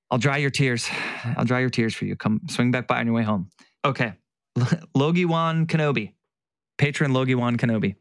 I'll 0.10 0.18
dry 0.18 0.38
your 0.38 0.50
tears. 0.50 0.90
I'll 1.36 1.44
dry 1.44 1.60
your 1.60 1.70
tears 1.70 1.94
for 1.94 2.06
you. 2.06 2.16
Come 2.16 2.40
swing 2.48 2.72
back 2.72 2.88
by 2.88 3.00
on 3.00 3.08
your 3.08 3.16
way 3.16 3.24
home. 3.24 3.50
Okay. 3.84 4.14
Logi 4.96 5.26
Wan 5.26 5.68
Kenobi, 5.68 6.14
patron 6.78 7.12
Logi 7.12 7.36
Wan 7.36 7.58
Kenobi 7.58 7.96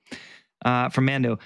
uh, 0.64 0.90
from 0.90 1.06
Mando. 1.06 1.40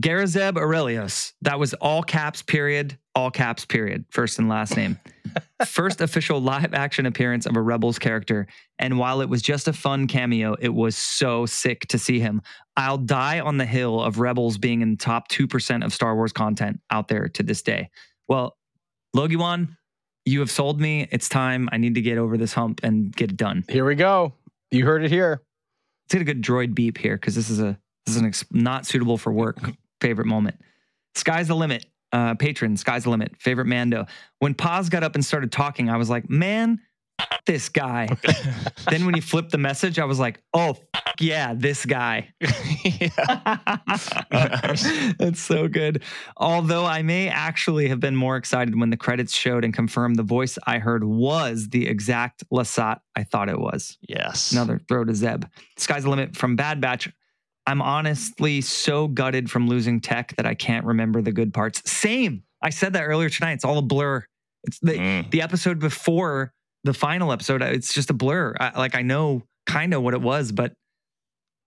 Garazeb 0.00 0.54
Orrelios. 0.54 1.32
That 1.42 1.58
was 1.58 1.72
all 1.74 2.02
caps, 2.02 2.42
period, 2.42 2.98
all 3.14 3.30
caps, 3.30 3.64
period, 3.64 4.04
first 4.10 4.38
and 4.38 4.48
last 4.48 4.76
name. 4.76 4.98
first 5.66 6.00
official 6.00 6.40
live 6.40 6.74
action 6.74 7.06
appearance 7.06 7.46
of 7.46 7.56
a 7.56 7.60
Rebels 7.60 7.98
character. 7.98 8.48
And 8.78 8.98
while 8.98 9.20
it 9.20 9.28
was 9.28 9.40
just 9.40 9.68
a 9.68 9.72
fun 9.72 10.06
cameo, 10.08 10.56
it 10.60 10.74
was 10.74 10.96
so 10.96 11.46
sick 11.46 11.82
to 11.88 11.98
see 11.98 12.18
him. 12.18 12.42
I'll 12.76 12.98
die 12.98 13.38
on 13.38 13.56
the 13.56 13.66
hill 13.66 14.02
of 14.02 14.18
Rebels 14.18 14.58
being 14.58 14.80
in 14.80 14.92
the 14.92 14.96
top 14.96 15.28
2% 15.28 15.84
of 15.84 15.92
Star 15.92 16.16
Wars 16.16 16.32
content 16.32 16.80
out 16.90 17.06
there 17.06 17.28
to 17.28 17.42
this 17.44 17.62
day. 17.62 17.90
Well, 18.26 18.56
Logiwan, 19.16 19.76
you 20.24 20.40
have 20.40 20.50
sold 20.50 20.80
me. 20.80 21.06
It's 21.12 21.28
time. 21.28 21.68
I 21.70 21.76
need 21.76 21.94
to 21.94 22.00
get 22.00 22.18
over 22.18 22.36
this 22.36 22.52
hump 22.52 22.80
and 22.82 23.14
get 23.14 23.30
it 23.30 23.36
done. 23.36 23.64
Here 23.68 23.84
we 23.84 23.94
go. 23.94 24.34
You 24.72 24.86
heard 24.86 25.04
it 25.04 25.10
here. 25.10 25.42
Let's 26.06 26.14
get 26.14 26.22
a 26.22 26.24
good 26.24 26.42
droid 26.42 26.74
beep 26.74 26.98
here 26.98 27.16
because 27.16 27.36
this 27.36 27.48
is 27.48 27.60
a 27.60 27.78
this 28.04 28.16
is 28.16 28.20
an 28.20 28.26
ex- 28.26 28.44
not 28.50 28.84
suitable 28.84 29.16
for 29.16 29.32
work 29.32 29.58
favorite 30.04 30.26
moment. 30.26 30.60
Sky's 31.14 31.48
the 31.48 31.56
limit. 31.56 31.86
Uh, 32.12 32.34
patron, 32.34 32.76
sky's 32.76 33.04
the 33.04 33.10
limit. 33.10 33.34
Favorite 33.38 33.66
Mando. 33.66 34.06
When 34.38 34.54
Paz 34.54 34.88
got 34.88 35.02
up 35.02 35.14
and 35.14 35.24
started 35.24 35.50
talking, 35.50 35.88
I 35.88 35.96
was 35.96 36.10
like, 36.10 36.28
man, 36.28 36.78
this 37.46 37.68
guy. 37.68 38.08
then 38.90 39.06
when 39.06 39.14
he 39.14 39.20
flipped 39.20 39.50
the 39.50 39.58
message, 39.58 39.98
I 39.98 40.04
was 40.04 40.18
like, 40.18 40.42
oh 40.52 40.76
yeah, 41.20 41.54
this 41.54 41.86
guy. 41.86 42.34
That's 45.18 45.40
so 45.40 45.68
good. 45.68 46.02
Although 46.36 46.84
I 46.84 47.02
may 47.02 47.28
actually 47.28 47.88
have 47.88 48.00
been 48.00 48.16
more 48.16 48.36
excited 48.36 48.78
when 48.78 48.90
the 48.90 48.96
credits 48.96 49.34
showed 49.34 49.64
and 49.64 49.72
confirmed 49.72 50.16
the 50.16 50.22
voice 50.22 50.58
I 50.66 50.78
heard 50.78 51.02
was 51.04 51.68
the 51.70 51.88
exact 51.88 52.44
Lasat 52.52 53.00
I 53.16 53.24
thought 53.24 53.48
it 53.48 53.58
was. 53.58 53.96
yes. 54.02 54.52
Another 54.52 54.80
throw 54.88 55.04
to 55.04 55.14
Zeb. 55.14 55.44
Sky's 55.78 56.04
the 56.04 56.10
limit 56.10 56.36
from 56.36 56.56
Bad 56.56 56.80
Batch. 56.80 57.08
I'm 57.66 57.80
honestly 57.80 58.60
so 58.60 59.08
gutted 59.08 59.50
from 59.50 59.68
losing 59.68 60.00
tech 60.00 60.34
that 60.36 60.46
I 60.46 60.54
can't 60.54 60.84
remember 60.84 61.22
the 61.22 61.32
good 61.32 61.54
parts. 61.54 61.82
Same. 61.90 62.42
I 62.62 62.70
said 62.70 62.92
that 62.94 63.04
earlier 63.04 63.28
tonight. 63.30 63.52
It's 63.52 63.64
all 63.64 63.78
a 63.78 63.82
blur. 63.82 64.24
It's 64.64 64.78
the 64.80 64.92
Mm. 64.92 65.30
the 65.30 65.42
episode 65.42 65.78
before 65.78 66.52
the 66.84 66.94
final 66.94 67.32
episode. 67.32 67.62
It's 67.62 67.92
just 67.94 68.10
a 68.10 68.14
blur. 68.14 68.54
I, 68.60 68.78
like 68.78 68.94
I 68.94 69.02
know 69.02 69.42
kind 69.66 69.94
of 69.94 70.02
what 70.02 70.14
it 70.14 70.20
was, 70.20 70.52
but 70.52 70.74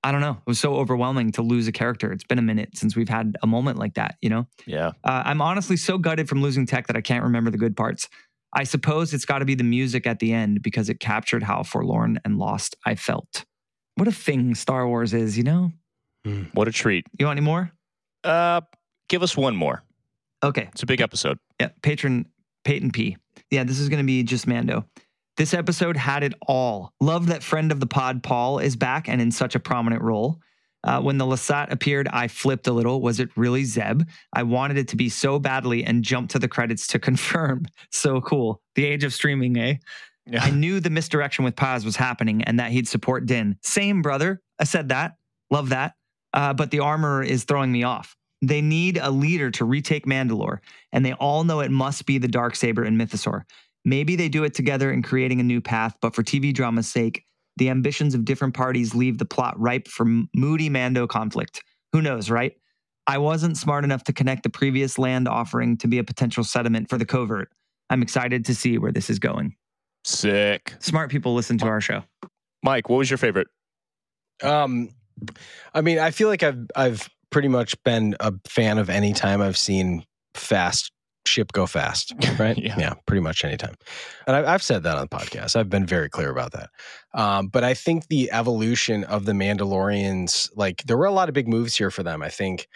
I 0.04 0.12
don't 0.12 0.22
know. 0.22 0.38
It 0.46 0.48
was 0.48 0.60
so 0.60 0.76
overwhelming 0.76 1.32
to 1.34 1.42
lose 1.42 1.68
a 1.68 1.72
character. 1.72 2.12
It's 2.14 2.24
been 2.24 2.38
a 2.40 2.44
minute 2.44 2.78
since 2.78 2.96
we've 2.96 3.10
had 3.10 3.36
a 3.42 3.48
moment 3.48 3.80
like 3.80 3.96
that. 3.96 4.16
You 4.22 4.30
know. 4.30 4.48
Yeah. 4.66 4.92
Uh, 5.04 5.24
I'm 5.26 5.42
honestly 5.42 5.78
so 5.78 5.98
gutted 5.98 6.30
from 6.30 6.42
losing 6.42 6.66
tech 6.68 6.88
that 6.88 6.96
I 6.96 7.02
can't 7.02 7.24
remember 7.24 7.50
the 7.50 7.58
good 7.58 7.76
parts. 7.76 8.08
I 8.54 8.64
suppose 8.64 9.14
it's 9.14 9.26
got 9.26 9.40
to 9.40 9.46
be 9.46 9.56
the 9.56 9.64
music 9.64 10.08
at 10.08 10.20
the 10.20 10.32
end 10.34 10.62
because 10.62 10.90
it 10.90 11.00
captured 11.00 11.44
how 11.44 11.64
forlorn 11.64 12.20
and 12.24 12.38
lost 12.38 12.76
I 12.86 12.96
felt. 12.96 13.44
What 13.96 14.08
a 14.08 14.12
thing 14.12 14.56
Star 14.56 14.88
Wars 14.88 15.14
is, 15.14 15.38
you 15.38 15.44
know? 15.44 15.72
What 16.54 16.68
a 16.68 16.72
treat. 16.72 17.06
You 17.18 17.26
want 17.26 17.38
any 17.38 17.46
more? 17.46 17.72
Uh, 18.24 18.62
give 19.10 19.24
us 19.24 19.36
one 19.38 19.56
more. 19.56 19.84
Okay. 20.44 20.70
It's 20.72 20.84
a 20.84 20.88
big 20.88 21.02
episode. 21.02 21.40
Yeah. 21.60 21.70
Patron 21.82 22.28
Peyton 22.64 22.92
P. 22.92 23.18
Yeah, 23.52 23.64
this 23.64 23.80
is 23.80 23.90
going 23.90 24.02
to 24.02 24.06
be 24.06 24.24
just 24.24 24.48
Mando. 24.48 24.86
This 25.38 25.54
episode 25.54 25.96
had 25.96 26.24
it 26.24 26.34
all. 26.48 26.94
Love 27.00 27.28
that 27.28 27.44
friend 27.44 27.72
of 27.72 27.80
the 27.80 27.88
pod, 27.88 28.24
Paul, 28.24 28.60
is 28.60 28.76
back 28.76 29.08
and 29.08 29.22
in 29.22 29.32
such 29.32 29.56
a 29.56 29.60
prominent 29.60 30.02
role. 30.02 30.40
Uh, 30.84 31.02
when 31.02 31.18
the 31.18 31.26
Lasat 31.26 31.72
appeared, 31.72 32.08
I 32.08 32.28
flipped 32.28 32.68
a 32.68 32.72
little. 32.72 33.02
Was 33.02 33.20
it 33.20 33.30
really 33.36 33.64
Zeb? 33.64 34.04
I 34.34 34.44
wanted 34.44 34.78
it 34.78 34.88
to 34.90 34.96
be 34.96 35.10
so 35.10 35.38
badly 35.38 35.84
and 35.84 36.04
jumped 36.04 36.32
to 36.32 36.40
the 36.40 36.48
credits 36.48 36.88
to 36.88 37.00
confirm. 37.08 37.66
So 37.92 38.22
cool. 38.22 38.62
The 38.76 38.86
age 38.86 39.04
of 39.04 39.14
streaming, 39.14 39.58
eh? 39.58 39.76
Yeah. 40.26 40.44
I 40.44 40.50
knew 40.50 40.80
the 40.80 40.90
misdirection 40.90 41.46
with 41.46 41.56
Paz 41.56 41.86
was 41.86 41.96
happening 41.96 42.44
and 42.44 42.60
that 42.60 42.72
he'd 42.72 42.88
support 42.88 43.26
Din. 43.26 43.58
Same, 43.64 44.02
brother. 44.02 44.42
I 44.60 44.66
said 44.66 44.90
that. 44.90 45.16
Love 45.50 45.70
that. 45.70 45.94
Uh, 46.38 46.54
but 46.54 46.70
the 46.70 46.80
armor 46.80 47.24
is 47.24 47.46
throwing 47.46 47.72
me 47.72 47.82
off. 47.82 48.16
They 48.44 48.62
need 48.62 49.00
a 49.02 49.10
leader 49.10 49.50
to 49.50 49.66
retake 49.66 50.06
Mandalore, 50.06 50.60
and 50.94 51.04
they 51.04 51.14
all 51.14 51.44
know 51.44 51.62
it 51.62 51.72
must 51.72 52.06
be 52.06 52.20
the 52.20 52.28
dark 52.28 52.56
saber 52.56 52.84
and 52.84 52.96
Mythosaur. 52.96 53.42
Maybe 53.84 54.16
they 54.16 54.30
do 54.30 54.44
it 54.44 54.54
together 54.54 54.92
in 54.92 55.02
creating 55.02 55.40
a 55.40 55.44
new 55.44 55.62
path, 55.62 55.98
but 56.00 56.14
for 56.14 56.22
TV 56.22 56.54
drama's 56.54 56.88
sake, 56.88 57.24
the 57.56 57.70
ambitions 57.70 58.14
of 58.14 58.24
different 58.24 58.54
parties 58.54 58.94
leave 58.94 59.18
the 59.18 59.26
plot 59.26 59.60
ripe 59.60 59.88
for 59.88 60.06
moody 60.36 60.70
Mando 60.70 61.08
conflict. 61.08 61.64
Who 61.92 62.04
knows, 62.04 62.30
right? 62.30 62.54
I 63.08 63.18
wasn't 63.18 63.58
smart 63.58 63.84
enough 63.84 64.04
to 64.04 64.14
connect 64.14 64.44
the 64.44 64.52
previous 64.52 65.00
land 65.00 65.28
offering 65.28 65.76
to 65.78 65.88
be 65.88 65.98
a 65.98 66.04
potential 66.04 66.44
sediment 66.44 66.88
for 66.88 67.00
the 67.00 67.06
covert. 67.06 67.50
I'm 67.90 68.04
excited 68.04 68.46
to 68.46 68.54
see 68.54 68.78
where 68.78 68.92
this 68.92 69.10
is 69.10 69.18
going. 69.18 69.56
Sick. 70.04 70.76
Smart 70.78 71.10
people 71.10 71.34
listen 71.34 71.58
to 71.58 71.66
our 71.66 71.82
show. 71.82 72.04
Mike, 72.62 72.90
what 72.90 72.98
was 72.98 73.10
your 73.10 73.18
favorite? 73.18 73.48
Um, 74.44 74.90
I 75.74 75.82
mean, 75.82 76.00
I 76.00 76.12
feel 76.12 76.28
like 76.28 76.44
I've 76.44 76.68
I've 76.76 77.10
pretty 77.30 77.48
much 77.48 77.82
been 77.84 78.16
a 78.20 78.34
fan 78.48 78.78
of 78.78 78.90
any 78.90 79.14
time 79.14 79.42
I've 79.42 79.58
seen 79.58 80.06
fast 80.34 80.92
ship 81.28 81.52
go 81.52 81.68
fast, 81.68 82.14
right? 82.40 82.58
Yeah. 82.58 82.94
pretty 83.06 83.22
much 83.22 83.44
anytime. 83.44 83.76
And 84.26 84.36
I, 84.36 84.54
I've 84.54 84.64
said 84.64 84.84
that 84.84 84.96
on 84.98 85.08
the 85.10 85.16
podcast. 85.16 85.56
I've 85.56 85.70
been 85.70 85.86
very 85.86 86.10
clear 86.10 86.30
about 86.30 86.54
that. 86.54 86.70
Um, 87.14 87.48
but 87.48 87.64
I 87.64 87.74
think 87.74 88.08
the 88.08 88.32
evolution 88.32 89.04
of 89.04 89.26
the 89.26 89.34
Mandalorians, 89.34 90.50
like 90.56 90.84
there 90.84 90.98
were 90.98 91.06
a 91.06 91.12
lot 91.12 91.30
of 91.30 91.34
big 91.34 91.48
moves 91.48 91.76
here 91.76 91.92
for 91.92 92.04
them. 92.04 92.24
I 92.24 92.30
think 92.30 92.68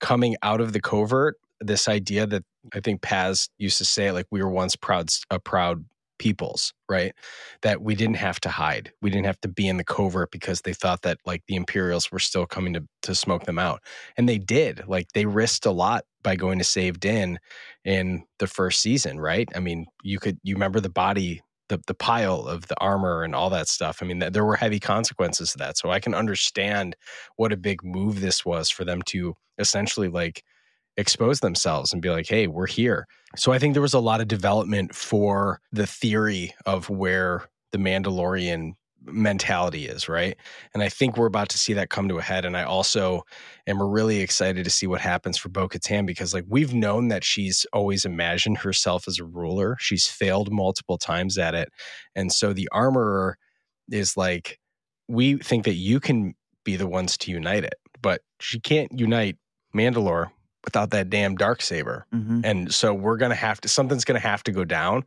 coming 0.00 0.36
out 0.42 0.60
of 0.60 0.72
the 0.72 0.80
covert, 0.80 1.36
this 1.60 1.88
idea 1.88 2.26
that 2.26 2.44
I 2.72 2.80
think 2.80 3.02
Paz 3.02 3.48
used 3.58 3.78
to 3.78 3.84
say, 3.84 4.12
like 4.12 4.26
we 4.30 4.42
were 4.42 4.50
once 4.50 4.76
proud, 4.76 5.08
a 5.30 5.40
proud 5.40 5.84
peoples, 6.18 6.72
right? 6.88 7.14
That 7.62 7.82
we 7.82 7.94
didn't 7.94 8.16
have 8.16 8.40
to 8.40 8.48
hide. 8.48 8.92
We 9.02 9.10
didn't 9.10 9.26
have 9.26 9.40
to 9.42 9.48
be 9.48 9.68
in 9.68 9.76
the 9.76 9.84
covert 9.84 10.30
because 10.30 10.62
they 10.62 10.72
thought 10.72 11.02
that 11.02 11.18
like 11.24 11.42
the 11.46 11.56
Imperials 11.56 12.10
were 12.10 12.18
still 12.18 12.46
coming 12.46 12.74
to 12.74 12.84
to 13.02 13.14
smoke 13.14 13.44
them 13.44 13.58
out. 13.58 13.82
And 14.16 14.28
they 14.28 14.38
did. 14.38 14.86
Like 14.86 15.08
they 15.12 15.26
risked 15.26 15.66
a 15.66 15.70
lot 15.70 16.04
by 16.22 16.36
going 16.36 16.58
to 16.58 16.64
save 16.64 17.04
In 17.04 17.38
in 17.84 18.24
the 18.38 18.46
first 18.46 18.80
season, 18.82 19.20
right? 19.20 19.48
I 19.54 19.60
mean, 19.60 19.86
you 20.02 20.18
could 20.18 20.38
you 20.42 20.54
remember 20.54 20.80
the 20.80 20.90
body 20.90 21.42
the, 21.68 21.80
the 21.86 21.94
pile 21.94 22.46
of 22.46 22.68
the 22.68 22.80
armor 22.80 23.22
and 23.22 23.34
all 23.34 23.50
that 23.50 23.68
stuff. 23.68 23.98
I 24.00 24.06
mean, 24.06 24.20
th- 24.20 24.32
there 24.32 24.44
were 24.44 24.56
heavy 24.56 24.78
consequences 24.78 25.52
to 25.52 25.58
that. 25.58 25.76
So 25.76 25.90
I 25.90 26.00
can 26.00 26.14
understand 26.14 26.96
what 27.36 27.52
a 27.52 27.56
big 27.56 27.82
move 27.82 28.20
this 28.20 28.44
was 28.44 28.70
for 28.70 28.84
them 28.84 29.02
to 29.06 29.34
essentially 29.58 30.08
like 30.08 30.44
expose 30.96 31.40
themselves 31.40 31.92
and 31.92 32.02
be 32.02 32.10
like, 32.10 32.26
hey, 32.26 32.46
we're 32.46 32.66
here. 32.66 33.06
So 33.36 33.52
I 33.52 33.58
think 33.58 33.74
there 33.74 33.82
was 33.82 33.94
a 33.94 34.00
lot 34.00 34.20
of 34.20 34.28
development 34.28 34.94
for 34.94 35.60
the 35.72 35.86
theory 35.86 36.54
of 36.64 36.88
where 36.88 37.44
the 37.72 37.78
Mandalorian 37.78 38.72
mentality 39.04 39.86
is, 39.86 40.08
right? 40.08 40.36
And 40.74 40.82
I 40.82 40.88
think 40.88 41.16
we're 41.16 41.26
about 41.26 41.48
to 41.50 41.58
see 41.58 41.74
that 41.74 41.90
come 41.90 42.08
to 42.08 42.18
a 42.18 42.22
head. 42.22 42.44
And 42.44 42.56
I 42.56 42.64
also 42.64 43.22
am 43.66 43.80
really 43.80 44.20
excited 44.20 44.64
to 44.64 44.70
see 44.70 44.86
what 44.86 45.00
happens 45.00 45.36
for 45.36 45.48
Bo 45.48 45.68
Katan 45.68 46.06
because, 46.06 46.34
like, 46.34 46.44
we've 46.48 46.74
known 46.74 47.08
that 47.08 47.22
she's 47.24 47.66
always 47.72 48.04
imagined 48.04 48.58
herself 48.58 49.06
as 49.06 49.18
a 49.18 49.24
ruler. 49.24 49.76
She's 49.78 50.06
failed 50.06 50.50
multiple 50.50 50.98
times 50.98 51.38
at 51.38 51.54
it. 51.54 51.68
And 52.14 52.32
so 52.32 52.52
the 52.52 52.68
armorer 52.72 53.36
is 53.90 54.16
like, 54.16 54.58
we 55.08 55.36
think 55.36 55.64
that 55.64 55.74
you 55.74 56.00
can 56.00 56.34
be 56.64 56.76
the 56.76 56.88
ones 56.88 57.16
to 57.18 57.30
unite 57.30 57.64
it, 57.64 57.76
but 58.02 58.22
she 58.40 58.58
can't 58.58 58.90
unite 58.98 59.36
Mandalore 59.74 60.30
without 60.66 60.90
that 60.90 61.08
damn 61.08 61.36
dark 61.36 61.62
saber. 61.62 62.06
Mm-hmm. 62.14 62.40
And 62.44 62.74
so 62.74 62.92
we're 62.92 63.16
going 63.16 63.30
to 63.30 63.36
have 63.36 63.60
to, 63.62 63.68
something's 63.68 64.04
going 64.04 64.20
to 64.20 64.26
have 64.28 64.42
to 64.44 64.52
go 64.52 64.64
down. 64.64 65.04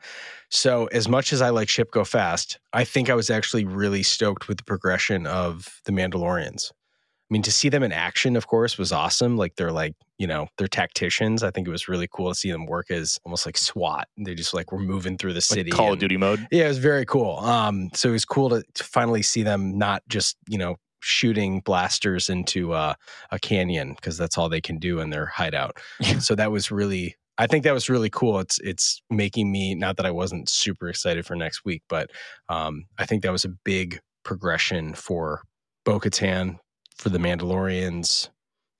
So, 0.49 0.87
as 0.87 1.07
much 1.07 1.31
as 1.31 1.43
I 1.43 1.49
like 1.51 1.69
Ship 1.69 1.91
Go 1.91 2.03
Fast, 2.03 2.57
I 2.73 2.83
think 2.83 3.11
I 3.11 3.13
was 3.13 3.29
actually 3.29 3.65
really 3.65 4.01
stoked 4.01 4.47
with 4.47 4.57
the 4.57 4.63
progression 4.63 5.27
of 5.27 5.79
the 5.85 5.91
Mandalorians. 5.91 6.71
I 6.71 7.33
mean, 7.33 7.43
to 7.43 7.51
see 7.51 7.69
them 7.69 7.83
in 7.83 7.91
action, 7.91 8.35
of 8.35 8.47
course, 8.47 8.79
was 8.79 8.91
awesome. 8.91 9.37
Like 9.37 9.55
they're 9.55 9.71
like, 9.71 9.93
you 10.17 10.25
know, 10.25 10.47
they're 10.57 10.67
tacticians. 10.67 11.43
I 11.43 11.51
think 11.51 11.67
it 11.67 11.71
was 11.71 11.87
really 11.87 12.07
cool 12.11 12.29
to 12.29 12.35
see 12.35 12.49
them 12.51 12.65
work 12.65 12.89
as 12.89 13.19
almost 13.23 13.45
like 13.45 13.55
SWAT. 13.55 14.07
They 14.17 14.33
just 14.33 14.55
like 14.55 14.71
were 14.71 14.79
moving 14.79 15.15
through 15.15 15.33
the 15.33 15.37
Like 15.37 15.43
city. 15.43 15.69
Call 15.69 15.93
of 15.93 15.99
Duty 15.99 16.17
mode. 16.17 16.47
yeah, 16.51 16.65
it 16.65 16.69
was 16.69 16.79
very 16.79 17.05
cool. 17.05 17.37
Um, 17.37 17.91
so 17.93 18.09
it 18.09 18.13
was 18.13 18.25
cool 18.25 18.49
to, 18.49 18.63
to 18.73 18.83
finally 18.83 19.21
see 19.21 19.43
them 19.43 19.77
not 19.77 20.01
just 20.09 20.37
you 20.47 20.57
know 20.57 20.77
shooting 20.99 21.61
blasters 21.61 22.29
into 22.29 22.73
uh, 22.73 22.93
a 23.31 23.39
canyon 23.39 23.93
because 23.95 24.17
that's 24.17 24.37
all 24.37 24.49
they 24.49 24.61
can 24.61 24.77
do 24.77 24.99
in 24.99 25.09
their 25.09 25.25
hideout. 25.25 25.77
so 26.19 26.35
that 26.35 26.51
was 26.51 26.71
really, 26.71 27.15
I 27.37 27.47
think 27.47 27.63
that 27.63 27.73
was 27.73 27.89
really 27.89 28.09
cool. 28.09 28.39
It's 28.39 28.59
it's 28.59 29.01
making 29.09 29.51
me 29.51 29.75
not 29.75 29.97
that 29.97 30.05
I 30.05 30.11
wasn't 30.11 30.49
super 30.49 30.89
excited 30.89 31.25
for 31.25 31.35
next 31.35 31.63
week, 31.65 31.83
but 31.89 32.11
um, 32.49 32.85
I 32.97 33.05
think 33.05 33.23
that 33.23 33.31
was 33.31 33.45
a 33.45 33.49
big 33.49 33.99
progression 34.23 34.93
for 34.93 35.41
Bo-Katan, 35.85 36.57
for 36.97 37.09
the 37.09 37.17
Mandalorians, 37.17 38.29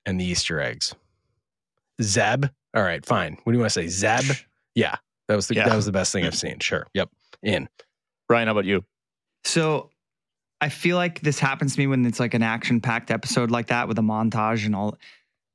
and 0.06 0.20
the 0.20 0.24
Easter 0.24 0.60
eggs. 0.60 0.94
Zeb. 2.02 2.46
All 2.74 2.82
right, 2.82 3.04
fine. 3.04 3.36
What 3.42 3.52
do 3.52 3.56
you 3.58 3.60
want 3.60 3.72
to 3.72 3.80
say? 3.82 3.88
Zeb. 3.88 4.36
Yeah, 4.74 4.96
that 5.28 5.36
was 5.36 5.48
the 5.48 5.54
Yeah. 5.56 5.68
that 5.68 5.76
was 5.76 5.86
the 5.86 5.92
best 5.92 6.12
thing 6.12 6.24
I've 6.24 6.34
seen. 6.36 6.58
Sure. 6.60 6.86
Yep. 6.94 7.10
In. 7.42 7.68
Ryan, 8.28 8.48
how 8.48 8.52
about 8.52 8.64
you? 8.66 8.84
So 9.44 9.90
I 10.60 10.68
feel 10.68 10.96
like 10.96 11.20
this 11.20 11.38
happens 11.38 11.74
to 11.74 11.80
me 11.80 11.86
when 11.86 12.04
it's 12.04 12.20
like 12.20 12.34
an 12.34 12.42
action 12.42 12.80
packed 12.80 13.10
episode 13.10 13.50
like 13.50 13.68
that 13.68 13.88
with 13.88 13.98
a 13.98 14.02
montage 14.02 14.66
and 14.66 14.76
all. 14.76 14.98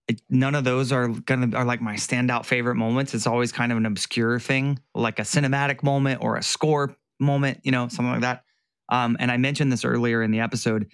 It, 0.08 0.22
none 0.30 0.53
of 0.56 0.64
those 0.64 0.91
are 0.91 1.08
gonna 1.08 1.56
are 1.58 1.66
like 1.66 1.82
my 1.82 1.95
standout 1.95 2.45
favorite 2.45 2.76
moments. 2.76 3.14
It's 3.14 3.26
always 3.28 3.51
kind 3.51 3.72
of 3.72 3.78
an 3.78 3.86
obscure 3.86 4.39
thing, 4.39 4.80
like 4.93 5.20
a 5.20 5.24
cinematic 5.24 5.82
moment 5.84 6.22
or 6.22 6.36
a 6.38 6.43
score 6.43 6.95
moment, 7.20 7.62
you 7.64 7.72
know, 7.72 7.88
something 7.88 8.12
like 8.12 8.22
that. 8.22 8.43
Um, 8.89 9.18
and 9.20 9.32
I 9.32 9.38
mentioned 9.38 9.72
this 9.72 9.84
earlier 9.86 10.22
in 10.22 10.32
the 10.32 10.39
episode. 10.41 10.88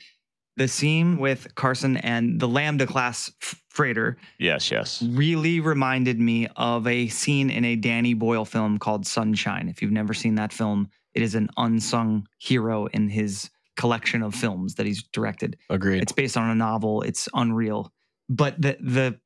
the 0.57 0.67
scene 0.67 1.17
with 1.17 1.53
Carson 1.55 1.97
and 1.97 2.39
the 2.39 2.47
Lambda 2.47 2.85
class 2.85 3.31
f- 3.41 3.61
freighter 3.69 4.17
Yes, 4.37 4.69
yes. 4.71 5.01
really 5.01 5.59
reminded 5.61 6.19
me 6.19 6.47
of 6.57 6.85
a 6.87 7.07
scene 7.07 7.49
in 7.49 7.63
a 7.65 7.75
Danny 7.77 8.13
Boyle 8.13 8.45
film 8.45 8.77
called 8.77 9.07
Sunshine. 9.07 9.67
If 9.69 9.81
you've 9.81 9.91
never 9.93 10.13
seen 10.13 10.35
that 10.35 10.51
film, 10.53 10.89
it 11.13 11.21
is 11.21 11.35
an 11.35 11.49
unsung 11.57 12.27
hero 12.37 12.87
in 12.87 13.09
his 13.09 13.49
collection 13.77 14.21
of 14.23 14.35
films 14.35 14.75
that 14.75 14.85
he's 14.85 15.03
directed. 15.03 15.57
Agreed. 15.69 16.01
It's 16.03 16.11
based 16.11 16.37
on 16.37 16.49
a 16.49 16.55
novel. 16.55 17.01
It's 17.01 17.27
unreal. 17.33 17.91
But 18.29 18.61
the 18.61 18.77
the 18.79 19.19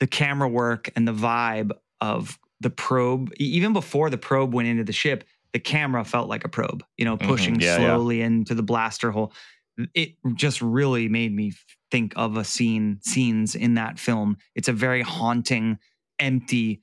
the 0.00 0.06
camera 0.06 0.48
work 0.48 0.90
and 0.96 1.06
the 1.08 1.12
vibe 1.12 1.70
of 2.00 2.38
the 2.60 2.70
probe, 2.70 3.32
even 3.38 3.72
before 3.72 4.10
the 4.10 4.18
probe 4.18 4.52
went 4.54 4.68
into 4.68 4.84
the 4.84 4.92
ship, 4.92 5.24
the 5.52 5.58
camera 5.58 6.04
felt 6.04 6.28
like 6.28 6.44
a 6.44 6.48
probe, 6.48 6.84
you 6.98 7.04
know, 7.04 7.16
Mhm. 7.16 7.26
pushing 7.26 7.60
Yeah, 7.60 7.78
yeah. 7.78 7.86
slowly 7.94 8.20
into 8.20 8.54
the 8.54 8.62
blaster 8.62 9.10
hole. 9.10 9.32
It 9.94 10.16
just 10.34 10.60
really 10.62 11.08
made 11.08 11.34
me 11.34 11.52
think 11.90 12.12
of 12.16 12.36
a 12.36 12.44
scene, 12.44 12.98
scenes 13.02 13.54
in 13.54 13.74
that 13.74 13.98
film. 13.98 14.36
It's 14.54 14.68
a 14.68 14.72
very 14.72 15.02
haunting, 15.02 15.78
empty, 16.18 16.82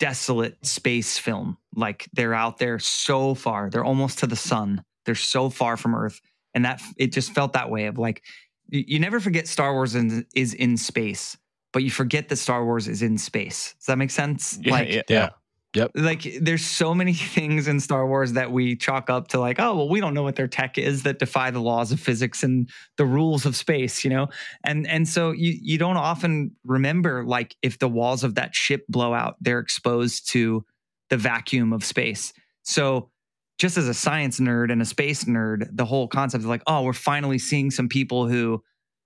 desolate 0.00 0.64
space 0.66 1.16
film. 1.18 1.56
Like 1.74 2.08
they're 2.12 2.34
out 2.34 2.58
there 2.58 2.78
so 2.78 3.34
far, 3.34 3.70
they're 3.70 3.84
almost 3.84 4.18
to 4.20 4.26
the 4.26 4.36
sun. 4.36 4.84
They're 5.06 5.14
so 5.14 5.50
far 5.50 5.76
from 5.76 5.94
Earth. 5.94 6.20
And 6.54 6.64
that 6.64 6.80
it 6.96 7.12
just 7.12 7.32
felt 7.32 7.52
that 7.54 7.70
way 7.70 7.86
of 7.86 7.98
like 7.98 8.22
you, 8.68 8.84
you 8.86 8.98
never 8.98 9.20
forget 9.20 9.46
Star 9.46 9.72
Wars 9.72 9.94
in, 9.94 10.26
is 10.34 10.54
in 10.54 10.76
space, 10.76 11.36
but 11.72 11.82
you 11.82 11.90
forget 11.90 12.28
that 12.28 12.36
Star 12.36 12.64
Wars 12.64 12.88
is 12.88 13.02
in 13.02 13.18
space. 13.18 13.74
Does 13.78 13.86
that 13.86 13.98
make 13.98 14.10
sense? 14.10 14.58
Yeah, 14.62 14.72
like, 14.72 14.88
yeah, 14.88 15.02
yeah. 15.08 15.28
yeah. 15.74 15.86
like 15.94 16.22
there's 16.40 16.64
so 16.64 16.94
many 16.94 17.12
things 17.36 17.68
in 17.68 17.80
Star 17.80 18.06
Wars 18.06 18.32
that 18.34 18.52
we 18.52 18.76
chalk 18.76 19.10
up 19.10 19.28
to 19.28 19.40
like, 19.40 19.58
oh 19.58 19.76
well, 19.76 19.88
we 19.88 20.00
don't 20.00 20.14
know 20.14 20.22
what 20.22 20.36
their 20.36 20.48
tech 20.48 20.78
is 20.78 21.02
that 21.02 21.18
defy 21.18 21.50
the 21.50 21.60
laws 21.60 21.92
of 21.92 22.00
physics 22.00 22.42
and 22.42 22.68
the 22.96 23.06
rules 23.06 23.46
of 23.46 23.56
space, 23.56 24.04
you 24.04 24.10
know? 24.10 24.28
And 24.64 24.86
and 24.86 25.08
so 25.08 25.32
you 25.32 25.58
you 25.60 25.78
don't 25.78 25.96
often 25.96 26.52
remember 26.64 27.24
like 27.24 27.56
if 27.62 27.78
the 27.78 27.88
walls 27.88 28.24
of 28.24 28.36
that 28.36 28.54
ship 28.54 28.84
blow 28.88 29.12
out, 29.12 29.36
they're 29.40 29.60
exposed 29.60 30.30
to 30.30 30.64
the 31.10 31.16
vacuum 31.16 31.72
of 31.72 31.84
space. 31.84 32.32
So 32.62 33.10
just 33.58 33.76
as 33.76 33.88
a 33.88 33.94
science 33.94 34.40
nerd 34.40 34.72
and 34.72 34.82
a 34.82 34.84
space 34.84 35.24
nerd, 35.24 35.68
the 35.72 35.84
whole 35.84 36.08
concept 36.08 36.42
of 36.44 36.50
like, 36.50 36.62
oh, 36.66 36.82
we're 36.82 36.92
finally 36.92 37.38
seeing 37.38 37.70
some 37.70 37.88
people 37.88 38.28
who 38.28 38.62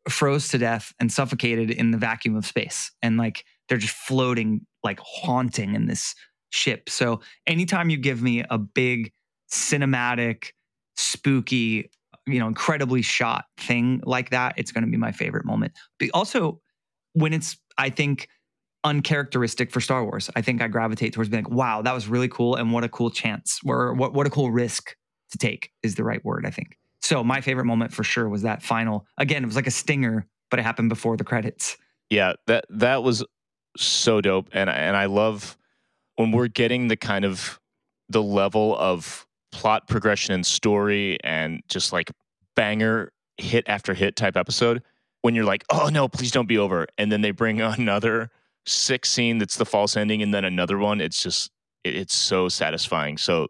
froze 0.08 0.48
to 0.48 0.58
death 0.58 0.92
and 0.98 1.12
suffocated 1.12 1.70
in 1.70 1.90
the 1.90 1.98
vacuum 1.98 2.34
of 2.34 2.46
space. 2.46 2.90
And 3.02 3.18
like 3.18 3.44
they're 3.68 3.78
just 3.78 3.94
floating, 3.94 4.66
like 4.82 5.00
haunting 5.00 5.74
in 5.74 5.86
this 5.86 6.14
ship. 6.50 6.88
So 6.88 7.20
anytime 7.46 7.90
you 7.90 7.98
give 7.98 8.22
me 8.22 8.42
a 8.48 8.56
big 8.58 9.12
cinematic, 9.52 10.52
spooky, 10.96 11.90
you 12.26 12.38
know, 12.38 12.48
incredibly 12.48 13.02
shot 13.02 13.44
thing 13.58 14.00
like 14.04 14.30
that, 14.30 14.54
it's 14.56 14.72
going 14.72 14.84
to 14.84 14.90
be 14.90 14.96
my 14.96 15.12
favorite 15.12 15.44
moment. 15.44 15.72
But 15.98 16.10
also 16.14 16.60
when 17.12 17.32
it's, 17.32 17.58
I 17.76 17.90
think, 17.90 18.28
uncharacteristic 18.84 19.70
for 19.70 19.80
Star 19.80 20.04
Wars, 20.04 20.30
I 20.36 20.42
think 20.42 20.62
I 20.62 20.68
gravitate 20.68 21.12
towards 21.12 21.30
being 21.30 21.44
like, 21.44 21.52
wow, 21.52 21.82
that 21.82 21.92
was 21.92 22.08
really 22.08 22.28
cool. 22.28 22.54
And 22.54 22.72
what 22.72 22.84
a 22.84 22.88
cool 22.88 23.10
chance 23.10 23.58
or 23.64 23.94
what, 23.94 24.14
what 24.14 24.26
a 24.26 24.30
cool 24.30 24.50
risk 24.50 24.94
to 25.30 25.38
take 25.38 25.70
is 25.82 25.94
the 25.94 26.04
right 26.04 26.24
word, 26.24 26.46
I 26.46 26.50
think. 26.50 26.78
So 27.00 27.22
my 27.22 27.40
favorite 27.40 27.64
moment 27.64 27.92
for 27.92 28.04
sure 28.04 28.28
was 28.28 28.42
that 28.42 28.62
final, 28.62 29.06
again, 29.16 29.42
it 29.42 29.46
was 29.46 29.56
like 29.56 29.66
a 29.66 29.72
stinger, 29.72 30.26
but 30.50 30.58
it 30.58 30.62
happened 30.62 30.88
before 30.88 31.16
the 31.16 31.24
credits. 31.24 31.76
Yeah, 32.10 32.34
that 32.46 32.64
that 32.70 33.02
was 33.02 33.24
so 33.76 34.20
dope, 34.20 34.48
and 34.52 34.70
and 34.70 34.96
I 34.96 35.06
love 35.06 35.56
when 36.16 36.32
we're 36.32 36.48
getting 36.48 36.88
the 36.88 36.96
kind 36.96 37.24
of 37.24 37.60
the 38.08 38.22
level 38.22 38.76
of 38.78 39.26
plot 39.52 39.88
progression 39.88 40.34
and 40.34 40.44
story 40.44 41.18
and 41.22 41.62
just 41.68 41.92
like 41.92 42.10
banger 42.56 43.12
hit 43.36 43.64
after 43.66 43.94
hit 43.94 44.16
type 44.16 44.36
episode. 44.36 44.82
When 45.22 45.34
you're 45.34 45.44
like, 45.44 45.64
oh 45.70 45.88
no, 45.88 46.08
please 46.08 46.30
don't 46.30 46.48
be 46.48 46.58
over, 46.58 46.86
and 46.96 47.12
then 47.12 47.20
they 47.20 47.30
bring 47.30 47.60
another 47.60 48.30
sick 48.66 49.06
scene 49.06 49.38
that's 49.38 49.56
the 49.56 49.64
false 49.66 49.96
ending, 49.96 50.22
and 50.22 50.32
then 50.34 50.44
another 50.44 50.78
one. 50.78 51.00
It's 51.00 51.22
just 51.22 51.50
it, 51.84 51.94
it's 51.96 52.14
so 52.14 52.48
satisfying. 52.48 53.16
So 53.18 53.48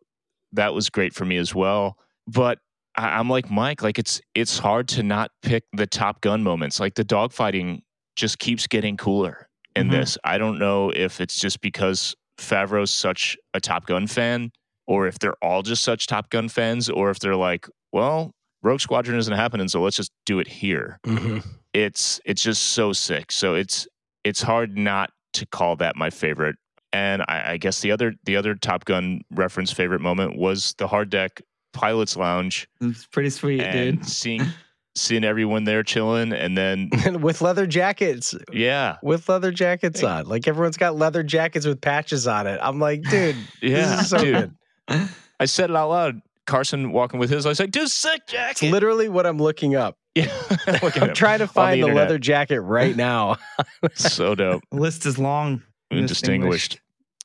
that 0.53 0.75
was 0.75 0.91
great 0.91 1.15
for 1.15 1.25
me 1.25 1.37
as 1.37 1.55
well. 1.55 1.97
But 2.27 2.59
I, 2.97 3.19
I'm 3.19 3.29
like 3.29 3.51
Mike, 3.51 3.83
like 3.83 3.99
it's 3.99 4.21
it's 4.35 4.59
hard 4.59 4.89
to 4.89 5.03
not 5.03 5.31
pick 5.43 5.65
the 5.73 5.87
Top 5.87 6.21
Gun 6.21 6.43
moments, 6.43 6.81
like 6.81 6.95
the 6.95 7.05
dogfighting 7.05 7.81
just 8.17 8.39
keeps 8.39 8.67
getting 8.67 8.97
cooler 8.97 9.49
in 9.77 9.89
Mhm. 9.89 9.93
this. 9.93 10.19
I 10.25 10.39
don't 10.39 10.59
know 10.59 10.91
if 10.91 11.21
it's 11.21 11.39
just 11.39 11.61
because 11.61 12.15
Favreau's 12.39 12.91
such 12.91 13.37
a 13.55 13.61
Top 13.61 13.87
Gun 13.87 14.07
fan, 14.07 14.51
or 14.87 15.07
if 15.07 15.19
they're 15.19 15.37
all 15.43 15.63
just 15.63 15.83
such 15.83 16.07
Top 16.07 16.31
Gun 16.31 16.49
fans, 16.49 16.89
or 16.89 17.11
if 17.11 17.19
they're 17.19 17.37
like, 17.37 17.69
well, 17.93 18.33
Rogue 18.63 18.81
Squadron 18.81 19.19
isn't 19.19 19.33
happening, 19.37 19.69
so 19.69 19.81
let's 19.83 19.97
just 19.97 20.11
do 20.27 20.39
it 20.41 20.49
here. 20.49 20.99
Mhm. 21.07 21.45
It's 21.75 22.21
it's 22.25 22.43
just 22.43 22.63
so 22.63 22.93
sick. 22.93 23.31
So 23.31 23.55
it's 23.55 23.87
it's 24.25 24.43
hard 24.43 24.77
not 24.77 25.11
to 25.35 25.47
call 25.47 25.77
that 25.77 25.97
my 25.97 26.11
favorite. 26.11 26.57
And 26.93 27.23
I, 27.29 27.53
I 27.53 27.57
guess 27.59 27.81
the 27.81 27.91
other 27.93 28.15
the 28.25 28.37
other 28.37 28.55
Top 28.55 28.85
Gun 28.87 29.21
reference 29.31 29.71
favorite 29.73 30.01
moment 30.01 30.37
was 30.39 30.75
the 30.79 30.87
hard 30.89 31.11
deck 31.11 31.43
pilots 31.75 32.17
lounge 32.17 32.67
It's 32.81 33.07
pretty 33.07 33.31
sweet, 33.31 33.61
and 33.61 33.99
dude. 33.99 34.09
seeing 34.09 34.43
seeing 34.97 35.23
everyone 35.23 35.65
there 35.65 35.83
chilling 35.83 36.33
and 36.33 36.57
then 36.57 36.91
with 37.21 37.41
leather 37.43 37.67
jackets, 37.67 38.35
yeah 38.53 38.97
with 39.03 39.29
leather 39.29 39.53
jackets 39.53 40.03
on. 40.03 40.27
Like 40.27 40.49
everyone's 40.49 40.79
got 40.79 40.97
leather 40.97 41.23
jackets 41.23 41.67
with 41.67 41.81
patches 41.81 42.27
on 42.27 42.47
it. 42.47 42.59
I'm 42.63 42.81
like, 42.81 43.03
dude, 43.03 43.37
yeah 43.63 43.97
this 43.97 44.01
is 44.01 44.09
so 44.09 44.19
dude 44.19 44.55
good. 44.89 45.09
i 45.39 45.45
said 45.45 45.69
it 45.71 45.77
out 45.77 45.91
loud 45.91 46.21
carson 46.47 46.91
walking 46.93 47.21
with 47.21 47.29
his 47.29 47.45
i 47.45 47.51
was 47.51 47.61
like 47.61 47.71
dude 47.71 47.91
sick 47.91 48.23
It's 48.33 48.63
literally 48.63 49.11
what 49.11 49.27
I'm 49.27 49.37
looking 49.39 49.75
up. 49.77 49.99
Yeah 50.23 50.49
Look 50.83 50.97
at 50.97 51.03
I'm 51.03 51.09
him. 51.11 51.15
trying 51.15 51.39
to 51.41 51.47
find 51.47 51.75
the, 51.75 51.87
internet. 51.87 52.05
leather 52.09 52.19
jacket 52.19 52.61
right 52.61 52.95
now. 52.97 53.37
so 53.95 54.35
dope 54.35 54.63
The 54.71 54.77
list 54.81 55.07
is 55.07 55.19
long. 55.19 55.63
and 55.91 56.07
distinguished 56.09 56.81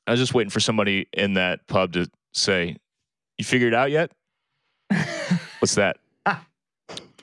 i 0.06 0.10
was 0.10 0.20
just 0.20 0.34
waiting 0.34 0.50
for 0.50 0.60
somebody 0.60 1.06
in 1.12 1.34
that 1.34 1.66
pub 1.66 1.92
to 1.94 2.08
say 2.32 2.76
you 3.38 3.44
figured 3.44 3.72
it 3.72 3.76
out 3.76 3.90
yet 3.90 4.10
what's 5.60 5.74
that 5.76 5.96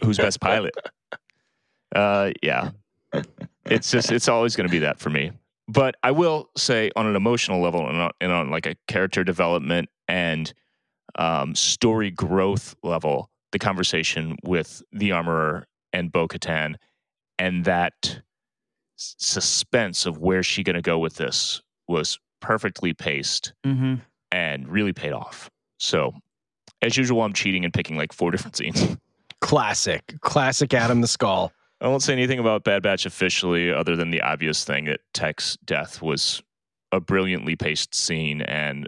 who's 0.04 0.18
best 0.18 0.40
pilot 0.42 0.74
uh 1.96 2.32
yeah 2.42 2.72
it's 3.66 3.92
just 3.92 4.12
it's 4.12 4.28
always 4.28 4.56
going 4.56 4.68
to 4.68 4.72
be 4.72 4.80
that 4.80 5.00
for 5.00 5.10
me 5.10 5.32
but 5.68 5.96
i 6.04 6.10
will 6.12 6.50
say 6.58 6.90
on 6.96 7.06
an 7.06 7.16
emotional 7.16 7.62
level 7.62 7.88
and 7.88 7.98
on, 7.98 8.12
and 8.20 8.32
on 8.32 8.50
like 8.50 8.66
a 8.66 8.76
character 8.88 9.24
development 9.24 9.90
and 10.08 10.54
um, 11.16 11.54
story 11.56 12.10
growth 12.10 12.74
level 12.84 13.30
the 13.52 13.60
conversation 13.60 14.38
with 14.44 14.82
the 14.92 15.12
armorer 15.12 15.66
and 15.94 16.12
bo-katan 16.12 16.76
and 17.40 17.66
that 17.66 18.22
s- 18.98 19.16
suspense 19.18 20.06
of 20.06 20.18
where's 20.20 20.46
she 20.46 20.64
going 20.64 20.76
to 20.76 20.82
go 20.82 20.98
with 21.00 21.16
this 21.16 21.62
was 21.88 22.20
perfectly 22.40 22.94
paced 22.94 23.54
Mm-hmm. 23.66 23.96
and 24.32 24.68
really 24.70 24.94
paid 24.94 25.12
off 25.14 25.50
so 25.80 26.14
as 26.82 26.96
usual 26.98 27.22
i'm 27.24 27.34
cheating 27.34 27.64
and 27.66 27.74
picking 27.74 27.98
like 27.98 28.14
four 28.14 28.32
different 28.32 28.56
scenes 28.56 28.98
Classic. 29.42 30.14
Classic 30.22 30.72
Adam 30.74 31.02
the 31.02 31.08
Skull. 31.08 31.52
I 31.82 31.88
won't 31.88 32.04
say 32.04 32.14
anything 32.14 32.38
about 32.38 32.64
Bad 32.64 32.84
Batch 32.84 33.08
officially, 33.08 33.74
other 33.74 33.96
than 33.96 34.12
the 34.12 34.22
obvious 34.22 34.64
thing 34.64 34.86
that 34.86 35.00
Tech's 35.16 35.58
death 35.66 36.00
was 36.00 36.44
a 36.92 37.00
brilliantly 37.00 37.56
paced 37.56 37.96
scene 37.96 38.42
and 38.44 38.88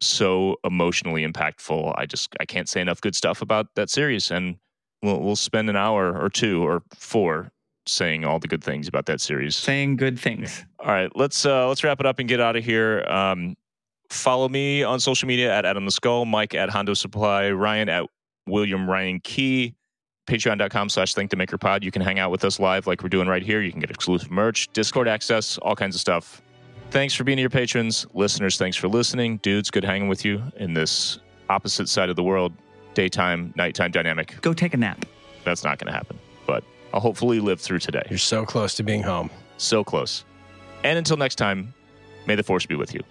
so 0.00 0.56
emotionally 0.64 1.26
impactful. 1.26 1.94
I 1.96 2.06
just 2.06 2.34
I 2.40 2.44
can't 2.44 2.68
say 2.68 2.80
enough 2.80 3.00
good 3.00 3.14
stuff 3.14 3.42
about 3.42 3.74
that 3.74 3.90
series, 3.90 4.30
and 4.30 4.56
we'll 5.02 5.20
we'll 5.20 5.36
spend 5.36 5.70
an 5.70 5.76
hour 5.76 6.18
or 6.18 6.28
two 6.28 6.66
or 6.66 6.82
four 6.94 7.50
saying 7.86 8.24
all 8.24 8.38
the 8.38 8.48
good 8.48 8.62
things 8.62 8.88
about 8.88 9.06
that 9.06 9.20
series. 9.20 9.56
Saying 9.56 9.96
good 9.96 10.18
things. 10.18 10.64
All 10.80 10.88
right, 10.88 11.10
let's 11.14 11.46
uh, 11.46 11.68
let's 11.68 11.84
wrap 11.84 12.00
it 12.00 12.06
up 12.06 12.18
and 12.18 12.28
get 12.28 12.40
out 12.40 12.56
of 12.56 12.64
here. 12.64 13.04
Um, 13.08 13.56
follow 14.10 14.48
me 14.48 14.82
on 14.82 15.00
social 15.00 15.28
media 15.28 15.52
at 15.52 15.64
Adam 15.64 15.84
the 15.84 15.90
Skull, 15.90 16.24
Mike 16.24 16.54
at 16.54 16.68
Hondo 16.68 16.94
Supply, 16.94 17.50
Ryan 17.50 17.88
at 17.88 18.04
William 18.46 18.88
Ryan 18.88 19.20
Key, 19.20 19.74
patreon.com 20.28 20.88
slash 20.88 21.14
thank 21.14 21.30
the 21.30 21.36
maker 21.36 21.58
pod. 21.58 21.82
You 21.84 21.90
can 21.90 22.02
hang 22.02 22.18
out 22.18 22.30
with 22.30 22.44
us 22.44 22.60
live 22.60 22.86
like 22.86 23.02
we're 23.02 23.08
doing 23.08 23.28
right 23.28 23.42
here. 23.42 23.60
You 23.62 23.70
can 23.72 23.80
get 23.80 23.90
exclusive 23.90 24.30
merch, 24.30 24.68
Discord 24.72 25.08
access, 25.08 25.58
all 25.58 25.74
kinds 25.74 25.94
of 25.94 26.00
stuff. 26.00 26.42
Thanks 26.90 27.14
for 27.14 27.24
being 27.24 27.38
here, 27.38 27.50
patrons. 27.50 28.06
Listeners, 28.14 28.56
thanks 28.56 28.76
for 28.76 28.88
listening. 28.88 29.36
Dudes, 29.38 29.70
good 29.70 29.84
hanging 29.84 30.08
with 30.08 30.24
you 30.24 30.42
in 30.56 30.72
this 30.72 31.18
opposite 31.50 31.88
side 31.88 32.08
of 32.08 32.16
the 32.16 32.22
world, 32.22 32.52
daytime, 32.94 33.52
nighttime 33.56 33.90
dynamic. 33.90 34.40
Go 34.40 34.54
take 34.54 34.72
a 34.72 34.76
nap. 34.78 35.04
That's 35.44 35.62
not 35.62 35.78
going 35.78 35.88
to 35.88 35.92
happen, 35.92 36.18
but 36.46 36.64
I'll 36.94 37.00
hopefully 37.00 37.40
live 37.40 37.60
through 37.60 37.80
today. 37.80 38.02
You're 38.08 38.18
so 38.18 38.46
close 38.46 38.74
to 38.76 38.82
being 38.82 39.02
home. 39.02 39.30
So 39.58 39.84
close. 39.84 40.24
And 40.84 40.96
until 40.96 41.16
next 41.16 41.36
time, 41.36 41.74
may 42.26 42.34
the 42.34 42.42
force 42.42 42.66
be 42.66 42.76
with 42.76 42.94
you. 42.94 43.02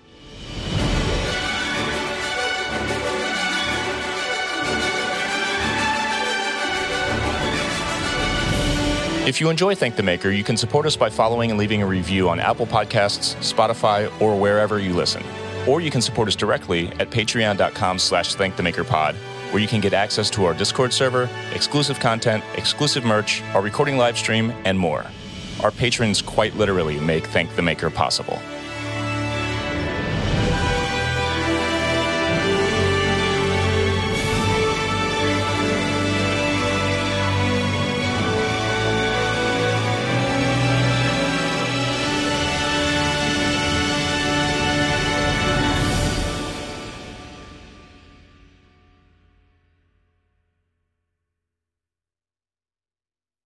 If 9.26 9.42
you 9.42 9.50
enjoy 9.50 9.74
Thank 9.74 9.96
the 9.96 10.04
Maker, 10.04 10.30
you 10.30 10.44
can 10.44 10.56
support 10.56 10.86
us 10.86 10.96
by 10.96 11.10
following 11.10 11.50
and 11.50 11.60
leaving 11.60 11.82
a 11.82 11.86
review 11.88 12.30
on 12.30 12.40
Apple 12.40 12.68
Podcasts, 12.68 13.34
Spotify, 13.38 14.06
or 14.22 14.40
wherever 14.40 14.78
you 14.78 14.94
listen. 14.94 15.24
Or 15.68 15.82
you 15.82 15.90
can 15.90 16.00
support 16.00 16.28
us 16.28 16.36
directly 16.36 16.90
at 17.00 17.10
patreon.com 17.10 17.98
slash 17.98 18.36
thankthemakerpod 18.36 19.16
where 19.52 19.64
you 19.64 19.68
can 19.68 19.82
get 19.82 19.94
access 19.94 20.30
to 20.30 20.46
our 20.46 20.54
Discord 20.54 20.94
server, 20.94 21.28
exclusive 21.54 22.00
content, 22.00 22.44
exclusive 22.56 23.04
merch, 23.04 23.42
our 23.56 23.64
recording 23.64 23.98
live 23.98 24.16
stream, 24.16 24.54
and 24.64 24.78
more. 24.78 25.04
Our 25.64 25.72
patrons 25.72 26.22
quite 26.22 26.56
literally 26.56 27.00
make 27.00 27.26
Thank 27.26 27.56
the 27.56 27.64
Maker 27.64 27.90
possible. 27.90 28.40